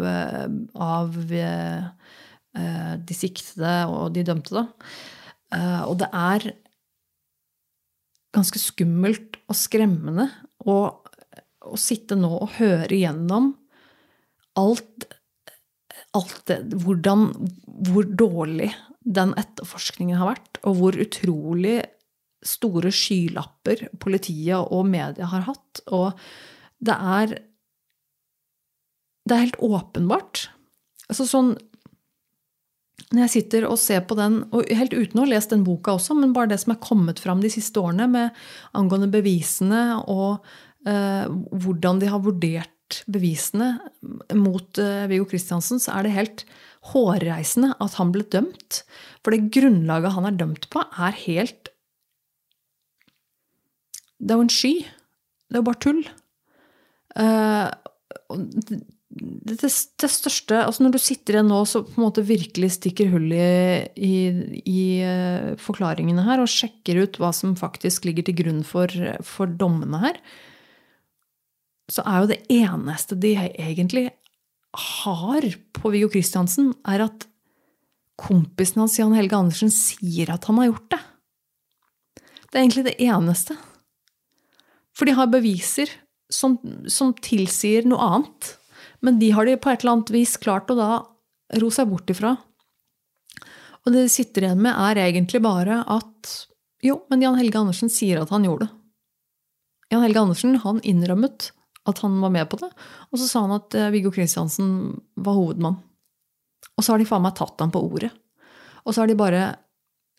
av 0.81 1.17
de 1.29 3.17
siktede 3.17 3.75
og 3.93 4.15
de 4.15 4.23
dømte. 4.25 4.63
Og 5.85 5.93
det 6.01 6.09
er 6.09 6.47
ganske 8.35 8.63
skummelt 8.63 9.39
og 9.49 9.59
skremmende 9.59 10.29
å, 10.65 10.77
å 10.95 11.77
sitte 11.81 12.17
nå 12.19 12.33
og 12.39 12.57
høre 12.57 12.91
igjennom 12.97 13.53
alt, 14.59 15.07
alt 16.17 16.41
det, 16.51 16.61
hvordan, 16.83 17.29
hvor 17.91 18.09
dårlig 18.09 18.73
den 19.05 19.35
etterforskningen 19.39 20.19
har 20.19 20.33
vært, 20.33 20.61
og 20.65 20.79
hvor 20.81 20.99
utrolig 21.05 21.83
store 22.45 22.93
skylapper 22.95 23.87
politiet 24.03 24.73
og 24.73 24.87
media 24.89 25.29
har 25.33 25.47
hatt. 25.49 25.85
Og 25.93 26.13
det 26.85 26.95
er 26.95 27.39
Det 29.25 29.33
er 29.33 29.47
helt 29.47 29.63
åpenbart. 29.65 30.51
Altså 31.09 31.25
sånn 31.25 31.55
når 33.15 33.25
jeg 33.25 33.33
sitter 33.33 33.67
og 33.69 33.79
ser 33.81 34.03
på 34.09 34.17
den, 34.19 34.43
og 34.55 34.69
helt 34.75 34.95
uten 34.95 35.21
å 35.21 35.25
ha 35.25 35.31
lest 35.31 35.53
den 35.53 35.65
boka 35.67 35.95
også, 35.95 36.17
men 36.19 36.35
bare 36.35 36.51
det 36.51 36.61
som 36.63 36.75
er 36.75 36.83
kommet 36.83 37.21
fram 37.23 37.43
de 37.43 37.51
siste 37.53 37.81
årene 37.81 38.09
med 38.11 38.45
angående 38.77 39.11
bevisene 39.13 40.01
og 40.11 40.45
eh, 40.89 41.27
hvordan 41.65 42.03
de 42.03 42.11
har 42.11 42.23
vurdert 42.25 43.01
bevisene 43.11 43.75
mot 44.37 44.81
eh, 44.83 45.07
Viggo 45.11 45.29
Kristiansen, 45.31 45.81
så 45.83 45.97
er 45.97 46.07
det 46.07 46.17
helt 46.17 46.45
hårreisende 46.93 47.73
at 47.81 47.97
han 48.01 48.13
ble 48.15 48.27
dømt. 48.33 48.83
For 49.25 49.35
det 49.35 49.51
grunnlaget 49.55 50.17
han 50.17 50.29
er 50.29 50.41
dømt 50.41 50.69
på, 50.73 50.83
er 50.83 51.23
helt 51.25 51.64
Det 54.25 54.33
er 54.33 54.41
jo 54.41 54.47
en 54.47 54.53
sky. 54.53 54.75
Det 55.49 55.59
er 55.59 55.61
jo 55.61 55.69
bare 55.69 55.83
tull. 55.85 56.01
Uh, 57.15 57.69
det, 59.15 59.59
det, 59.61 60.09
største 60.11 60.57
altså 60.65 60.83
Når 60.83 60.95
du 60.97 60.99
sitter 60.99 61.37
igjen 61.37 61.51
nå 61.53 61.61
så 61.71 61.85
på 61.87 61.95
en 61.95 62.07
måte 62.09 62.25
virkelig 62.27 62.73
stikker 62.75 63.13
hull 63.13 63.29
i, 63.31 63.85
i, 63.95 64.15
i 64.67 64.81
uh, 65.07 65.53
forklaringene 65.61 66.25
her 66.27 66.43
og 66.43 66.51
sjekker 66.51 66.99
ut 67.05 67.21
hva 67.23 67.31
som 67.37 67.55
faktisk 67.59 68.09
ligger 68.09 68.27
til 68.27 68.39
grunn 68.41 68.65
for, 68.67 68.91
for, 69.23 69.53
dommene 69.61 70.01
her, 70.03 70.19
så 71.93 72.03
er 72.09 72.25
jo 72.25 72.33
det 72.33 72.41
eneste 72.51 73.19
de 73.21 73.37
egentlig 73.37 74.09
har 74.75 75.47
på 75.77 75.93
Viggo 75.93 76.09
Kristiansen, 76.11 76.73
er 76.89 77.05
at 77.05 77.29
kompisen 78.19 78.81
hans 78.83 78.97
Jan 78.99 79.15
Helge 79.15 79.37
Andersen 79.39 79.71
sier 79.71 80.33
at 80.35 80.49
han 80.49 80.59
har 80.59 80.73
gjort 80.73 80.97
det. 80.97 81.01
Det 82.49 82.59
er 82.59 82.65
egentlig 82.65 82.87
det 82.89 82.99
eneste. 83.05 83.57
For 84.95 85.09
de 85.09 85.17
har 85.17 85.31
beviser 85.33 85.91
som, 86.33 86.59
som 86.91 87.13
tilsier 87.25 87.87
noe 87.89 88.11
annet. 88.17 88.55
Men 89.05 89.19
de 89.21 89.31
har 89.35 89.47
de 89.47 89.57
på 89.59 89.71
et 89.71 89.83
eller 89.83 89.99
annet 89.99 90.15
vis 90.15 90.37
klart 90.41 90.71
å 90.71 90.79
da 90.79 90.91
ro 91.61 91.71
seg 91.75 91.91
bort 91.91 92.11
ifra. 92.11 92.37
Og 93.85 93.93
det 93.93 94.07
de 94.07 94.13
sitter 94.13 94.47
igjen 94.47 94.63
med, 94.65 94.73
er 94.73 95.03
egentlig 95.11 95.43
bare 95.45 95.83
at 95.93 96.33
jo, 96.85 96.99
men 97.13 97.23
Jan 97.25 97.37
Helge 97.39 97.61
Andersen 97.61 97.93
sier 97.93 98.21
at 98.21 98.33
han 98.33 98.45
gjorde 98.45 98.67
det. 98.67 98.75
Jan 99.93 100.03
Helge 100.05 100.23
Andersen 100.25 100.57
han 100.63 100.81
innrømmet 100.85 101.51
at 101.89 102.01
han 102.01 102.17
var 102.23 102.33
med 102.33 102.49
på 102.49 102.59
det, 102.63 102.71
og 103.13 103.21
så 103.21 103.27
sa 103.29 103.43
han 103.45 103.59
at 103.59 103.75
eh, 103.77 103.91
Viggo 103.93 104.13
Kristiansen 104.13 104.69
var 105.21 105.37
hovedmann. 105.37 105.77
Og 106.75 106.85
så 106.85 106.95
har 106.95 107.01
de 107.01 107.07
faen 107.09 107.25
meg 107.25 107.37
tatt 107.37 107.61
ham 107.61 107.73
på 107.73 107.83
ordet. 107.85 108.09
Og 108.85 108.93
så 108.95 109.03
har 109.03 109.11
de 109.11 109.17
bare 109.19 109.43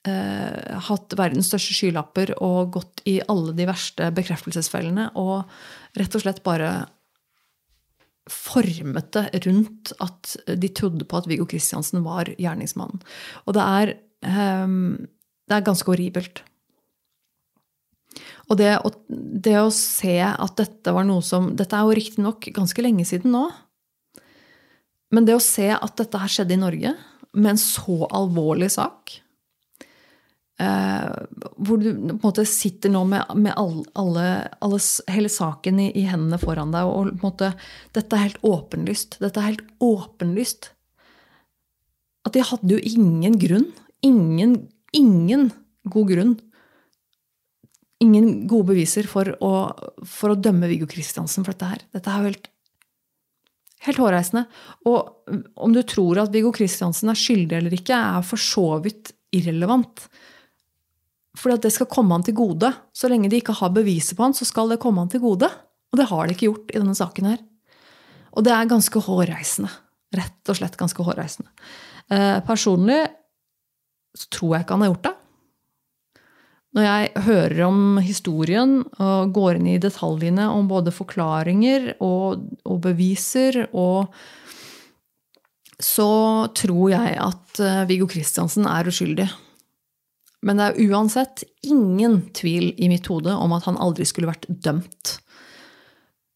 eh, 0.10 0.76
hatt 0.88 1.16
verdens 1.18 1.50
største 1.52 1.76
skylapper 1.78 2.34
og 2.44 2.76
gått 2.78 3.04
i 3.10 3.20
alle 3.32 3.56
de 3.58 3.68
verste 3.70 4.10
bekreftelsesfellene 4.16 5.12
og 5.20 5.44
rett 6.00 6.18
og 6.18 6.24
slett 6.24 6.44
bare 6.46 6.72
formet 8.32 9.12
det 9.14 9.44
rundt 9.46 9.92
at 10.02 10.34
de 10.58 10.70
trodde 10.74 11.06
på 11.06 11.20
at 11.20 11.28
Viggo 11.30 11.46
Kristiansen 11.50 12.02
var 12.06 12.32
gjerningsmannen. 12.42 13.04
Og 13.46 13.58
det 13.58 13.66
er, 13.66 13.96
eh, 14.26 14.68
det 15.46 15.58
er 15.58 15.68
ganske 15.70 15.92
horribelt. 15.92 16.42
Og 18.50 18.60
det 18.60 18.72
å, 18.78 18.92
det 19.10 19.58
å, 19.60 19.74
se 19.74 20.20
at 20.22 20.58
dette 20.60 20.94
var 20.94 21.06
noe 21.08 21.24
som 21.26 21.50
Dette 21.58 21.76
er 21.76 21.84
jo 21.86 21.98
riktignok 21.98 22.48
ganske 22.56 22.84
lenge 22.84 23.06
siden 23.08 23.34
nå. 23.36 23.48
Men 25.14 25.28
det 25.28 25.36
å 25.38 25.44
se 25.44 25.68
at 25.74 25.98
dette 26.00 26.20
her 26.22 26.32
skjedde 26.32 26.56
i 26.56 26.62
Norge, 26.62 26.96
med 27.36 27.52
en 27.52 27.60
så 27.60 28.06
alvorlig 28.16 28.70
sak 28.72 29.18
Eh, 30.56 31.08
hvor 31.68 31.82
du 31.82 31.90
på 31.92 32.14
en 32.14 32.22
måte 32.22 32.46
sitter 32.48 32.94
nå 32.94 33.02
med, 33.12 33.34
med 33.36 33.52
all, 33.60 33.82
alle, 34.00 34.24
alle, 34.64 34.80
hele 35.12 35.32
saken 35.32 35.82
i, 35.84 35.90
i, 36.00 36.06
hendene 36.08 36.40
foran 36.40 36.72
deg. 36.76 36.88
Og 36.88 37.12
på 37.12 37.18
en 37.18 37.26
måte, 37.26 37.52
dette 37.98 38.16
er 38.16 38.30
helt 38.30 38.46
åpenlyst. 38.48 39.20
Dette 39.24 39.42
er 39.42 39.52
helt 39.52 39.68
åpenlyst. 39.84 40.72
At 42.26 42.38
de 42.38 42.46
hadde 42.48 42.78
jo 42.78 42.96
ingen 42.96 43.36
grunn. 43.42 43.70
Ingen, 44.06 44.58
ingen 44.96 45.50
god 45.92 46.12
grunn. 46.14 46.36
Ingen 48.04 48.46
gode 48.50 48.72
beviser 48.74 49.08
for 49.10 49.36
å, 49.44 49.54
for 50.08 50.34
å 50.34 50.40
dømme 50.40 50.70
Viggo 50.72 50.88
Kristiansen 50.90 51.46
for 51.46 51.56
dette 51.56 51.72
her. 51.74 51.84
Dette 51.96 52.12
er 52.12 52.22
jo 52.22 52.32
helt, 52.32 52.48
helt 53.88 54.02
hårreisende. 54.04 54.46
Og 54.88 55.36
om 55.68 55.76
du 55.76 55.82
tror 55.88 56.24
at 56.24 56.32
Viggo 56.32 56.54
Kristiansen 56.56 57.12
er 57.12 57.20
skyldig 57.20 57.60
eller 57.60 57.76
ikke, 57.76 58.00
er 58.00 58.24
for 58.28 58.42
så 58.42 58.68
vidt 58.84 59.12
irrelevant. 59.36 60.08
Fordi 61.36 61.58
at 61.58 61.66
det 61.66 61.74
skal 61.76 61.90
komme 61.92 62.16
han 62.16 62.24
til 62.26 62.38
gode. 62.38 62.72
Så 62.96 63.10
lenge 63.12 63.30
de 63.32 63.42
ikke 63.42 63.56
har 63.58 63.74
beviset 63.76 64.18
på 64.18 64.24
han, 64.24 64.36
så 64.38 64.48
skal 64.48 64.72
det 64.72 64.80
komme 64.84 65.04
han 65.04 65.12
til 65.12 65.24
gode. 65.24 65.50
Og 65.92 66.00
det 66.00 66.08
har 66.12 66.26
de 66.26 66.36
ikke 66.36 66.50
gjort 66.50 66.72
i 66.72 66.80
denne 66.80 66.96
saken 66.98 67.30
her. 67.32 67.44
Og 68.36 68.46
det 68.46 68.54
er 68.56 68.72
ganske 68.72 69.04
hårreisende. 69.04 69.72
Rett 70.16 70.52
og 70.52 70.58
slett 70.60 70.80
ganske 70.80 71.04
hårreisende. 71.04 71.52
Eh, 72.12 72.40
personlig 72.46 73.02
så 74.16 74.28
tror 74.32 74.56
jeg 74.56 74.66
ikke 74.66 74.76
han 74.76 74.86
har 74.86 74.92
gjort 74.94 75.08
det. 75.08 75.16
Når 76.76 76.86
jeg 76.86 77.24
hører 77.24 77.62
om 77.70 77.84
historien 78.04 78.74
og 79.00 79.32
går 79.36 79.60
inn 79.60 79.70
i 79.72 79.80
detaljene 79.80 80.50
om 80.52 80.68
både 80.68 80.92
forklaringer 80.92 81.94
og, 82.04 82.50
og 82.68 82.82
beviser 82.84 83.66
og 83.72 84.12
Så 85.76 86.48
tror 86.56 86.92
jeg 86.94 87.16
at 87.20 87.60
eh, 87.60 87.82
Viggo 87.90 88.06
Kristiansen 88.08 88.64
er 88.64 88.88
uskyldig. 88.88 89.26
Men 90.46 90.60
det 90.60 90.66
er 90.68 90.90
uansett 90.92 91.44
ingen 91.66 92.20
tvil 92.38 92.72
i 92.78 92.90
mitt 92.92 93.08
hode 93.10 93.34
om 93.34 93.54
at 93.56 93.66
han 93.66 93.80
aldri 93.82 94.06
skulle 94.06 94.30
vært 94.30 94.46
dømt. 94.48 95.16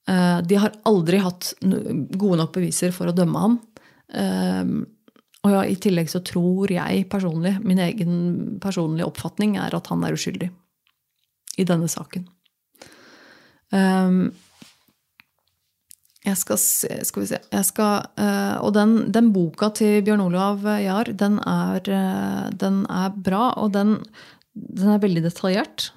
Eh, 0.10 0.39
de 0.49 0.57
har 0.57 0.78
aldri 0.89 1.22
hatt 1.22 1.51
gode 1.62 2.39
nok 2.41 2.55
beviser 2.55 2.95
for 2.95 3.10
å 3.10 3.16
dømme 3.16 3.43
ham. 3.43 3.60
Eh, 4.10 4.74
og 5.39 5.53
ja, 5.53 5.62
i 5.64 5.78
tillegg 5.80 6.10
så 6.12 6.24
tror 6.26 6.72
jeg 6.74 7.05
personlig, 7.12 7.55
min 7.64 7.80
egen 7.80 8.18
personlige 8.64 9.07
oppfatning 9.07 9.55
er 9.62 9.78
at 9.78 9.88
han 9.91 10.03
er 10.03 10.18
uskyldig 10.18 10.49
i 11.60 11.66
denne 11.68 11.88
saken. 11.91 12.26
Um, 13.70 14.32
jeg 16.30 16.39
skal 16.39 16.59
Skal 17.07 17.23
vi 17.23 17.30
se 17.32 17.39
skal, 17.67 18.07
uh, 18.19 18.57
Og 18.65 18.73
den, 18.75 18.95
den, 19.15 19.32
boka 19.36 19.71
til 19.75 20.03
Bjørn 20.05 20.23
Olav 20.27 20.65
Jahr, 20.82 21.11
den 21.11 21.39
uh, 21.43 21.77
den 22.53 22.84
er 22.89 23.15
bra, 23.15 23.53
og 23.61 23.73
den, 23.73 23.97
den, 24.53 24.93
er 24.93 25.01
veldig 25.03 25.25
detaljert. 25.25 25.91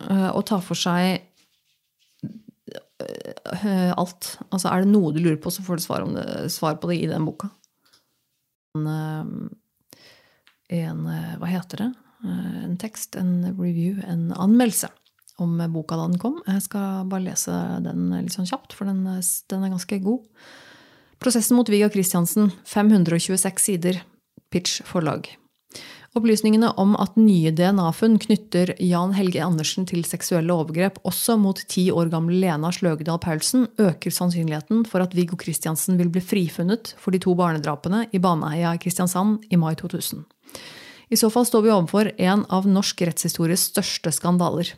Uh, 0.00 0.30
og 0.34 0.46
tar 0.48 0.62
for 0.64 0.78
seg 0.78 1.26
alt. 3.96 4.34
Altså, 4.52 4.68
er 4.68 4.84
det 4.84 4.90
noe 4.90 5.12
du 5.14 5.22
lurer 5.22 5.38
på, 5.40 5.50
så 5.52 5.64
får 5.64 5.80
du 5.80 5.82
svar, 5.86 6.04
det, 6.12 6.50
svar 6.52 6.76
på 6.80 6.90
det 6.90 6.98
i 7.00 7.08
den 7.08 7.24
boka. 7.24 7.48
En, 8.76 9.48
en 10.68 11.00
Hva 11.40 11.48
heter 11.48 11.80
det? 11.80 11.88
En 12.28 12.76
tekst, 12.80 13.16
en 13.16 13.54
review, 13.56 13.96
en 14.04 14.28
anmeldelse 14.36 14.90
om 15.44 15.58
boka 15.72 15.98
da 15.98 16.06
den 16.08 16.20
kom. 16.20 16.38
Jeg 16.46 16.64
skal 16.66 17.06
bare 17.10 17.26
lese 17.28 17.54
den 17.84 18.08
litt 18.14 18.36
sånn 18.36 18.48
kjapt, 18.48 18.76
for 18.76 18.88
den, 18.88 19.04
den 19.04 19.66
er 19.66 19.74
ganske 19.74 20.00
god. 20.04 20.24
Prosessen 21.20 21.58
mot 21.58 21.68
Vigga 21.68 21.90
Kristiansen, 21.92 22.52
526 22.64 23.60
sider. 23.60 24.00
Pitch 24.50 24.80
forlag. 24.88 25.28
Opplysningene 26.18 26.72
om 26.82 26.96
at 26.98 27.14
nye 27.20 27.52
DNA-funn 27.54 28.16
knytter 28.18 28.72
Jan 28.82 29.12
Helge 29.14 29.44
Andersen 29.44 29.86
til 29.86 30.02
seksuelle 30.08 30.50
overgrep 30.50 30.96
også 31.06 31.36
mot 31.38 31.60
ti 31.70 31.84
år 31.94 32.10
gamle 32.10 32.40
Lena 32.42 32.72
Sløgedal 32.74 33.20
Paulsen, 33.22 33.68
øker 33.78 34.10
sannsynligheten 34.10 34.82
for 34.90 35.04
at 35.04 35.14
Viggo 35.14 35.38
Kristiansen 35.38 36.00
vil 36.00 36.10
bli 36.10 36.22
frifunnet 36.24 36.96
for 36.98 37.14
de 37.14 37.22
to 37.22 37.36
barnedrapene 37.38 38.08
i 38.10 38.18
Baneheia 38.18 38.74
i 38.74 38.82
Kristiansand 38.82 39.46
i 39.54 39.60
mai 39.60 39.76
2000. 39.78 40.24
I 41.10 41.18
så 41.18 41.30
fall 41.30 41.46
står 41.46 41.62
vi 41.62 41.74
overfor 41.76 42.10
en 42.18 42.42
av 42.50 42.66
norsk 42.66 43.06
rettshistories 43.06 43.68
største 43.70 44.10
skandaler. 44.14 44.74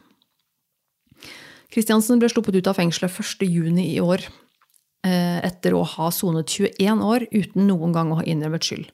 Kristiansen 1.73 2.21
ble 2.21 2.29
sluppet 2.29 2.59
ut 2.59 2.69
av 2.69 2.77
fengselet 2.77 3.15
1.6 3.17 3.81
i 3.81 3.97
år, 4.05 4.27
eh, 5.07 5.41
etter 5.47 5.73
å 5.73 5.83
ha 5.89 6.11
sonet 6.13 6.47
21 6.53 7.01
år 7.01 7.27
uten 7.33 7.67
noen 7.67 7.95
gang 7.97 8.13
å 8.13 8.21
ha 8.21 8.25
innrømmet 8.29 8.67
skyld. 8.67 8.91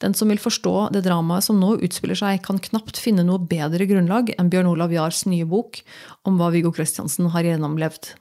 Den 0.00 0.14
som 0.14 0.30
vil 0.32 0.40
forstå 0.40 0.92
det 0.94 1.02
dramaet 1.04 1.44
som 1.44 1.58
nå 1.60 1.74
utspiller 1.84 2.16
seg, 2.16 2.40
kan 2.42 2.58
knapt 2.58 2.96
finne 2.96 3.24
noe 3.26 3.42
bedre 3.42 3.84
grunnlag 3.84 4.32
enn 4.38 4.48
Bjørn 4.48 4.70
Olav 4.70 4.94
Jahrs 4.94 5.26
nye 5.28 5.44
bok 5.44 5.82
om 6.24 6.38
hva 6.38 6.48
Viggo 6.54 6.72
Kristiansen 6.72 7.28
har 7.34 7.44
gjennomlevd. 7.44 8.14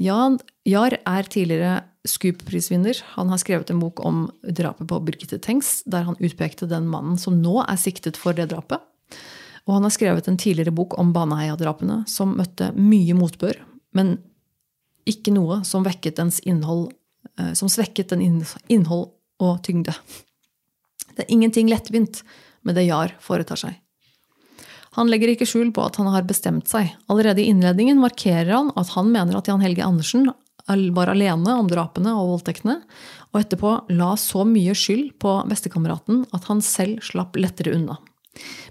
Jan 0.00 0.38
Jahr 0.68 0.98
er 0.98 1.28
tidligere 1.28 1.84
Scoop-prisvinner. 2.08 3.00
Han 3.16 3.32
har 3.32 3.40
skrevet 3.40 3.70
en 3.72 3.80
bok 3.80 4.00
om 4.04 4.26
drapet 4.42 4.88
på 4.88 5.00
Birgitte 5.04 5.40
Tengs, 5.40 5.80
der 5.84 6.06
han 6.08 6.20
utpekte 6.20 6.68
den 6.68 6.88
mannen 6.88 7.18
som 7.20 7.40
nå 7.40 7.60
er 7.64 7.80
siktet 7.80 8.20
for 8.20 8.36
det 8.36 8.50
drapet. 8.52 8.80
Og 9.70 9.76
han 9.76 9.86
har 9.86 9.92
skrevet 9.94 10.26
en 10.26 10.38
tidligere 10.40 10.74
bok 10.74 10.96
om 10.98 11.12
Baneheia-drapene, 11.14 12.00
som 12.10 12.34
møtte 12.34 12.72
mye 12.74 13.14
motbør, 13.14 13.60
men 13.94 14.16
ikke 15.06 15.30
noe 15.30 15.60
som, 15.64 15.86
innhold, 15.86 16.90
eh, 17.38 17.52
som 17.54 17.70
svekket 17.70 18.10
den 18.10 18.24
innhold 18.66 19.12
og 19.38 19.62
tyngde. 19.62 19.94
Det 21.14 21.22
er 21.22 21.30
ingenting 21.30 21.70
lettvint 21.70 22.24
med 22.66 22.74
det 22.74 22.88
Jahr 22.88 23.14
foretar 23.22 23.62
seg. 23.62 23.78
Han 24.98 25.06
legger 25.06 25.30
ikke 25.30 25.46
skjul 25.46 25.70
på 25.70 25.86
at 25.86 26.00
han 26.02 26.10
har 26.10 26.26
bestemt 26.26 26.66
seg. 26.66 26.90
Allerede 27.06 27.44
i 27.44 27.48
innledningen 27.52 28.02
markerer 28.02 28.50
han 28.50 28.72
at 28.74 28.90
han 28.96 29.12
mener 29.14 29.38
at 29.38 29.46
Jan 29.46 29.62
Helge 29.62 29.86
Andersen 29.86 30.32
var 30.66 31.10
alene 31.10 31.54
om 31.56 31.70
drapene 31.70 32.12
og 32.18 32.34
voldtektene, 32.34 32.80
og 33.30 33.38
etterpå 33.40 33.72
la 33.94 34.12
så 34.18 34.42
mye 34.46 34.74
skyld 34.74 35.14
på 35.22 35.38
bestekameraten 35.50 36.24
at 36.34 36.46
han 36.50 36.62
selv 36.62 37.02
slapp 37.06 37.38
lettere 37.38 37.74
unna. 37.78 38.00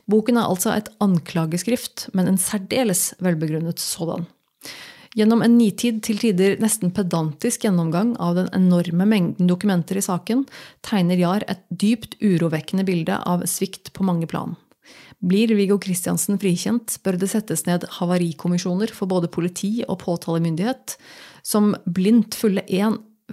Boken 0.09 0.39
er 0.39 0.49
altså 0.49 0.73
et 0.73 0.89
anklageskrift, 1.03 2.07
men 2.17 2.29
en 2.29 2.39
særdeles 2.41 3.13
velbegrunnet 3.23 3.81
sådan. 3.83 4.25
Gjennom 5.17 5.41
en 5.41 5.55
nitid, 5.57 6.03
til 6.05 6.19
tider 6.21 6.59
nesten 6.61 6.91
pedantisk 6.93 7.65
gjennomgang 7.65 8.13
av 8.21 8.35
den 8.37 8.49
enorme 8.53 9.07
mengden 9.09 9.49
dokumenter 9.49 9.97
i 9.97 10.05
saken, 10.05 10.45
tegner 10.85 11.17
Jahr 11.17 11.45
et 11.49 11.63
dypt 11.69 12.15
urovekkende 12.21 12.85
bilde 12.85 13.17
av 13.25 13.47
svikt 13.49 13.89
på 13.95 14.05
mange 14.05 14.29
plan. 14.29 14.53
Blir 15.19 15.51
Viggo 15.57 15.79
Kristiansen 15.81 16.37
frikjent, 16.39 16.99
bør 17.03 17.17
det 17.19 17.31
settes 17.33 17.65
ned 17.67 17.83
havarikommisjoner 17.97 18.93
for 18.95 19.09
både 19.11 19.27
politi 19.33 19.81
og 19.87 19.99
påtalemyndighet, 20.05 20.95
som 21.43 21.73
blindt 21.83 22.37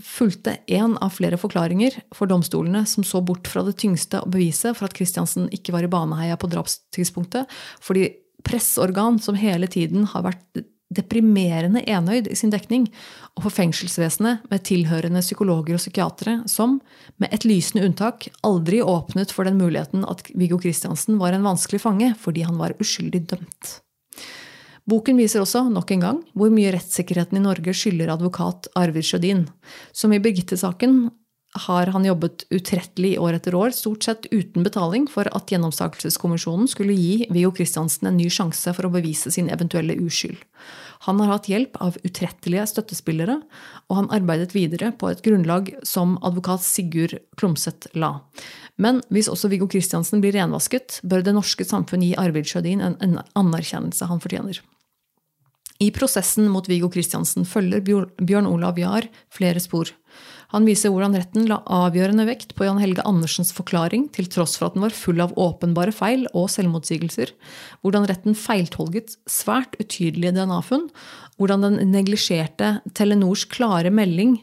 fulgte 0.02 0.58
én 0.66 0.96
av 1.02 1.14
flere 1.16 1.38
forklaringer 1.40 1.98
for 2.14 2.30
domstolene 2.30 2.84
som 2.88 3.04
så 3.06 3.22
bort 3.24 3.48
fra 3.50 3.64
det 3.66 3.76
tyngste 3.80 4.22
å 4.22 4.30
bevise 4.30 4.74
for 4.76 4.88
at 4.88 4.96
Kristiansen 4.96 5.50
ikke 5.54 5.74
var 5.74 5.86
i 5.86 5.90
Baneheia 5.90 6.38
på 6.40 6.50
drapstidspunktet, 6.52 7.50
fordi 7.82 8.10
presseorgan 8.46 9.20
som 9.22 9.38
hele 9.38 9.68
tiden 9.70 10.06
har 10.12 10.26
vært 10.28 10.64
deprimerende 10.96 11.82
enøyd 11.90 12.28
i 12.30 12.36
sin 12.38 12.52
dekning, 12.52 12.86
og 13.34 13.46
for 13.46 13.54
fengselsvesenet 13.54 14.46
med 14.52 14.64
tilhørende 14.68 15.22
psykologer 15.24 15.74
og 15.74 15.82
psykiatere 15.82 16.36
som, 16.50 16.78
med 17.18 17.34
et 17.34 17.46
lysende 17.48 17.88
unntak, 17.88 18.28
aldri 18.46 18.78
åpnet 18.84 19.34
for 19.34 19.48
den 19.48 19.58
muligheten 19.58 20.06
at 20.06 20.22
Viggo 20.38 20.60
Kristiansen 20.62 21.18
var 21.22 21.34
en 21.34 21.46
vanskelig 21.46 21.82
fange 21.82 22.12
fordi 22.22 22.46
han 22.46 22.60
var 22.60 22.76
uskyldig 22.78 23.24
dømt. 23.34 23.74
Boken 24.86 25.18
viser 25.18 25.42
også, 25.42 25.64
nok 25.72 25.90
en 25.96 26.02
gang, 26.04 26.18
hvor 26.38 26.52
mye 26.54 26.70
rettssikkerheten 26.74 27.40
i 27.40 27.42
Norge 27.42 27.74
skylder 27.74 28.12
advokat 28.14 28.68
Arvid 28.78 29.06
Sjødin, 29.06 29.46
som 29.90 30.14
i 30.14 30.20
Birgitte-saken 30.22 31.08
har 31.66 31.90
han 31.94 32.04
jobbet 32.04 32.44
utrettelig 32.52 33.14
år 33.22 33.38
etter 33.38 33.56
år, 33.56 33.72
stort 33.74 34.04
sett 34.04 34.26
uten 34.30 34.64
betaling, 34.66 35.06
for 35.10 35.28
at 35.34 35.50
gjennomsakelseskommisjonen 35.50 36.68
skulle 36.70 36.96
gi 36.96 37.26
Viggo 37.32 37.52
Kristiansen 37.56 38.10
en 38.10 38.18
ny 38.20 38.28
sjanse 38.32 38.74
for 38.76 38.88
å 38.88 38.92
bevise 38.92 39.32
sin 39.32 39.48
eventuelle 39.52 39.96
uskyld. 40.02 40.38
Han 41.06 41.20
har 41.22 41.34
hatt 41.34 41.48
hjelp 41.50 41.78
av 41.82 41.98
utrettelige 42.06 42.66
støttespillere, 42.70 43.38
og 43.88 44.00
han 44.00 44.12
arbeidet 44.14 44.54
videre 44.56 44.92
på 44.96 45.10
et 45.10 45.22
grunnlag 45.24 45.72
som 45.86 46.16
advokat 46.24 46.64
Sigurd 46.64 47.18
Klomsæt 47.40 47.90
la. 47.96 48.18
Men 48.76 49.00
hvis 49.08 49.28
også 49.32 49.48
Viggo 49.48 49.68
Kristiansen 49.72 50.20
blir 50.20 50.36
renvasket, 50.36 51.00
bør 51.02 51.24
det 51.24 51.36
norske 51.36 51.64
samfunn 51.64 52.04
gi 52.04 52.14
Arvid 52.20 52.48
Sjødin 52.48 52.84
en 52.84 53.20
anerkjennelse 53.34 54.08
han 54.10 54.20
fortjener. 54.20 54.60
I 55.80 55.90
prosessen 55.92 56.48
mot 56.48 56.68
Viggo 56.68 56.88
Kristiansen 56.92 57.44
følger 57.48 57.82
Bjørn 57.84 58.48
Olav 58.48 58.78
Jahr 58.80 59.08
flere 59.32 59.60
spor. 59.60 59.90
Han 60.54 60.64
viser 60.68 60.92
hvordan 60.94 61.16
retten 61.18 61.48
la 61.50 61.58
avgjørende 61.74 62.24
vekt 62.28 62.54
på 62.56 62.68
Jan 62.68 62.78
Helge 62.80 63.02
Andersens 63.08 63.50
forklaring, 63.52 64.06
til 64.14 64.28
tross 64.30 64.54
for 64.56 64.68
at 64.68 64.76
den 64.76 64.84
var 64.86 64.94
full 64.94 65.20
av 65.20 65.34
åpenbare 65.34 65.92
feil 65.92 66.24
og 66.32 66.46
selvmotsigelser. 66.54 67.32
Hvordan 67.82 68.06
retten 68.08 68.38
feiltolket 68.38 69.18
svært 69.28 69.74
utydelige 69.82 70.36
DNA-funn. 70.38 70.86
Hvordan 71.36 71.66
den 71.66 71.90
neglisjerte 71.92 72.76
Telenors 72.96 73.44
klare 73.50 73.90
melding 73.92 74.38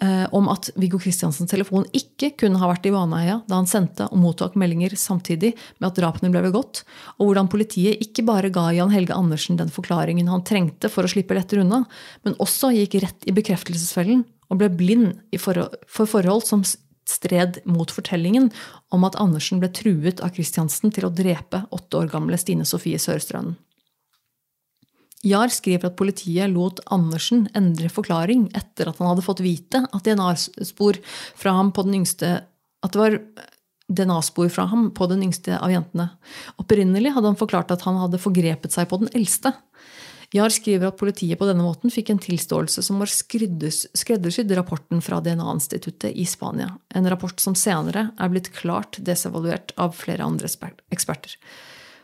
om 0.00 0.46
at 0.48 0.70
Viggo 0.80 0.96
Kristiansens 1.00 1.50
telefon 1.50 1.84
ikke 1.96 2.30
kunne 2.40 2.56
ha 2.60 2.70
vært 2.70 2.86
i 2.88 2.92
vaneeia 2.94 3.40
da 3.50 3.58
han 3.58 3.68
sendte 3.68 4.06
og 4.08 4.20
mottok 4.22 4.54
meldinger 4.60 4.94
samtidig 4.96 5.50
med 5.76 5.90
at 5.90 5.98
drapene 5.98 6.30
ble 6.32 6.40
begått, 6.46 6.82
og 7.18 7.28
hvordan 7.28 7.50
politiet 7.52 8.00
ikke 8.00 8.24
bare 8.24 8.52
ga 8.54 8.70
Jan 8.72 8.94
Helge 8.94 9.16
Andersen 9.16 9.60
den 9.60 9.72
forklaringen 9.72 10.30
han 10.32 10.44
trengte 10.48 10.88
for 10.88 11.04
å 11.04 11.12
slippe 11.12 11.36
lettere 11.36 11.66
unna, 11.66 11.82
men 12.24 12.38
også 12.40 12.72
gikk 12.76 13.00
rett 13.04 13.28
i 13.28 13.36
bekreftelsesfellen 13.36 14.24
og 14.50 14.62
ble 14.62 14.70
blind 14.72 15.38
for 15.38 15.68
forhold 16.08 16.46
som 16.48 16.64
stred 17.10 17.60
mot 17.68 17.90
fortellingen 17.90 18.50
om 18.94 19.06
at 19.08 19.18
Andersen 19.20 19.60
ble 19.62 19.70
truet 19.74 20.22
av 20.24 20.32
Kristiansen 20.36 20.94
til 20.94 21.08
å 21.08 21.14
drepe 21.14 21.64
åtte 21.74 22.00
år 22.00 22.12
gamle 22.12 22.38
Stine 22.40 22.66
Sofie 22.68 23.00
Sørstrønen. 23.02 23.56
Jahr 25.26 25.52
skriver 25.52 25.90
at 25.90 25.98
politiet 26.00 26.48
lot 26.52 26.80
Andersen 26.88 27.44
endre 27.56 27.90
forklaring 27.92 28.46
etter 28.56 28.88
at 28.88 29.00
han 29.00 29.10
hadde 29.10 29.24
fått 29.26 29.42
vite 29.44 29.82
at 29.84 30.06
DNA-spor 30.06 31.00
fra 31.36 31.56
ham 31.58 31.72
på 31.76 31.84
den 31.84 32.00
yngste 32.00 32.38
at 32.80 32.94
det 32.94 33.00
var 33.02 33.18
DNA-spor 33.90 34.48
fra 34.54 34.64
ham 34.70 34.88
på 34.96 35.08
den 35.10 35.26
yngste 35.26 35.58
av 35.58 35.72
jentene. 35.72 36.08
Opprinnelig 36.62 37.12
hadde 37.16 37.32
han 37.32 37.40
forklart 37.40 37.74
at 37.74 37.84
han 37.84 37.98
hadde 38.00 38.22
forgrepet 38.22 38.72
seg 38.72 38.88
på 38.88 39.00
den 39.02 39.10
eldste. 39.18 39.52
Jahr 40.32 40.52
skriver 40.54 40.92
at 40.92 40.98
politiet 41.00 41.40
på 41.40 41.48
denne 41.48 41.64
måten 41.66 41.90
fikk 41.90 42.12
en 42.12 42.22
tilståelse 42.22 42.84
som 42.86 43.00
var 43.02 43.10
skreddersydd 43.10 44.54
rapporten 44.54 45.02
fra 45.02 45.18
DNA-instituttet 45.26 46.14
i 46.14 46.24
Spania. 46.28 46.70
En 46.94 47.08
rapport 47.10 47.42
som 47.42 47.56
senere 47.58 48.12
er 48.14 48.30
blitt 48.30 48.52
klart 48.54 49.00
desevaluert 49.02 49.74
av 49.76 49.96
flere 49.98 50.24
andre 50.24 50.48
eksperter. 50.94 51.34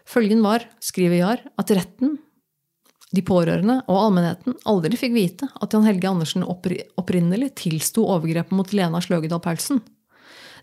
Følgen 0.06 0.42
var, 0.42 0.66
skriver 0.82 1.22
Jahr, 1.22 1.44
at 1.58 1.70
retten 1.74 2.18
de 3.14 3.22
pårørende 3.22 3.78
og 3.86 3.98
allmennheten 4.00 4.56
aldri 4.66 4.98
fikk 4.98 5.12
vite 5.14 5.48
at 5.62 5.74
Jan 5.74 5.86
Helge 5.86 6.08
Andersen 6.10 6.46
opprinnelig 6.46 7.52
tilsto 7.60 8.06
overgrepet 8.10 8.54
mot 8.56 8.72
Lena 8.74 9.00
Sløgedal 9.02 9.42
Paulsen. 9.44 9.82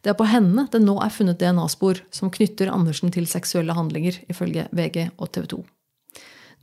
Det 0.03 0.11
er 0.11 0.17
på 0.19 0.27
henne 0.27 0.65
det 0.71 0.81
nå 0.83 0.97
er 0.99 1.13
funnet 1.15 1.39
DNA-spor 1.39 2.01
som 2.11 2.31
knytter 2.33 2.71
Andersen 2.73 3.13
til 3.15 3.29
seksuelle 3.31 3.75
handlinger, 3.77 4.17
ifølge 4.27 4.67
VG 4.75 5.13
og 5.15 5.31
TV 5.31 5.47
2. 5.55 5.61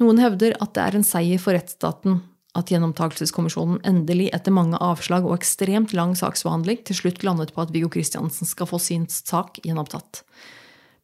Noen 0.04 0.20
hevder 0.20 0.56
at 0.60 0.74
det 0.76 0.84
er 0.84 0.98
en 0.98 1.06
seier 1.06 1.40
for 1.40 1.56
rettsstaten 1.56 2.20
at 2.58 2.70
Gjenopptakelseskommisjonen 2.72 3.78
endelig, 3.86 4.28
etter 4.34 4.52
mange 4.52 4.78
avslag 4.82 5.24
og 5.24 5.36
ekstremt 5.36 5.94
lang 5.96 6.16
saksbehandling, 6.18 6.82
til 6.84 6.98
slutt 6.98 7.22
landet 7.24 7.54
på 7.54 7.62
at 7.62 7.70
Viggo 7.72 7.88
Kristiansen 7.92 8.48
skal 8.48 8.68
få 8.68 8.80
sin 8.82 9.06
sak 9.08 9.60
gjenopptatt. 9.62 10.24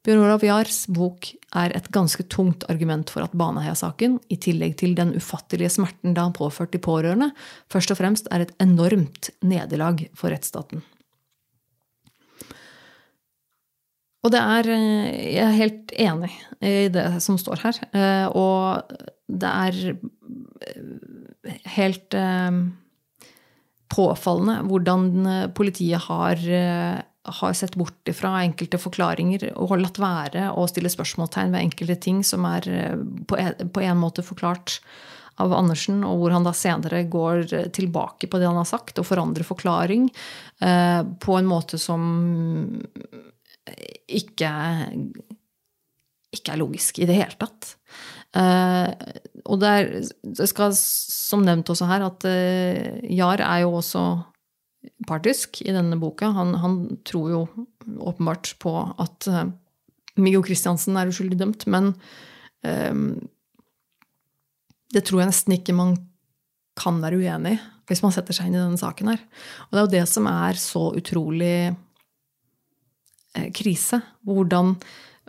Bjørn 0.07 0.23
Olav 0.23 0.45
Jahrs 0.47 0.85
bok 0.95 1.33
er 1.59 1.73
et 1.75 1.89
ganske 1.91 2.23
tungt 2.31 2.63
argument 2.71 3.11
for 3.11 3.27
at 3.27 3.33
Baneheia-saken, 3.35 4.21
i 4.31 4.37
tillegg 4.39 4.77
til 4.79 4.93
den 4.95 5.17
ufattelige 5.19 5.73
smerten 5.75 6.15
da 6.15 6.29
han 6.29 6.37
påførte 6.37 6.77
de 6.77 6.81
pårørende, 6.85 7.33
først 7.73 7.91
og 7.91 7.99
fremst 7.99 8.31
er 8.31 8.45
et 8.45 8.53
enormt 8.63 9.33
nederlag 9.43 10.05
for 10.15 10.31
rettsstaten. 10.31 10.85
Og 14.23 14.31
det 14.35 14.43
er 14.43 14.71
Jeg 14.71 15.43
er 15.43 15.59
helt 15.59 15.93
enig 15.99 16.31
i 16.63 16.87
det 16.91 17.23
som 17.23 17.39
står 17.39 17.63
her. 17.63 17.83
Eh, 17.91 18.27
og 18.31 18.87
det 19.27 19.51
er 19.51 19.99
helt 21.75 22.15
eh, 22.15 22.63
påfallende 23.91 24.57
hvordan 24.71 25.53
politiet 25.55 26.07
har 26.07 26.43
har 27.27 27.53
sett 27.53 27.77
bort 27.77 28.11
fra 28.15 28.39
enkelte 28.43 28.79
forklaringer 28.81 29.49
og 29.55 29.73
har 29.73 29.83
latt 29.83 30.01
være 30.01 30.49
å 30.55 30.67
stille 30.71 30.91
spørsmålstegn 30.93 31.53
ved 31.55 31.67
enkelte 31.67 31.99
ting 32.07 32.23
som 32.27 32.47
er 32.49 32.69
eh, 32.71 32.97
på 33.27 33.83
en 33.83 34.01
måte 34.01 34.25
forklart 34.27 34.79
av 35.43 35.53
Andersen, 35.53 36.01
og 36.07 36.23
hvor 36.23 36.33
han 36.33 36.47
da 36.47 36.55
senere 36.57 37.03
går 37.13 37.51
tilbake 37.77 38.29
på 38.33 38.39
det 38.41 38.49
han 38.49 38.57
har 38.57 38.69
sagt, 38.69 38.97
og 38.97 39.05
forandrer 39.05 39.45
forklaring 39.45 40.07
eh, 40.65 41.03
på 41.21 41.37
en 41.37 41.51
måte 41.51 41.81
som 41.81 42.07
ikke, 44.07 44.53
ikke 46.39 46.55
er 46.55 46.63
logisk 46.63 47.03
i 47.03 47.11
det 47.11 47.19
hele 47.19 47.37
tatt. 47.37 47.75
Eh, 48.37 49.11
og 49.45 49.61
det, 49.61 49.75
er, 49.75 49.93
det 50.41 50.49
skal 50.49 50.73
som 50.79 51.45
nevnt 51.45 51.69
også 51.75 51.91
her 51.91 52.07
at 52.09 52.25
Jar 53.13 53.45
er 53.45 53.67
jo 53.67 53.77
også 53.83 54.07
partisk 55.09 55.61
i 55.65 55.75
denne 55.75 55.99
boka. 56.01 56.31
Han, 56.37 56.55
han 56.63 56.77
tror 57.07 57.31
jo 57.33 57.41
åpenbart 57.99 58.55
på 58.63 58.75
at 59.03 59.29
uh, 59.31 59.47
Miggo 60.21 60.43
Kristiansen 60.45 60.97
er 60.99 61.11
uskyldig 61.11 61.39
dømt, 61.41 61.67
men 61.71 61.93
um, 62.65 63.09
det 64.95 65.03
tror 65.07 65.23
jeg 65.23 65.33
nesten 65.33 65.57
ikke 65.59 65.77
man 65.77 65.97
kan 66.77 67.01
være 67.03 67.19
uenig 67.21 67.57
i 67.57 67.65
hvis 67.87 68.03
man 68.03 68.15
setter 68.15 68.35
seg 68.35 68.49
inn 68.49 68.57
i 68.59 68.63
denne 68.63 68.81
saken 68.81 69.13
her. 69.13 69.21
Og 69.69 69.75
det 69.75 69.79
er 69.79 69.85
jo 69.85 69.95
det 69.95 70.07
som 70.11 70.29
er 70.31 70.59
så 70.59 70.89
utrolig 70.99 71.57
eh, 71.71 73.51
krise. 73.55 74.01
Hvordan, 74.27 74.75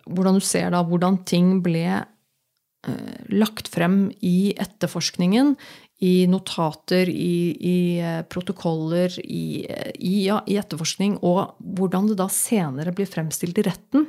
hvordan, 0.07 0.39
du 0.39 0.45
ser 0.45 0.71
da 0.73 0.81
hvordan 0.85 1.19
ting 1.29 1.59
ble 1.65 1.85
eh, 1.93 3.17
lagt 3.29 3.69
frem 3.73 4.07
i 4.25 4.55
etterforskningen, 4.57 5.53
i 5.97 6.27
notater, 6.29 7.09
i, 7.09 7.57
i 7.57 7.99
eh, 7.99 8.21
protokoller, 8.29 9.15
i, 9.25 9.65
i, 9.95 10.25
ja, 10.27 10.43
i, 10.45 10.57
etterforskning, 10.61 11.17
og 11.25 11.55
hvordan 11.57 12.11
det 12.11 12.19
da 12.19 12.27
senere 12.29 12.93
blir 12.93 13.09
fremstilt 13.09 13.57
i 13.57 13.65
retten. 13.65 14.05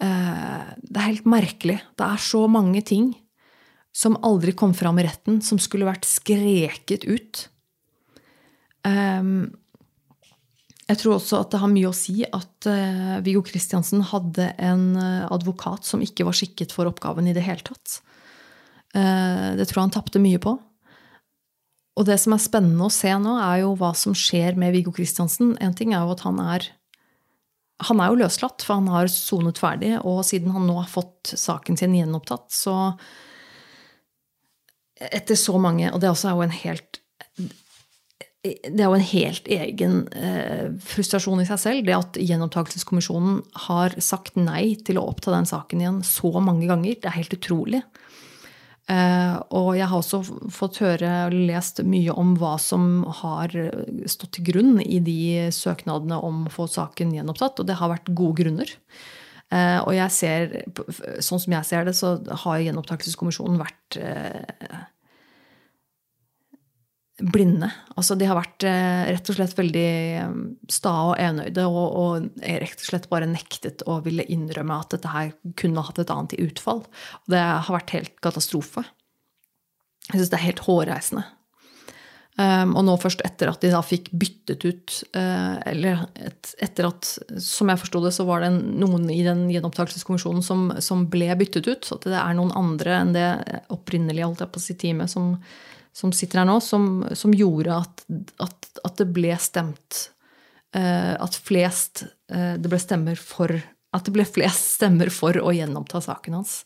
Eh, 0.00 0.68
det 0.78 1.00
er 1.00 1.08
helt 1.08 1.26
merkelig. 1.26 1.80
Det 1.98 2.06
er 2.06 2.22
så 2.22 2.44
mange 2.50 2.84
ting 2.86 3.10
som 3.90 4.14
aldri 4.22 4.54
kom 4.54 4.74
fram 4.76 5.00
i 5.02 5.06
retten, 5.08 5.40
som 5.42 5.58
skulle 5.58 5.88
vært 5.88 6.06
skreket 6.06 7.08
ut. 7.10 7.48
Jeg 8.86 11.00
tror 11.00 11.16
også 11.16 11.40
at 11.42 11.50
det 11.52 11.58
har 11.60 11.68
mye 11.68 11.90
å 11.90 11.94
si 11.94 12.22
at 12.24 12.68
Viggo 13.26 13.42
Kristiansen 13.44 14.00
hadde 14.08 14.46
en 14.62 14.94
advokat 14.96 15.84
som 15.84 16.00
ikke 16.06 16.24
var 16.24 16.38
skikket 16.38 16.72
for 16.72 16.88
oppgaven 16.88 17.28
i 17.28 17.34
det 17.36 17.44
hele 17.44 17.66
tatt. 17.66 17.98
Uh, 18.96 19.54
det 19.58 19.68
tror 19.68 19.80
jeg 19.80 19.86
han 19.88 19.94
tapte 19.94 20.22
mye 20.22 20.40
på. 20.42 20.56
Og 22.00 22.06
det 22.08 22.16
som 22.22 22.34
er 22.34 22.42
spennende 22.42 22.86
å 22.86 22.92
se 22.92 23.12
nå, 23.20 23.36
er 23.42 23.62
jo 23.64 23.74
hva 23.78 23.92
som 23.98 24.16
skjer 24.16 24.58
med 24.58 24.72
Viggo 24.76 24.92
Kristiansen. 24.94 25.56
En 25.60 25.74
ting 25.76 25.92
er 25.92 26.04
jo 26.04 26.14
at 26.14 26.24
han 26.26 26.40
er 26.42 26.70
han 27.80 28.00
er 28.02 28.10
jo 28.12 28.20
løslatt, 28.20 28.60
for 28.60 28.76
han 28.76 28.90
har 28.92 29.08
sonet 29.08 29.60
ferdig. 29.60 29.94
Og 30.04 30.20
siden 30.28 30.52
han 30.52 30.66
nå 30.68 30.76
har 30.82 30.90
fått 30.90 31.32
saken 31.32 31.78
sin 31.80 31.96
gjenopptatt, 31.96 32.50
så 32.52 32.76
etter 35.00 35.38
så 35.38 35.56
mange 35.56 35.88
Og 35.88 36.00
det 36.02 36.10
også 36.10 36.28
er 36.28 36.34
jo 36.36 36.42
en 36.44 36.58
helt 36.60 36.98
det 38.40 38.80
er 38.80 38.86
jo 38.86 38.96
en 38.96 39.04
helt 39.04 39.48
egen 39.52 39.96
eh, 40.16 40.70
frustrasjon 40.88 41.42
i 41.42 41.46
seg 41.48 41.58
selv. 41.60 41.82
Det 41.84 41.92
at 41.92 42.18
Gjenopptakelseskommisjonen 42.24 43.42
har 43.66 43.92
sagt 44.00 44.38
nei 44.40 44.78
til 44.80 44.96
å 44.96 45.04
oppta 45.10 45.34
den 45.34 45.48
saken 45.48 45.82
igjen 45.82 45.98
så 46.08 46.30
mange 46.40 46.64
ganger. 46.70 46.96
Det 46.96 47.10
er 47.10 47.18
helt 47.18 47.36
utrolig. 47.36 47.82
Eh, 48.90 49.36
og 49.54 49.70
jeg 49.78 49.86
har 49.86 50.00
også 50.00 50.22
fått 50.50 50.80
høre 50.82 51.12
og 51.28 51.36
lest 51.36 51.82
mye 51.86 52.14
om 52.18 52.34
hva 52.40 52.56
som 52.58 53.04
har 53.20 53.54
stått 54.10 54.34
til 54.38 54.48
grunn 54.50 54.80
i 54.82 54.98
de 55.04 55.50
søknadene 55.54 56.18
om 56.26 56.44
å 56.48 56.54
få 56.54 56.66
saken 56.70 57.14
gjenopptatt, 57.14 57.62
og 57.62 57.70
det 57.70 57.78
har 57.78 57.92
vært 57.92 58.10
gode 58.18 58.42
grunner. 58.42 58.74
Eh, 59.50 59.78
og 59.82 59.94
jeg 59.96 60.14
ser, 60.14 60.52
sånn 61.18 61.42
som 61.42 61.54
jeg 61.56 61.66
ser 61.66 61.86
det, 61.88 61.96
så 61.98 62.14
har 62.44 62.62
Gjenopptakelseskommisjonen 62.62 63.58
vært 63.58 63.98
eh, 63.98 64.82
blinde. 67.20 67.70
Altså 67.96 68.16
de 68.18 68.28
har 68.28 68.38
vært 68.38 68.64
eh, 68.68 69.10
rett 69.12 69.32
og 69.32 69.36
slett 69.36 69.56
veldig 69.58 69.90
sta 70.72 70.92
og 71.10 71.18
enøyde 71.20 71.66
og, 71.68 71.82
og, 72.02 72.30
rett 72.40 72.80
og 72.80 72.86
slett 72.86 73.10
bare 73.12 73.28
nektet 73.30 73.84
å 73.88 74.00
ville 74.04 74.26
innrømme 74.32 74.78
at 74.80 74.96
dette 74.96 75.12
her 75.12 75.34
kunne 75.60 75.84
hatt 75.86 76.00
et 76.02 76.12
annet 76.14 76.38
utfall. 76.40 76.84
Og 76.84 77.34
det 77.34 77.42
har 77.42 77.76
vært 77.76 77.94
helt 77.96 78.16
katastrofe. 78.24 78.86
Jeg 80.10 80.16
syns 80.18 80.32
det 80.32 80.40
er 80.40 80.48
helt 80.48 80.64
hårreisende. 80.66 81.26
Um, 82.40 82.76
og 82.78 82.84
nå 82.86 82.92
først 83.02 83.20
etter 83.26 83.50
at 83.50 83.60
de 83.60 83.72
da 83.72 83.80
fikk 83.84 84.06
byttet 84.16 84.62
ut 84.62 84.92
uh, 85.18 85.58
Eller 85.66 86.04
et, 86.14 86.52
etter 86.62 86.86
at, 86.86 87.08
som 87.42 87.68
jeg 87.68 87.80
forsto 87.82 88.00
det, 88.04 88.12
så 88.16 88.24
var 88.24 88.44
det 88.44 88.52
noen 88.54 89.08
i 89.12 89.18
den 89.26 89.48
gjenopptakelseskommisjonen 89.50 90.44
som, 90.46 90.68
som, 90.80 91.02
ble 91.10 91.28
byttet 91.36 91.66
ut. 91.68 91.84
Så 91.84 91.98
at 91.98 92.06
det 92.08 92.16
er 92.16 92.38
noen 92.38 92.54
andre 92.56 93.00
enn 93.00 93.12
det 93.16 93.26
opprinnelige 93.74 94.30
holdt 94.30 94.44
jeg 94.44 94.52
på 94.54 94.62
å 94.62 94.64
si, 94.64 94.78
teamet 94.78 95.12
som, 95.12 95.34
som 95.92 96.12
sitter 96.14 96.42
her 96.42 96.48
nå, 96.48 96.58
som, 96.62 97.02
som 97.18 97.34
gjorde 97.34 97.74
at, 97.74 98.04
at, 98.42 98.70
at, 98.84 98.94
det 99.00 99.08
ble 99.14 99.34
stemt 99.40 100.04
uh, 100.76 101.16
At 101.18 101.36
flest 101.36 102.04
uh, 102.32 102.54
Det 102.60 102.70
ble 102.70 102.78
stemmer 102.80 103.18
for 103.18 103.54
At 103.96 104.06
det 104.06 104.14
ble 104.14 104.26
flest 104.28 104.76
stemmer 104.78 105.10
for 105.12 105.36
å 105.42 105.52
gjenoppta 105.54 106.02
saken 106.04 106.38
hans. 106.38 106.62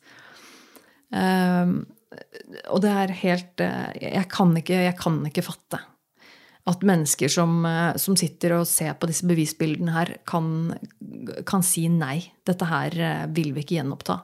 Uh, 1.15 1.83
og 2.71 2.85
det 2.85 2.91
er 2.95 3.13
helt 3.25 3.63
eh, 3.65 3.89
jeg 3.99 4.29
kan, 4.31 4.53
ikke, 4.55 4.77
jeg 4.85 4.95
kan 5.01 5.17
ikke 5.27 5.43
fatte 5.43 5.81
at 6.71 6.85
mennesker 6.87 7.33
som, 7.33 7.65
som, 7.99 8.15
sitter 8.17 8.55
og 8.55 8.69
ser 8.71 8.93
på 8.95 9.09
disse 9.11 9.27
bevisbildene 9.27 9.97
her, 9.97 10.13
kan, 10.31 10.77
kan, 11.45 11.65
si 11.67 11.89
nei. 11.91 12.21
Dette 12.47 12.69
her 12.71 12.95
vil 13.35 13.51
vi 13.57 13.65
ikke 13.65 13.81
gjenoppta. 13.81 14.21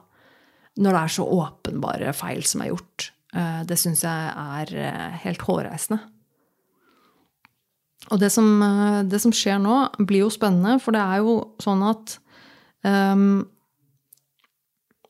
Når 0.79 0.95
det 0.95 1.01
er 1.01 1.13
så 1.17 1.27
åpenbare 1.35 2.15
feil 2.15 2.41
som 2.47 2.63
er 2.63 2.71
gjort. 2.71 3.11
Det 3.31 3.77
syns 3.79 4.01
jeg 4.03 4.31
er 4.35 5.13
helt 5.23 5.43
hårreisende. 5.47 6.01
Og 8.11 8.19
det 8.19 8.31
som, 8.33 8.47
det 9.07 9.21
som, 9.23 9.31
skjer 9.35 9.61
nå, 9.61 9.77
blir 10.03 10.25
jo 10.25 10.33
spennende, 10.33 10.81
for 10.83 10.95
det 10.95 11.03
er 11.03 11.21
jo 11.21 11.35
sånn 11.63 11.83
at 11.85 12.15
um, 12.83 13.43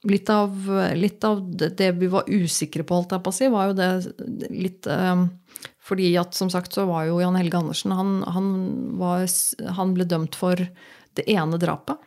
litt 0.09 0.29
av, 0.33 0.55
litt 0.97 1.23
av, 1.23 1.43
det 1.55 1.91
vi 1.99 2.09
var 2.11 2.29
usikre 2.29 2.83
på, 2.83 2.97
holdt 2.97 3.15
jeg 3.15 3.23
på 3.23 3.33
å 3.33 3.37
si, 3.37 3.49
var 3.53 3.69
jo 3.69 3.77
det 3.77 3.89
litt 4.49 4.89
um, 4.89 5.27
Fordi 5.85 6.11
at 6.19 6.37
som 6.37 6.49
sagt 6.53 6.73
så 6.73 6.87
var 6.89 7.07
jo 7.07 7.19
Jan 7.21 7.37
Helge 7.37 7.59
Andersen 7.59 7.93
han, 7.95 8.19
han, 8.25 8.49
var, 9.01 9.25
han 9.77 9.95
ble 9.95 10.07
dømt 10.09 10.37
for 10.37 10.59
det 11.17 11.25
ene 11.29 11.59
drapet. 11.61 11.99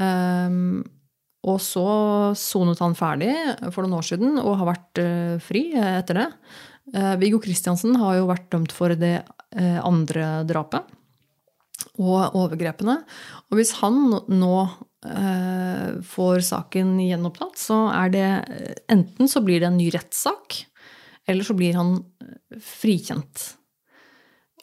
Um, 0.00 0.84
og 1.44 1.60
så 1.62 1.86
sonet 2.38 2.80
han 2.80 2.96
ferdig 2.98 3.34
for 3.68 3.84
noen 3.84 3.98
år 3.98 4.08
siden 4.08 4.38
og 4.40 4.56
har 4.62 4.70
vært 4.72 5.02
uh, 5.02 5.36
fri 5.44 5.66
etter 5.76 6.22
det. 6.22 6.28
Uh, 6.94 7.14
Viggo 7.20 7.40
Kristiansen 7.42 7.98
har 8.00 8.18
jo 8.18 8.30
vært 8.30 8.50
dømt 8.52 8.72
for 8.74 8.96
det 8.96 9.18
uh, 9.22 9.80
andre 9.84 10.42
drapet 10.48 10.88
og 12.00 12.34
overgrepene. 12.34 12.96
Og 13.50 13.58
hvis 13.60 13.74
han 13.82 13.98
nå 14.32 14.56
Eh, 15.04 15.88
får 16.00 16.40
saken 16.40 16.96
gjenopptatt, 17.02 17.58
så 17.60 17.76
er 17.92 18.12
det 18.12 18.28
enten 18.88 19.28
så 19.28 19.42
blir 19.44 19.60
det 19.60 19.68
en 19.68 19.76
ny 19.76 19.90
rettssak, 19.92 20.62
eller 21.28 21.44
så 21.44 21.56
blir 21.58 21.76
han 21.76 21.98
eh, 22.24 22.56
frikjent. 22.64 23.42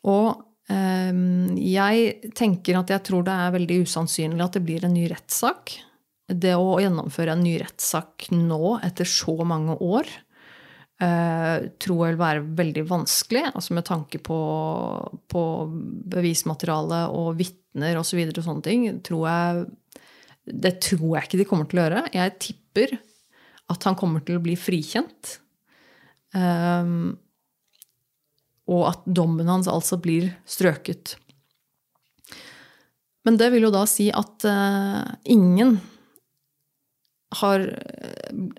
Og 0.09 0.41
eh, 0.73 1.13
jeg 1.61 2.31
tenker 2.37 2.79
at 2.79 2.89
jeg 2.89 3.05
tror 3.05 3.27
det 3.27 3.37
er 3.37 3.53
veldig 3.53 3.79
usannsynlig 3.85 4.47
at 4.47 4.57
det 4.57 4.65
blir 4.65 4.87
en 4.87 4.97
ny 4.97 5.05
rettssak. 5.13 5.75
Det 6.31 6.53
å 6.55 6.79
gjennomføre 6.79 7.35
en 7.35 7.43
ny 7.43 7.57
rettssak 7.61 8.29
nå, 8.35 8.77
etter 8.85 9.07
så 9.09 9.35
mange 9.47 9.75
år, 9.81 10.09
tror 11.01 12.01
jeg 12.05 12.13
vil 12.13 12.19
være 12.19 12.41
veldig 12.59 12.83
vanskelig. 12.85 13.41
Altså 13.49 13.73
med 13.73 13.87
tanke 13.87 14.19
på, 14.21 14.37
på 15.33 15.43
bevismateriale 16.13 17.07
og 17.17 17.39
vitner 17.39 17.97
osv. 17.97 18.19
Og, 18.21 18.35
så 18.35 18.43
og 18.43 18.45
sånne 18.45 18.65
ting, 18.67 18.85
tror 19.01 19.23
jeg 19.25 19.63
det 20.45 20.75
tror 20.81 21.15
jeg 21.15 21.27
ikke 21.27 21.39
de 21.41 21.47
kommer 21.47 21.69
til 21.69 21.79
å 21.79 21.85
gjøre. 21.85 22.05
Jeg 22.15 22.37
tipper 22.41 22.95
at 23.71 23.87
han 23.87 23.97
kommer 23.99 24.23
til 24.25 24.39
å 24.39 24.43
bli 24.43 24.55
frikjent. 24.59 25.37
Um, 26.35 27.17
og 28.71 28.85
at 28.91 29.05
dommen 29.05 29.49
hans 29.51 29.69
altså 29.69 29.99
blir 30.01 30.31
strøket. 30.49 31.15
Men 33.27 33.37
det 33.37 33.51
vil 33.53 33.67
jo 33.67 33.73
da 33.73 33.83
si 33.89 34.09
at 34.15 34.47
uh, 34.47 35.05
ingen 35.29 35.77
har, 37.39 37.63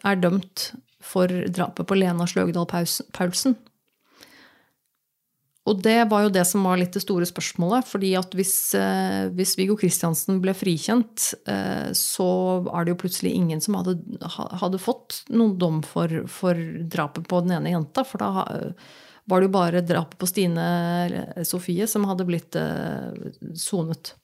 er 0.05 0.23
dømt 0.23 0.71
for 1.03 1.29
drapet 1.29 1.89
på 1.89 1.99
Lena 1.99 2.27
Sløgdal 2.31 2.69
Paulsen. 3.13 3.57
Og 5.63 5.79
det 5.79 6.09
var 6.11 6.25
jo 6.25 6.33
det 6.35 6.43
som 6.49 6.65
var 6.67 6.81
litt 6.81 6.95
det 6.97 7.05
store 7.05 7.27
spørsmålet. 7.29 7.87
fordi 7.87 8.15
at 8.19 8.35
hvis, 8.35 8.75
eh, 8.75 9.31
hvis 9.31 9.55
Viggo 9.59 9.77
Kristiansen 9.79 10.41
ble 10.43 10.55
frikjent, 10.59 11.35
eh, 11.47 11.93
så 11.95 12.67
er 12.75 12.85
det 12.85 12.95
jo 12.95 13.03
plutselig 13.05 13.33
ingen 13.33 13.61
som 13.61 13.79
hadde, 13.79 13.95
hadde 14.59 14.83
fått 14.83 15.23
noen 15.31 15.59
dom 15.59 15.83
for, 15.83 16.09
for, 16.27 16.55
drapet 16.55 17.29
på 17.29 17.45
den 17.45 17.53
ene 17.59 17.77
jenta. 17.77 18.03
For 18.03 18.19
da 18.19 18.75
var 19.27 19.41
det 19.41 19.47
jo 19.47 19.55
bare 19.55 19.87
drapet 19.87 20.19
på 20.19 20.27
Stine 20.27 21.45
Sofie 21.47 21.87
som 21.87 22.09
hadde 22.11 22.27
blitt 22.27 22.59
eh, 22.59 23.15
sonet. 23.55 24.17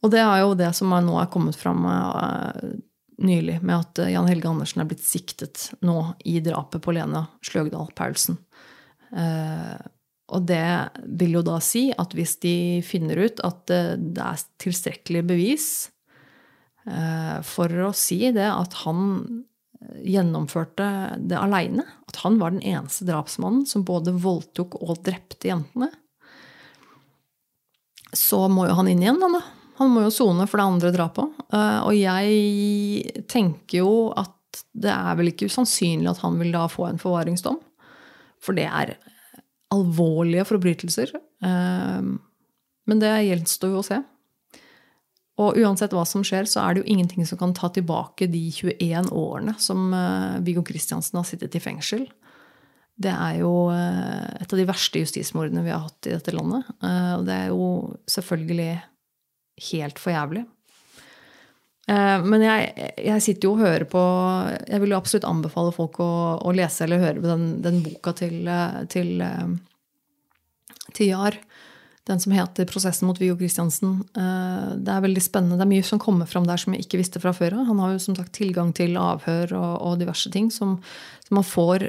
Og 0.00 0.12
det 0.14 0.22
er 0.22 0.40
jo 0.40 0.56
det 0.56 0.72
som 0.78 0.88
nå 0.88 1.20
er 1.20 1.28
kommet 1.28 1.58
fram 1.58 1.84
nylig, 3.18 3.58
med 3.62 3.82
at 3.82 4.00
Jan 4.12 4.28
Helge 4.30 4.50
Andersen 4.50 4.82
er 4.82 4.88
blitt 4.90 5.04
siktet 5.04 5.70
nå 5.82 6.14
i 6.28 6.38
drapet 6.44 6.82
på 6.84 6.94
Lena 6.94 7.26
Sløgdal 7.44 7.90
Paulsen. 7.98 8.38
Og 10.28 10.44
det 10.44 10.64
vil 11.18 11.38
jo 11.38 11.44
da 11.46 11.58
si 11.64 11.88
at 11.96 12.12
hvis 12.16 12.36
de 12.42 12.56
finner 12.84 13.20
ut 13.24 13.40
at 13.46 13.62
det 13.68 14.24
er 14.24 14.42
tilstrekkelig 14.60 15.22
bevis 15.30 15.68
eh, 16.84 17.38
for 17.48 17.72
å 17.88 17.94
si 17.96 18.20
det 18.36 18.48
at 18.48 18.76
han 18.84 19.06
gjennomførte 20.04 20.88
det 21.30 21.38
aleine, 21.38 21.84
at 22.10 22.20
han 22.24 22.36
var 22.40 22.52
den 22.52 22.64
eneste 22.66 23.06
drapsmannen 23.08 23.64
som 23.68 23.86
både 23.88 24.16
voldtok 24.20 24.76
og 24.82 25.00
drepte 25.06 25.48
jentene, 25.48 25.88
så 28.12 28.46
må 28.52 28.66
jo 28.68 28.76
han 28.76 28.88
inn 28.90 29.04
igjen, 29.04 29.20
da. 29.20 29.42
Han 29.78 29.92
må 29.94 30.02
jo 30.06 30.14
sone 30.14 30.46
for 30.50 30.58
det 30.58 30.66
andre 30.66 30.90
drapet. 30.94 31.38
Uh, 31.54 31.86
og 31.86 31.94
jeg 31.94 33.24
tenker 33.30 33.82
jo 33.82 33.92
at 34.18 34.34
det 34.74 34.90
er 34.90 35.18
vel 35.18 35.30
ikke 35.30 35.46
usannsynlig 35.50 36.10
at 36.10 36.22
han 36.24 36.38
vil 36.40 36.50
da 36.54 36.64
få 36.70 36.88
en 36.88 37.00
forvaringsdom. 37.00 37.60
For 38.42 38.58
det 38.58 38.66
er 38.66 38.96
alvorlige 39.74 40.46
forbrytelser. 40.48 41.14
Uh, 41.44 42.16
men 42.88 43.02
det 43.02 43.12
gjenstår 43.28 43.74
jo 43.74 43.82
å 43.82 43.86
se. 43.86 44.00
Og 45.38 45.58
uansett 45.62 45.92
hva 45.94 46.02
som 46.08 46.24
skjer, 46.26 46.48
så 46.50 46.64
er 46.64 46.74
det 46.74 46.82
jo 46.82 46.90
ingenting 46.96 47.26
som 47.28 47.38
kan 47.38 47.52
ta 47.54 47.70
tilbake 47.70 48.26
de 48.26 48.48
21 48.50 49.12
årene 49.14 49.54
som 49.62 49.92
uh, 49.94 50.40
Viggo 50.42 50.64
Kristiansen 50.66 51.20
har 51.20 51.28
sittet 51.28 51.54
i 51.54 51.62
fengsel. 51.62 52.08
Det 52.98 53.12
er 53.14 53.44
jo 53.44 53.70
et 53.70 54.50
av 54.50 54.58
de 54.58 54.64
verste 54.66 54.98
justismordene 54.98 55.62
vi 55.62 55.70
har 55.70 55.84
hatt 55.84 56.08
i 56.10 56.16
dette 56.16 56.32
landet. 56.34 56.66
Og 56.82 57.20
det 57.28 57.36
er 57.44 57.52
jo 57.52 57.68
selvfølgelig 58.10 58.72
helt 59.70 60.00
for 60.02 60.14
jævlig. 60.14 60.44
Men 61.88 62.42
jeg, 62.44 62.88
jeg, 63.00 63.22
sitter 63.24 63.46
jo 63.46 63.54
og 63.54 63.62
hører 63.62 63.86
på 63.88 64.00
Jeg 64.68 64.82
vil 64.82 64.90
jo 64.92 64.98
absolutt 64.98 65.24
anbefale 65.24 65.70
folk 65.72 65.94
å, 66.04 66.08
å 66.44 66.52
lese 66.52 66.84
eller 66.84 67.00
høre 67.00 67.22
den, 67.24 67.46
den 67.64 67.78
boka 67.80 68.12
til, 68.18 68.44
til, 68.92 69.22
til 70.92 71.08
Jar 71.08 71.38
den 72.08 72.20
som 72.20 72.32
heter 72.32 72.64
'Prosessen 72.64 73.06
mot 73.08 73.18
Viggo 73.20 73.36
Kristiansen'. 73.36 74.00
Eh, 74.16 74.76
det 74.80 74.92
er 74.92 75.04
veldig 75.04 75.22
spennende. 75.22 75.58
Det 75.58 75.66
er 75.66 75.74
mye 75.74 75.84
som 75.84 76.00
kommer 76.00 76.26
fram 76.26 76.46
der 76.48 76.56
som 76.56 76.72
jeg 76.72 76.86
ikke 76.86 77.00
visste 77.02 77.20
fra 77.20 77.32
før 77.36 77.60
av. 77.60 77.66
Han 77.68 77.78
har 77.78 77.92
jo 77.92 77.98
som 77.98 78.16
sagt 78.16 78.32
tilgang 78.32 78.72
til 78.74 78.96
avhør 78.96 79.52
og, 79.52 79.72
og 79.82 79.98
diverse 80.00 80.32
ting 80.32 80.50
som, 80.50 80.78
som, 81.26 81.36
man 81.36 81.44
får 81.44 81.84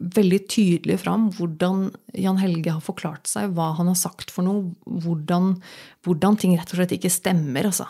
veldig 0.00 0.40
tydelig 0.48 1.00
fram 1.04 1.28
hvordan 1.36 1.90
Jan 2.16 2.40
Helge 2.40 2.72
har 2.72 2.80
forklart 2.80 3.28
seg, 3.28 3.52
hva 3.52 3.74
han 3.76 3.90
har 3.92 3.98
sagt 3.98 4.30
for 4.30 4.46
noe, 4.46 4.72
hvordan, 4.86 5.60
hvordan 6.06 6.38
ting 6.40 6.56
rett 6.56 6.72
og 6.72 6.80
slett 6.80 6.96
ikke 6.96 7.12
stemmer. 7.12 7.68
altså. 7.68 7.86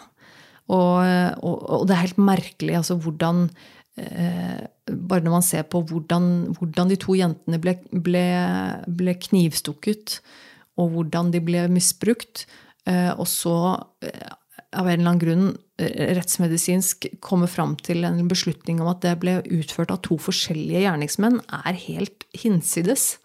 Og, 0.69 0.99
og, 1.41 1.57
og 1.79 1.87
det 1.89 1.95
er 1.95 2.05
helt 2.05 2.19
merkelig 2.21 2.75
altså 2.77 2.99
hvordan 3.01 3.47
eh, 3.97 4.67
Bare 4.89 5.25
når 5.25 5.33
man 5.33 5.45
ser 5.45 5.63
på 5.65 5.81
hvordan, 5.81 6.53
hvordan 6.59 6.91
de 6.91 6.97
to 7.01 7.15
jentene 7.17 7.61
ble, 7.61 7.79
ble, 7.93 8.27
ble 8.85 9.15
knivstukket 9.17 10.19
og 10.79 10.95
hvordan 10.95 11.33
de 11.35 11.43
ble 11.45 11.67
misbrukt. 11.73 12.47
Eh, 12.89 13.13
og 13.19 13.27
så, 13.29 13.85
eh, 14.03 14.35
av 14.73 14.87
en 14.87 15.01
eller 15.01 15.11
annen 15.11 15.23
grunn, 15.23 15.59
eh, 15.79 16.15
rettsmedisinsk 16.17 17.21
komme 17.21 17.49
fram 17.49 17.77
til 17.77 18.05
en 18.05 18.29
beslutning 18.29 18.81
om 18.81 18.89
at 18.89 19.01
det 19.01 19.19
ble 19.21 19.43
utført 19.43 19.91
av 19.91 20.03
to 20.03 20.17
forskjellige 20.17 20.85
gjerningsmenn, 20.87 21.41
er 21.67 21.73
helt 21.75 22.25
hinsides. 22.35 23.19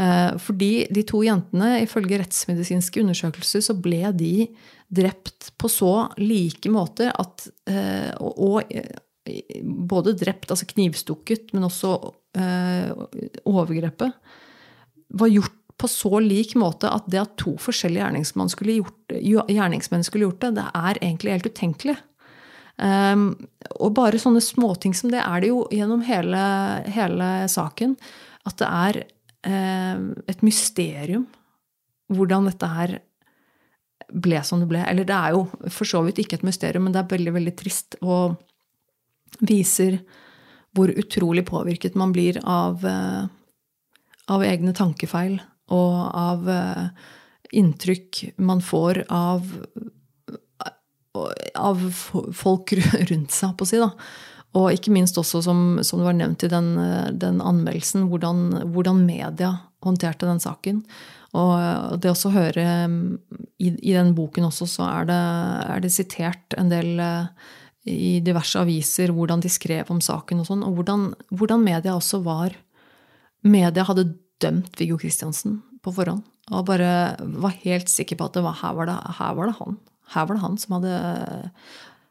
Fordi 0.00 0.86
de 0.88 1.02
to 1.04 1.18
jentene, 1.20 1.82
ifølge 1.84 2.22
rettsmedisinske 2.22 3.02
undersøkelser, 3.02 3.60
så 3.60 3.74
ble 3.76 4.16
de 4.16 4.48
drept 4.88 5.50
på 5.58 5.68
så 5.68 6.08
like 6.16 6.70
måter 6.72 7.12
at 7.20 7.50
Og 8.18 8.64
både 9.60 10.16
drept, 10.16 10.48
altså 10.48 10.64
knivstukket, 10.64 11.52
men 11.52 11.64
også 11.64 12.14
overgrepet, 13.44 14.14
var 15.10 15.28
gjort 15.28 15.59
på 15.80 15.88
så 15.88 16.20
lik 16.20 16.54
måte 16.60 16.90
at 16.92 17.08
det 17.10 17.22
at 17.22 17.36
to 17.40 17.54
forskjellige 17.60 18.04
gjerningsmenn 18.04 18.52
skulle 18.52 18.78
gjort, 18.80 19.14
gjerningsmenn 19.16 20.04
skulle 20.06 20.28
gjort 20.28 20.42
det, 20.44 20.54
det 20.58 20.68
er 20.76 21.00
egentlig 21.00 21.36
helt 21.36 21.50
utenkelig. 21.50 21.96
Um, 22.80 23.24
og 23.76 23.92
bare 23.96 24.20
sånne 24.20 24.40
småting 24.40 24.94
som 24.96 25.12
det 25.12 25.20
er 25.20 25.42
det 25.42 25.50
jo 25.50 25.64
gjennom 25.74 26.00
hele, 26.06 26.40
hele 26.88 27.28
saken. 27.52 27.96
At 28.48 28.56
det 28.60 28.68
er 28.68 29.00
um, 29.44 30.06
et 30.30 30.44
mysterium 30.46 31.26
hvordan 32.10 32.48
dette 32.48 32.70
her 32.70 32.96
ble 34.10 34.40
som 34.46 34.62
det 34.62 34.70
ble. 34.70 34.80
Eller 34.88 35.06
det 35.06 35.16
er 35.16 35.36
jo 35.36 35.44
for 35.68 35.88
så 35.88 36.00
vidt 36.06 36.22
ikke 36.22 36.40
et 36.40 36.46
mysterium, 36.48 36.88
men 36.88 36.96
det 36.96 37.02
er 37.02 37.12
veldig, 37.12 37.36
veldig 37.36 37.54
trist 37.58 37.98
og 38.00 38.40
viser 39.44 40.00
hvor 40.76 40.90
utrolig 40.90 41.44
påvirket 41.46 41.96
man 41.98 42.14
blir 42.14 42.40
av, 42.46 42.82
uh, 42.84 43.28
av 44.30 44.44
egne 44.46 44.74
tankefeil 44.76 45.38
og 45.74 45.96
av 46.16 46.50
eh, 46.50 47.06
inntrykk 47.60 48.24
man 48.42 48.60
får 48.62 49.04
av, 49.08 49.46
av 51.58 51.86
folk 52.34 52.74
rundt 53.10 53.34
seg, 53.34 53.56
på 53.56 53.66
å 53.66 53.70
si. 53.70 53.80
da. 53.82 53.90
Og 54.58 54.74
ikke 54.74 54.92
minst 54.94 55.18
også, 55.18 55.42
som, 55.46 55.78
som 55.86 56.00
det 56.00 56.08
var 56.08 56.18
nevnt 56.18 56.44
i 56.46 56.50
den, 56.50 56.72
den 57.22 57.38
anmeldelsen, 57.38 58.08
hvordan, 58.10 58.70
hvordan, 58.74 59.04
media 59.06 59.52
håndterte 59.84 60.26
den 60.26 60.42
saken. 60.42 60.82
Og 61.38 61.98
det 62.02 62.10
også 62.10 62.30
å 62.30 62.34
høre 62.34 62.64
i, 63.62 63.70
i, 63.70 63.92
den 63.94 64.14
boken 64.16 64.48
også, 64.48 64.66
så 64.66 64.88
er 64.88 65.06
det, 65.10 65.20
er 65.76 65.84
det, 65.84 65.92
sitert 65.94 66.56
en 66.58 66.72
del 66.72 66.98
eh, 66.98 67.52
i 67.90 68.16
diverse 68.24 68.58
aviser 68.58 69.14
hvordan 69.14 69.44
de 69.44 69.52
skrev 69.52 69.92
om 69.94 70.02
saken 70.02 70.42
og 70.42 70.48
sånn, 70.50 70.64
og 70.66 70.80
hvordan, 70.80 71.06
hvordan 71.30 71.62
media 71.64 71.94
også 71.98 72.24
var 72.26 72.58
Media 73.40 73.86
hadde 73.88 74.02
dømt 74.42 74.76
Viggo 74.80 74.98
Kristiansen 75.00 75.60
på 75.84 75.92
forhånd. 75.96 76.24
Og 76.50 76.66
bare 76.66 77.14
var 77.20 77.54
helt 77.62 77.90
sikker 77.92 78.18
på 78.18 78.26
at 78.26 78.40
var, 78.42 78.58
her, 78.62 78.74
var 78.78 78.90
det, 78.90 78.98
her, 79.20 79.36
var 79.38 79.50
det, 79.50 79.56
han. 79.60 79.78
Her 80.14 80.26
var 80.26 80.36
det 80.36 80.44
han 80.44 80.58
som 80.58 80.76
hadde 80.78 80.94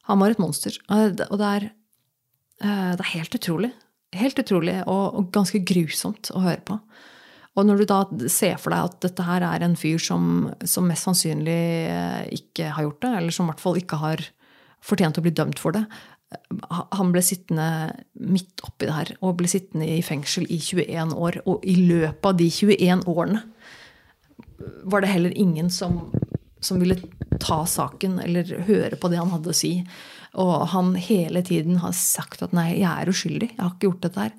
Han 0.07 0.21
var 0.21 0.33
et 0.33 0.41
monster. 0.41 0.77
Og 0.89 1.19
det 1.19 1.47
er, 1.49 1.69
eh, 2.63 2.91
det 2.95 3.03
er 3.03 3.13
helt 3.13 3.35
utrolig. 3.35 3.71
Helt 4.15 4.39
utrolig 4.41 4.79
og, 4.87 5.05
og, 5.13 5.31
ganske 5.35 5.61
grusomt 5.61 6.31
å 6.33 6.41
høre 6.41 6.63
på. 6.65 6.79
Og 7.57 7.67
når 7.67 7.81
du 7.81 7.85
da 7.89 7.99
ser 8.31 8.57
for 8.61 8.73
deg 8.73 8.87
at 8.87 8.97
dette 9.03 9.25
her 9.27 9.43
er 9.45 9.65
en 9.65 9.75
fyr 9.77 9.99
som, 10.01 10.47
som 10.63 10.87
mest 10.89 11.05
sannsynlig 11.05 11.61
eh, 11.91 12.23
ikke 12.39 12.71
har 12.73 12.87
gjort 12.87 13.03
det, 13.03 13.11
eller 13.19 13.35
som 13.35 13.45
i 13.49 13.51
hvert 13.51 13.65
fall 13.65 13.77
ikke 13.77 13.99
har 14.01 14.23
fortjent 14.85 15.19
å 15.19 15.25
bli 15.25 15.35
dømt 15.35 15.59
for 15.59 15.75
det, 15.75 15.83
han 16.69 17.11
ble 17.13 17.21
sittende 17.25 17.67
midt 18.21 18.61
oppi 18.65 18.85
det 18.85 18.93
her 18.93 19.11
og 19.25 19.39
ble 19.39 19.49
sittende 19.49 19.87
i 19.89 20.01
fengsel 20.05 20.45
i 20.51 20.59
21 20.61 21.15
år. 21.17 21.39
Og 21.49 21.65
i 21.65 21.75
løpet 21.89 22.29
av 22.29 22.37
de 22.37 22.49
21 22.53 23.07
årene 23.09 23.41
var 24.89 25.01
det 25.01 25.11
heller 25.13 25.33
ingen 25.39 25.71
som, 25.73 26.01
som 26.61 26.81
ville 26.81 26.99
ta 27.41 27.63
saken 27.65 28.19
eller 28.21 28.51
høre 28.67 28.99
på 28.99 29.09
det 29.09 29.21
han 29.21 29.33
hadde 29.33 29.53
å 29.53 29.57
si. 29.57 29.73
Og 30.39 30.67
han 30.75 30.93
hele 31.01 31.41
tiden 31.45 31.79
har 31.81 31.95
sagt 31.97 32.43
at 32.45 32.53
'nei, 32.53 32.81
jeg 32.83 32.91
er 32.91 33.09
uskyldig. 33.09 33.49
Jeg 33.55 33.63
har 33.63 33.71
ikke 33.73 33.89
gjort 33.89 34.03
dette 34.05 34.25
her'. 34.27 34.35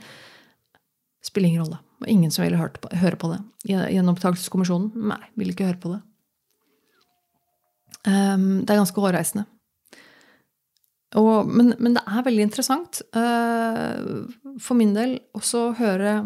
Spiller 1.27 1.49
ingen 1.49 1.65
rolle. 1.65 1.81
Og 2.01 2.09
ingen 2.09 2.31
som 2.31 2.45
ville 2.45 2.57
høre 2.57 3.17
på 3.19 3.33
det. 3.33 3.41
Gjenopptakelseskommisjonen? 3.69 4.93
Nei, 5.11 5.21
ville 5.37 5.53
ikke 5.53 5.67
høre 5.67 5.83
på 5.83 5.93
det. 5.97 6.01
Um, 8.07 8.63
det 8.65 8.73
er 8.73 8.81
ganske 8.81 9.03
hårreisende. 9.03 9.45
Og, 11.19 11.49
men, 11.51 11.73
men, 11.83 11.97
det 11.97 12.05
er 12.07 12.27
veldig 12.27 12.45
interessant 12.47 13.01
uh, 13.17 14.29
for 14.63 14.79
min 14.79 14.93
del 14.95 15.17
også 15.35 15.65
å 15.65 15.73
høre, 15.81 16.21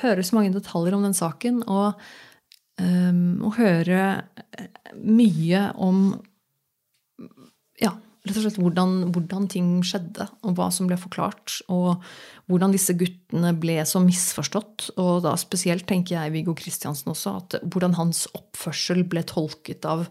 høre, 0.00 0.24
så 0.24 0.38
mange 0.38 0.54
detaljer 0.54 0.96
om 0.96 1.04
den 1.04 1.16
saken. 1.16 1.60
Og, 1.68 2.00
um, 2.80 3.44
og 3.44 3.58
høre 3.58 4.06
mye 4.96 5.66
om 5.84 6.00
ja, 7.82 7.92
rett 8.24 8.38
og 8.38 8.46
slett 8.46 8.58
hvordan, 8.62 8.96
hvordan, 9.12 9.50
ting 9.52 9.68
skjedde, 9.84 10.30
og 10.48 10.56
hva 10.56 10.70
som 10.72 10.88
ble 10.88 10.96
forklart. 11.00 11.58
Og 11.68 12.00
hvordan 12.48 12.72
disse 12.72 12.96
guttene 12.96 13.52
ble 13.60 13.82
så 13.84 14.00
misforstått. 14.00 14.94
Og 15.02 15.20
da 15.26 15.36
spesielt 15.40 15.84
tenker 15.90 16.16
jeg 16.16 16.34
Viggo 16.38 16.56
Kristiansen 16.56 17.12
også, 17.12 17.36
at 17.42 17.60
hvordan 17.68 17.98
hans 18.00 18.24
oppførsel 18.32 19.04
ble 19.04 19.26
tolket 19.28 19.84
av 19.84 20.08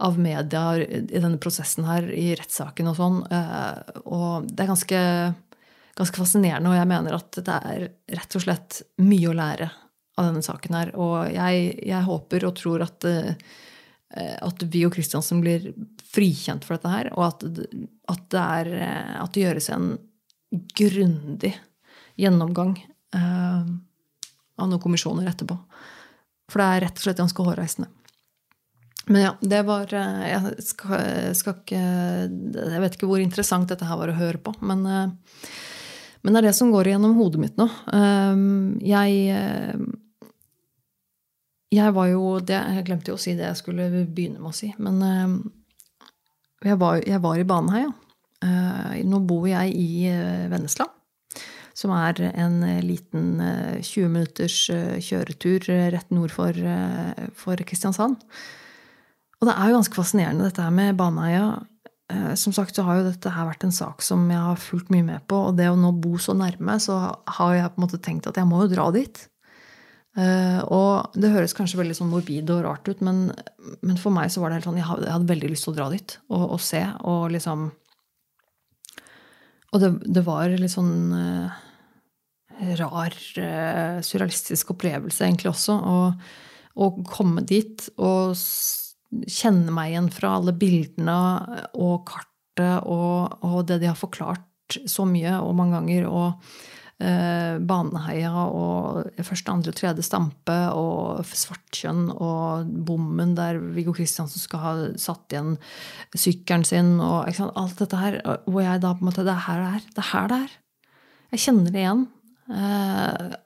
av 0.00 0.18
media 0.20 0.64
i 0.80 1.04
denne 1.20 1.38
prosessen 1.42 1.86
her, 1.88 2.08
i 2.12 2.32
rettssaken 2.38 2.90
og 2.90 2.98
sånn. 2.98 3.20
Eh, 3.30 4.00
og 4.06 4.48
det 4.48 4.64
er 4.64 4.72
ganske, 4.72 5.00
ganske 6.00 6.22
fascinerende, 6.22 6.72
og 6.72 6.78
jeg 6.78 6.90
mener 6.90 7.18
at 7.18 7.40
det 7.46 7.58
er 7.72 7.86
rett 8.16 8.36
og 8.38 8.44
slett 8.46 8.82
mye 9.04 9.30
å 9.30 9.36
lære 9.36 9.70
av 10.20 10.28
denne 10.28 10.44
saken 10.44 10.78
her. 10.78 10.92
Og 11.00 11.30
jeg, 11.34 11.72
jeg 11.92 12.08
håper 12.08 12.48
og 12.48 12.56
tror 12.58 12.84
at, 12.84 13.06
at 14.18 14.64
vi 14.72 14.84
og 14.88 14.92
Kristiansen 14.96 15.40
blir 15.44 15.70
frikjent 16.10 16.66
for 16.66 16.76
dette 16.76 16.92
her, 16.92 17.12
og 17.14 17.26
at, 17.28 17.44
at, 18.10 18.24
det, 18.32 18.44
er, 18.44 18.72
at 19.22 19.34
det 19.36 19.44
gjøres 19.46 19.70
en 19.76 19.92
grundig 20.76 21.54
gjennomgang 22.20 22.74
eh, 23.14 23.62
av 24.60 24.68
noen 24.68 24.82
kommisjoner 24.82 25.30
etterpå. 25.30 25.56
For 26.50 26.62
det 26.62 26.68
er 26.68 26.84
rett 26.86 26.98
og 26.98 27.06
slett 27.06 27.22
ganske 27.22 27.46
hårreisende. 27.46 27.90
Men 29.10 29.22
ja, 29.22 29.32
det 29.40 29.62
var 29.66 29.90
eh, 29.94 30.26
Jeg 30.30 30.64
skal, 30.64 31.34
skal, 31.34 31.56
ikke 31.58 31.80
Jeg 31.80 32.82
vet 32.84 32.96
ikke 32.96 33.08
hvor 33.10 33.22
interessant 33.22 33.70
dette 33.70 33.86
her 33.88 33.98
var 33.98 34.12
å 34.12 34.18
høre 34.18 34.38
på, 34.42 34.54
men, 34.62 34.84
eh, 34.86 35.48
men 36.22 36.36
det 36.36 36.42
er 36.42 36.50
det 36.50 36.58
som 36.58 36.70
går 36.70 36.92
gjennom 36.92 37.16
hodet 37.18 37.40
mitt 37.42 37.58
nå. 37.58 37.66
Eh, 37.96 38.42
jeg 38.86 39.16
Jeg 41.74 41.96
var 41.96 42.10
jo 42.12 42.36
det, 42.38 42.60
Jeg 42.76 42.86
glemte 42.86 43.10
jo 43.10 43.18
å 43.18 43.22
si 43.24 43.34
det 43.38 43.48
jeg 43.48 43.58
skulle 43.58 43.88
begynne 44.04 44.38
med 44.38 44.52
å 44.52 44.54
si. 44.54 44.70
Men 44.78 45.02
jeg 46.62 46.78
var, 46.78 47.02
jeg 47.06 47.22
var 47.24 47.40
i 47.40 47.46
Baneheia. 47.46 47.90
Nå 49.06 49.20
bor 49.24 49.46
jeg 49.48 49.74
i 49.74 50.10
Vennesla. 50.50 50.86
Som 51.78 51.94
er 51.94 52.18
en 52.34 52.58
liten 52.84 53.38
20 53.80 54.10
minutters 54.12 54.58
kjøretur 55.06 55.70
rett 55.94 56.10
nord 56.12 56.34
for, 56.34 56.58
for 57.38 57.62
Kristiansand. 57.64 58.18
Og 59.40 59.48
det 59.48 59.56
er 59.56 59.70
jo 59.70 59.78
ganske 59.78 59.96
fascinerende, 59.96 60.46
dette 60.48 60.64
her 60.64 60.72
med 60.74 60.98
Baneheia. 61.00 61.44
Eh, 62.12 62.34
som 62.36 62.52
sagt 62.52 62.76
så 62.76 62.84
har 62.84 63.00
jo 63.00 63.08
dette 63.08 63.32
her 63.32 63.48
vært 63.48 63.64
en 63.64 63.74
sak 63.74 64.04
som 64.04 64.26
jeg 64.28 64.40
har 64.40 64.60
fulgt 64.60 64.90
mye 64.92 65.06
med 65.06 65.24
på. 65.30 65.38
Og 65.48 65.56
det 65.58 65.70
å 65.70 65.78
nå 65.78 65.94
bo 66.02 66.18
så 66.20 66.34
nærme, 66.36 66.76
så 66.82 66.98
har 67.38 67.54
jeg 67.56 67.72
på 67.72 67.80
en 67.80 67.86
måte 67.86 68.02
tenkt 68.04 68.28
at 68.28 68.40
jeg 68.40 68.48
må 68.50 68.64
jo 68.64 68.72
dra 68.74 68.90
dit. 68.94 69.22
Uh, 70.18 70.58
og 70.74 71.14
det 71.14 71.30
høres 71.30 71.54
kanskje 71.54 71.78
veldig 71.78 71.94
sånn 71.94 72.08
morbid 72.10 72.48
og 72.50 72.64
rart 72.64 72.88
ut, 72.90 72.98
men, 73.06 73.28
men, 73.78 73.94
for 73.94 74.10
meg 74.10 74.32
så 74.34 74.42
var 74.42 74.50
det 74.50 74.58
helt 74.58 74.66
sånn 74.66 74.80
jeg 74.80 74.88
hadde 74.88 75.28
veldig 75.28 75.50
lyst 75.52 75.68
til 75.68 75.70
å 75.70 75.76
dra 75.76 75.86
dit 75.92 76.16
og, 76.26 76.46
og 76.56 76.60
se. 76.66 76.82
Og 77.06 77.28
liksom 77.30 77.68
Og 79.70 79.78
det, 79.78 79.92
det 80.18 80.24
var 80.26 80.50
litt 80.50 80.74
sånn 80.74 81.14
uh, 81.14 81.60
rar, 82.82 83.14
uh, 83.38 84.02
surrealistisk 84.02 84.74
opplevelse 84.74 85.28
egentlig 85.28 85.52
også. 85.52 85.78
Å 85.78 86.90
komme 87.06 87.46
dit 87.46 87.86
og 87.94 88.34
kjenne 89.10 89.72
meg 89.74 89.92
igjen 89.92 90.10
fra 90.14 90.36
alle 90.38 90.54
bildene 90.56 91.20
og 91.74 92.04
kartet 92.10 92.84
og, 92.84 93.40
og, 93.46 93.62
det 93.68 93.80
de 93.82 93.88
har 93.90 93.98
forklart 93.98 94.76
så 94.86 95.06
mye 95.08 95.38
og 95.42 95.56
mange 95.58 95.78
ganger. 95.78 96.06
og 96.06 96.52
eh, 97.02 97.56
Baneheia 97.58 98.44
og 98.44 99.22
første, 99.24 99.50
andre 99.50 99.72
og 99.72 99.78
tredje 99.80 100.04
stampe 100.06 100.58
og 100.76 101.24
Svartkjønn 101.26 102.10
og 102.12 102.70
bommen 102.86 103.34
der 103.38 103.58
Viggo 103.74 103.94
Kristiansen 103.96 104.42
skal 104.42 104.64
ha 104.64 104.74
satt 105.00 105.32
igjen 105.32 105.56
sykkelen 106.14 106.66
sin 106.68 106.96
og 107.02 107.30
alt 107.50 107.82
dette 107.82 108.00
her. 108.00 108.20
Hvor 108.46 108.62
jeg 108.64 108.84
da 108.84 108.94
på 108.94 109.04
en 109.04 109.10
måte 109.10 109.26
Det 109.26 109.34
er 109.34 109.46
her 109.48 109.62
det 109.64 109.70
er. 109.74 109.86
Det 109.96 110.04
er 110.04 110.10
her 110.12 110.32
det 110.32 110.40
er. 110.44 110.58
Jeg 111.30 111.44
kjenner 111.46 111.70
det 111.74 111.84
igjen. 111.84 112.06
Eh, 112.50 113.38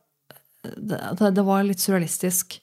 det, 0.65 1.33
det, 1.37 1.45
var 1.45 1.65
litt 1.67 1.83
surrealistisk. 1.83 2.59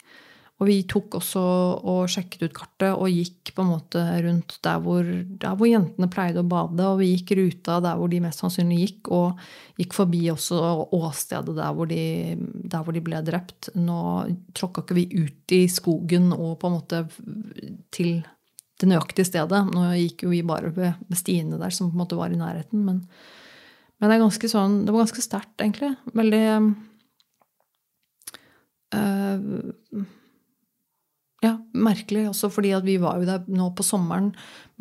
Og 0.61 0.67
vi 0.69 0.75
tok 0.85 1.15
også 1.17 1.41
og 1.89 2.03
sjekket 2.13 2.43
ut 2.45 2.53
kartet 2.53 2.91
og 2.93 3.09
gikk 3.09 3.49
på 3.57 3.63
en 3.63 3.71
måte 3.71 4.01
rundt 4.21 4.59
der 4.61 4.83
hvor, 4.83 5.07
der 5.41 5.55
hvor, 5.57 5.65
jentene 5.65 6.09
pleide 6.13 6.43
å 6.43 6.45
bade. 6.45 6.85
Og 6.85 6.99
vi 6.99 7.07
gikk 7.15 7.33
ruta 7.39 7.79
der 7.81 7.97
hvor 7.97 8.11
de 8.11 8.19
mest 8.21 8.43
sannsynlig 8.43 8.77
gikk, 8.83 9.09
og 9.09 9.41
gikk 9.81 9.95
forbi 9.97 10.19
også 10.29 10.59
åstedet 10.93 11.55
der 11.57 11.73
hvor 11.73 11.89
de, 11.89 12.03
der 12.37 12.85
hvor 12.85 12.93
de 12.93 13.01
ble 13.07 13.23
drept. 13.25 13.71
Nå 13.73 14.03
tråkka 14.53 14.85
ikke 14.85 14.99
vi 14.99 15.07
ut 15.23 15.57
i 15.57 15.63
skogen 15.71 16.29
og 16.35 16.59
på 16.61 16.69
en 16.69 16.77
måte 16.77 17.01
til 17.89 18.21
det 18.21 18.93
nøyaktige 18.93 19.31
stedet. 19.31 19.65
Nå 19.73 19.89
gikk 19.97 20.27
jo 20.27 20.35
vi 20.35 20.45
bare 20.45 20.69
ved 20.77 21.17
stiene 21.17 21.57
der 21.57 21.73
som 21.73 21.89
på 21.89 21.97
en 21.97 22.05
måte 22.05 22.21
var 22.21 22.29
i 22.29 22.37
nærheten. 22.37 22.85
Men, 22.85 23.01
men 23.97 24.13
det, 24.13 24.21
sånn, 24.45 24.83
det, 24.85 24.93
var 24.93 25.07
ganske 25.07 25.25
sterkt, 25.25 25.57
egentlig. 25.57 25.95
Veldig 26.13 26.45
øh, 29.01 30.17
ja, 31.41 31.55
merkelig 31.73 32.27
også 32.29 32.51
fordi 32.53 32.73
vi 32.85 32.97
var 33.01 33.19
jo 33.19 33.27
der 33.29 33.45
nå 33.49 33.71
på 33.77 33.85
sommeren, 33.85 34.31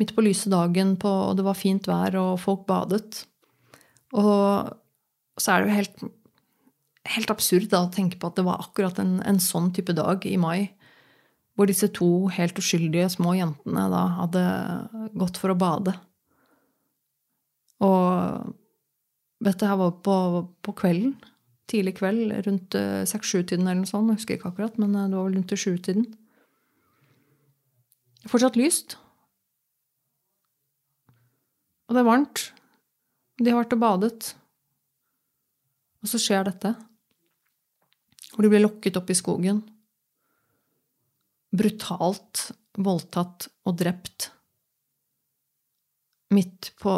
midt 0.01 0.13
på 0.15 0.23
lyse 0.25 0.49
dagen, 0.51 0.93
og 1.01 1.37
det 1.37 1.45
var 1.45 1.57
fint 1.57 1.89
vær, 1.89 2.17
og 2.21 2.39
folk 2.41 2.67
badet. 2.69 3.23
Og 4.13 4.69
så 5.41 5.53
er 5.53 5.63
det 5.63 5.71
jo 5.71 5.79
helt, 5.79 6.03
helt 7.15 7.33
absurd 7.33 7.71
da, 7.71 7.85
å 7.85 7.93
tenke 7.93 8.19
på 8.21 8.29
at 8.29 8.37
det 8.37 8.45
var 8.45 8.61
akkurat 8.61 9.01
en, 9.01 9.17
en, 9.25 9.41
sånn 9.41 9.71
type 9.73 9.95
dag 9.97 10.25
i 10.29 10.37
mai, 10.41 10.69
hvor 11.57 11.69
disse 11.69 11.89
to 11.93 12.29
helt 12.31 12.57
uskyldige 12.61 13.09
små 13.11 13.33
jentene 13.37 13.89
da 13.91 14.05
hadde 14.21 14.45
gått 15.17 15.41
for 15.41 15.53
å 15.53 15.59
bade. 15.59 15.95
Og 17.81 18.53
dette 19.41 19.65
her 19.65 19.79
var 19.81 19.97
på, 20.05 20.15
på 20.61 20.77
kvelden. 20.77 21.15
Tidlig 21.71 21.95
kveld, 21.97 22.33
rundt 22.45 22.75
eh, 22.77 23.03
seks-sju-tiden 23.09 23.65
eller 23.65 23.81
noe 23.81 23.89
sånt. 23.89 24.11
Jeg 24.11 24.19
husker 24.19 24.37
ikke 24.37 24.51
akkurat, 24.51 24.77
men 24.81 24.93
eh, 24.93 25.07
det 25.09 25.17
var 25.17 25.27
vel 25.27 25.37
rundt 25.39 25.53
sju-tiden. 25.57 26.09
Fortsatt 28.29 28.59
lyst. 28.59 28.97
Og 31.89 31.95
det 31.95 32.03
er 32.03 32.07
varmt. 32.07 32.45
De 33.41 33.49
har 33.49 33.63
vært 33.63 33.73
og 33.75 33.81
badet. 33.81 34.31
Og 36.01 36.09
så 36.11 36.21
skjer 36.21 36.45
dette. 36.47 36.73
Hvor 38.31 38.45
de 38.45 38.51
blir 38.53 38.63
lokket 38.63 38.99
opp 38.99 39.09
i 39.11 39.17
skogen. 39.17 39.63
Brutalt 41.51 42.51
voldtatt 42.79 43.49
og 43.67 43.75
drept. 43.81 44.29
Midt, 46.31 46.69
på, 46.79 46.93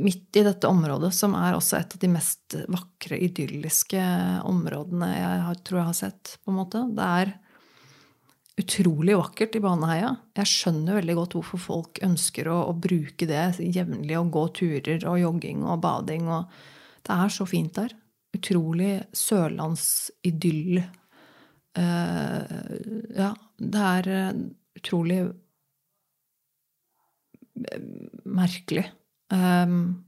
midt 0.00 0.38
i 0.40 0.46
dette 0.46 0.68
området, 0.70 1.10
som 1.12 1.34
er 1.36 1.58
også 1.58 1.76
et 1.76 1.92
av 1.92 2.00
de 2.00 2.08
mest 2.08 2.56
vakre, 2.72 3.18
idylliske 3.20 4.00
områdene 4.48 5.10
jeg 5.12 5.58
tror 5.66 5.82
jeg 5.82 5.88
har 5.90 5.98
sett. 5.98 6.38
på 6.40 6.54
en 6.54 6.58
måte. 6.62 6.86
Det 6.96 7.10
er 7.20 7.34
utrolig 8.56 9.16
vakkert 9.18 9.56
i 9.58 9.60
Baneheia. 9.60 10.14
Jeg 10.36 10.48
skjønner 10.48 10.96
veldig 10.98 11.16
godt 11.18 11.36
hvorfor 11.36 11.60
folk 11.60 12.00
ønsker 12.04 12.48
å, 12.48 12.56
å 12.70 12.72
bruke 12.72 13.28
det 13.28 13.58
jevnlig 13.60 14.16
og 14.18 14.30
gå 14.32 14.44
turer 14.56 15.04
og 15.04 15.20
jogging 15.20 15.64
og 15.66 15.82
bading. 15.84 16.30
Og 16.32 16.48
det 17.06 17.18
er 17.18 17.34
så 17.34 17.46
fint 17.48 17.76
der. 17.76 17.92
Utrolig 18.36 18.94
sørlandsidyll. 19.16 20.80
Uh, 21.76 22.40
ja, 23.12 23.34
det 23.60 23.84
er 23.90 24.08
uh, 24.08 24.40
utrolig 24.80 25.20
uh, 27.60 27.86
merkelig. 28.24 28.88
Um, 29.32 30.02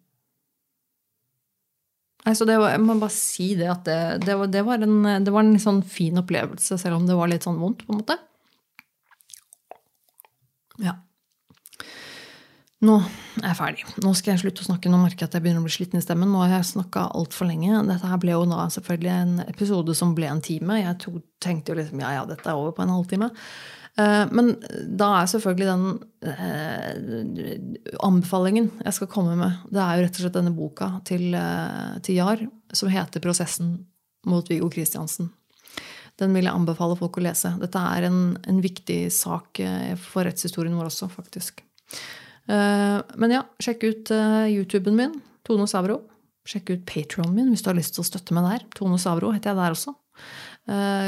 Altså 2.28 2.44
det 2.44 2.58
var, 2.60 2.74
jeg 2.74 2.82
må 2.84 2.92
bare 2.98 3.14
si 3.14 3.54
det 3.56 3.68
at 3.72 3.86
det, 3.86 4.26
det, 4.26 4.34
var, 4.36 4.48
det 4.52 4.60
var, 4.66 4.82
en, 4.84 5.24
det 5.24 5.32
var 5.32 5.46
en 5.46 5.60
sånn 5.62 5.78
fin 5.86 6.18
opplevelse, 6.20 6.76
selv 6.76 6.98
om 6.98 7.06
det 7.08 7.16
var 7.16 7.30
litt 7.30 7.46
sånn 7.46 7.56
vondt. 7.56 7.86
på 7.86 7.94
en 7.94 8.02
måte. 8.02 8.18
Ja. 10.82 10.96
Nå 12.78 12.94
er 13.40 13.48
jeg 13.48 13.58
ferdig. 13.58 13.86
Nå 14.04 14.12
skal 14.14 14.34
jeg 14.34 14.44
slutte 14.44 14.62
å 14.62 14.68
snakke. 14.68 14.90
Nå 14.90 15.00
merker 15.02 15.24
jeg 15.24 15.32
at 15.32 15.38
jeg 15.38 15.44
begynner 15.46 15.64
å 15.64 15.66
bli 15.66 15.74
sliten 15.74 15.98
i 15.98 16.04
stemmen. 16.04 16.30
Nå 16.30 16.44
har 16.44 16.52
jeg 16.60 16.68
snakka 16.68 17.08
altfor 17.18 17.48
lenge. 17.50 17.80
Dette 17.88 18.06
her 18.06 18.20
ble 18.22 18.36
jo 18.36 18.44
nå 18.46 18.60
selvfølgelig 18.74 19.14
en 19.14 19.32
episode 19.48 19.96
som 19.98 20.14
ble 20.14 20.28
en 20.30 20.42
time. 20.44 20.78
Jeg 20.78 21.18
tenkte 21.42 21.74
jo 21.74 21.80
liksom 21.80 22.04
ja, 22.04 22.12
ja, 22.20 22.22
dette 22.28 22.46
er 22.46 22.60
over 22.60 22.76
på 22.76 22.84
en 22.86 22.94
halvtime. 22.94 23.32
Eh, 23.98 24.24
men 24.30 24.52
da 25.00 25.08
er 25.18 25.30
selvfølgelig 25.32 25.68
den 25.72 25.86
eh, 26.30 27.96
anbefalingen 28.06 28.70
jeg 28.84 28.94
skal 28.94 29.10
komme 29.10 29.34
med, 29.38 29.64
det 29.74 29.82
er 29.82 29.96
jo 29.96 30.04
rett 30.04 30.20
og 30.20 30.22
slett 30.22 30.36
denne 30.38 30.54
boka 30.54 30.92
til, 31.08 31.32
eh, 31.34 31.96
til 32.06 32.20
Jar 32.20 32.44
som 32.70 32.92
heter 32.92 33.24
'Prosessen 33.24 33.74
mot 34.26 34.46
Viggo 34.48 34.70
Kristiansen'. 34.70 35.32
Den 36.18 36.34
vil 36.34 36.48
jeg 36.48 36.54
anbefale 36.54 36.96
folk 36.98 37.20
å 37.20 37.24
lese. 37.24 37.52
Dette 37.60 37.80
er 37.94 38.08
en, 38.08 38.20
en 38.50 38.60
viktig 38.62 39.00
sak 39.14 39.60
eh, 39.62 39.94
for 40.00 40.26
rettshistorien 40.26 40.74
vår 40.74 40.90
også, 40.90 41.10
faktisk. 41.12 41.62
Eh, 42.50 42.98
men 43.22 43.34
ja, 43.36 43.44
sjekk 43.62 43.86
ut 43.86 44.12
eh, 44.14 44.48
YouTuben 44.56 44.98
min, 44.98 45.14
Tone 45.46 45.68
Savro. 45.70 46.00
Sjekk 46.48 46.72
ut 46.74 46.84
Patronen 46.88 47.36
min 47.36 47.52
hvis 47.52 47.62
du 47.62 47.70
har 47.70 47.78
lyst 47.78 47.94
til 47.94 48.02
å 48.02 48.08
støtte 48.08 48.34
meg 48.34 48.48
der. 48.48 48.66
Tone 48.74 48.98
Savro 49.00 49.30
heter 49.34 49.52
jeg 49.52 49.60
der 49.60 49.78
også. 49.78 49.94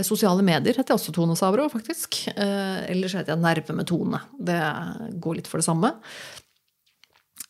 Sosiale 0.07 0.41
medier 0.41 0.73
heter 0.73 0.95
jeg 0.95 0.97
også 0.97 1.13
Tone 1.13 1.35
Savro, 1.37 1.67
faktisk. 1.69 2.17
Ellers 2.33 3.13
heter 3.17 3.35
jeg 3.35 3.43
Nerve 3.43 3.75
med 3.77 3.89
Tone. 3.91 4.21
Det 4.41 4.57
går 5.21 5.37
litt 5.37 5.51
for 5.51 5.61
det 5.61 5.67
samme. 5.67 5.91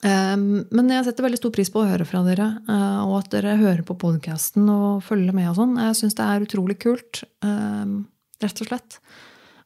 Ehm, 0.06 0.64
men 0.72 0.88
jeg 0.88 1.04
setter 1.04 1.26
veldig 1.26 1.40
stor 1.40 1.52
pris 1.52 1.70
på 1.72 1.82
å 1.82 1.88
høre 1.88 2.06
fra 2.08 2.22
dere, 2.24 2.46
eh, 2.72 3.00
og 3.04 3.18
at 3.18 3.34
dere 3.34 3.58
hører 3.60 3.82
på 3.84 3.98
podkasten 4.00 4.68
og 4.72 5.02
følger 5.04 5.36
med 5.36 5.50
og 5.50 5.58
sånn. 5.58 5.76
Jeg 5.76 5.98
syns 5.98 6.16
det 6.16 6.24
er 6.26 6.46
utrolig 6.46 6.78
kult. 6.80 7.22
Ehm, 7.44 8.06
rett 8.40 8.62
og 8.64 8.70
slett. 8.70 8.98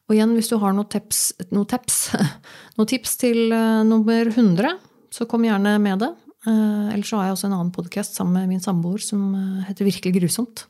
Og 0.05 0.15
igjen, 0.17 0.35
hvis 0.35 0.51
du 0.51 0.57
har 0.59 0.75
noen 0.75 0.89
tips, 0.91 1.33
noen 1.55 1.69
tips, 1.71 2.11
noen 2.77 2.91
tips 2.91 3.15
til 3.17 3.49
uh, 3.49 3.81
nummer 3.87 4.27
100, 4.29 4.75
så 5.09 5.25
kom 5.25 5.47
gjerne 5.47 5.79
med 5.81 6.03
det. 6.03 6.11
Uh, 6.45 6.91
ellers 6.93 7.09
så 7.09 7.17
har 7.17 7.31
jeg 7.31 7.37
også 7.39 7.47
en 7.47 7.55
annen 7.57 7.71
podkast 7.73 8.19
sammen 8.19 8.35
med 8.37 8.51
min 8.51 8.61
samboer 8.61 9.01
som 9.01 9.33
heter 9.65 9.87
Virkelig 9.87 10.19
grusomt. 10.19 10.67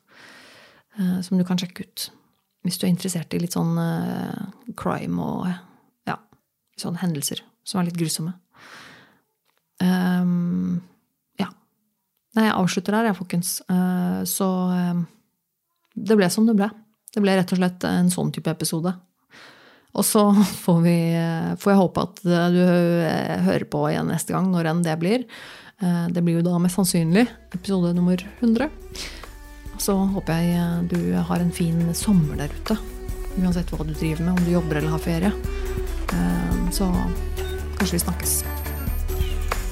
som 0.96 1.36
du 1.36 1.44
kan 1.44 1.60
sjekke 1.60 1.84
ut 1.84 2.06
hvis 2.64 2.78
du 2.80 2.86
er 2.86 2.94
interessert 2.94 3.34
i 3.36 3.40
litt 3.42 3.52
sånn 3.52 3.76
crime 4.80 5.20
og 5.20 5.50
ja, 6.08 6.16
sånne 6.80 7.02
hendelser 7.02 7.44
som 7.68 7.82
er 7.82 7.90
litt 7.90 8.00
grusomme. 8.00 8.32
Um, 9.82 10.82
ja. 11.40 11.50
Nei, 12.36 12.48
jeg 12.48 12.56
avslutter 12.56 12.96
der, 12.96 13.10
jeg, 13.10 13.18
folkens. 13.18 13.58
Uh, 13.70 14.22
så 14.28 14.48
um, 14.72 15.04
det 15.96 16.18
ble 16.20 16.30
som 16.32 16.48
det 16.48 16.56
ble. 16.58 16.70
Det 17.16 17.24
ble 17.24 17.36
rett 17.38 17.52
og 17.56 17.60
slett 17.60 17.86
en 17.88 18.12
sånn 18.12 18.32
type 18.36 18.52
episode. 18.52 18.94
Og 19.96 20.08
så 20.08 20.26
får, 20.66 20.82
vi, 20.86 20.98
får 21.62 21.74
jeg 21.74 21.82
håpe 21.82 22.08
at 22.08 22.24
du 22.56 22.62
hører 23.46 23.70
på 23.72 23.86
igjen 23.92 24.12
neste 24.12 24.36
gang, 24.36 24.50
når 24.54 24.72
enn 24.72 24.84
det 24.86 24.98
blir. 25.02 25.28
Uh, 25.84 26.08
det 26.12 26.24
blir 26.24 26.40
jo 26.40 26.48
da 26.48 26.58
mest 26.62 26.80
sannsynlig 26.80 27.28
episode 27.56 27.96
nummer 27.98 28.20
100. 28.40 28.70
Så 29.82 29.96
håper 30.16 30.40
jeg 30.40 30.92
du 30.94 31.00
har 31.20 31.42
en 31.44 31.52
fin 31.56 31.82
sommer 31.98 32.40
der 32.40 32.54
ute. 32.56 32.78
Uansett 33.36 33.74
hva 33.76 33.84
du 33.84 33.92
driver 33.92 34.24
med, 34.24 34.38
om 34.38 34.46
du 34.48 34.54
jobber 34.54 34.80
eller 34.80 34.96
har 34.96 35.04
ferie. 35.04 35.34
Så 36.72 36.88
kanskje 37.76 37.98
vi 37.98 38.06
snakkes. 38.06 38.65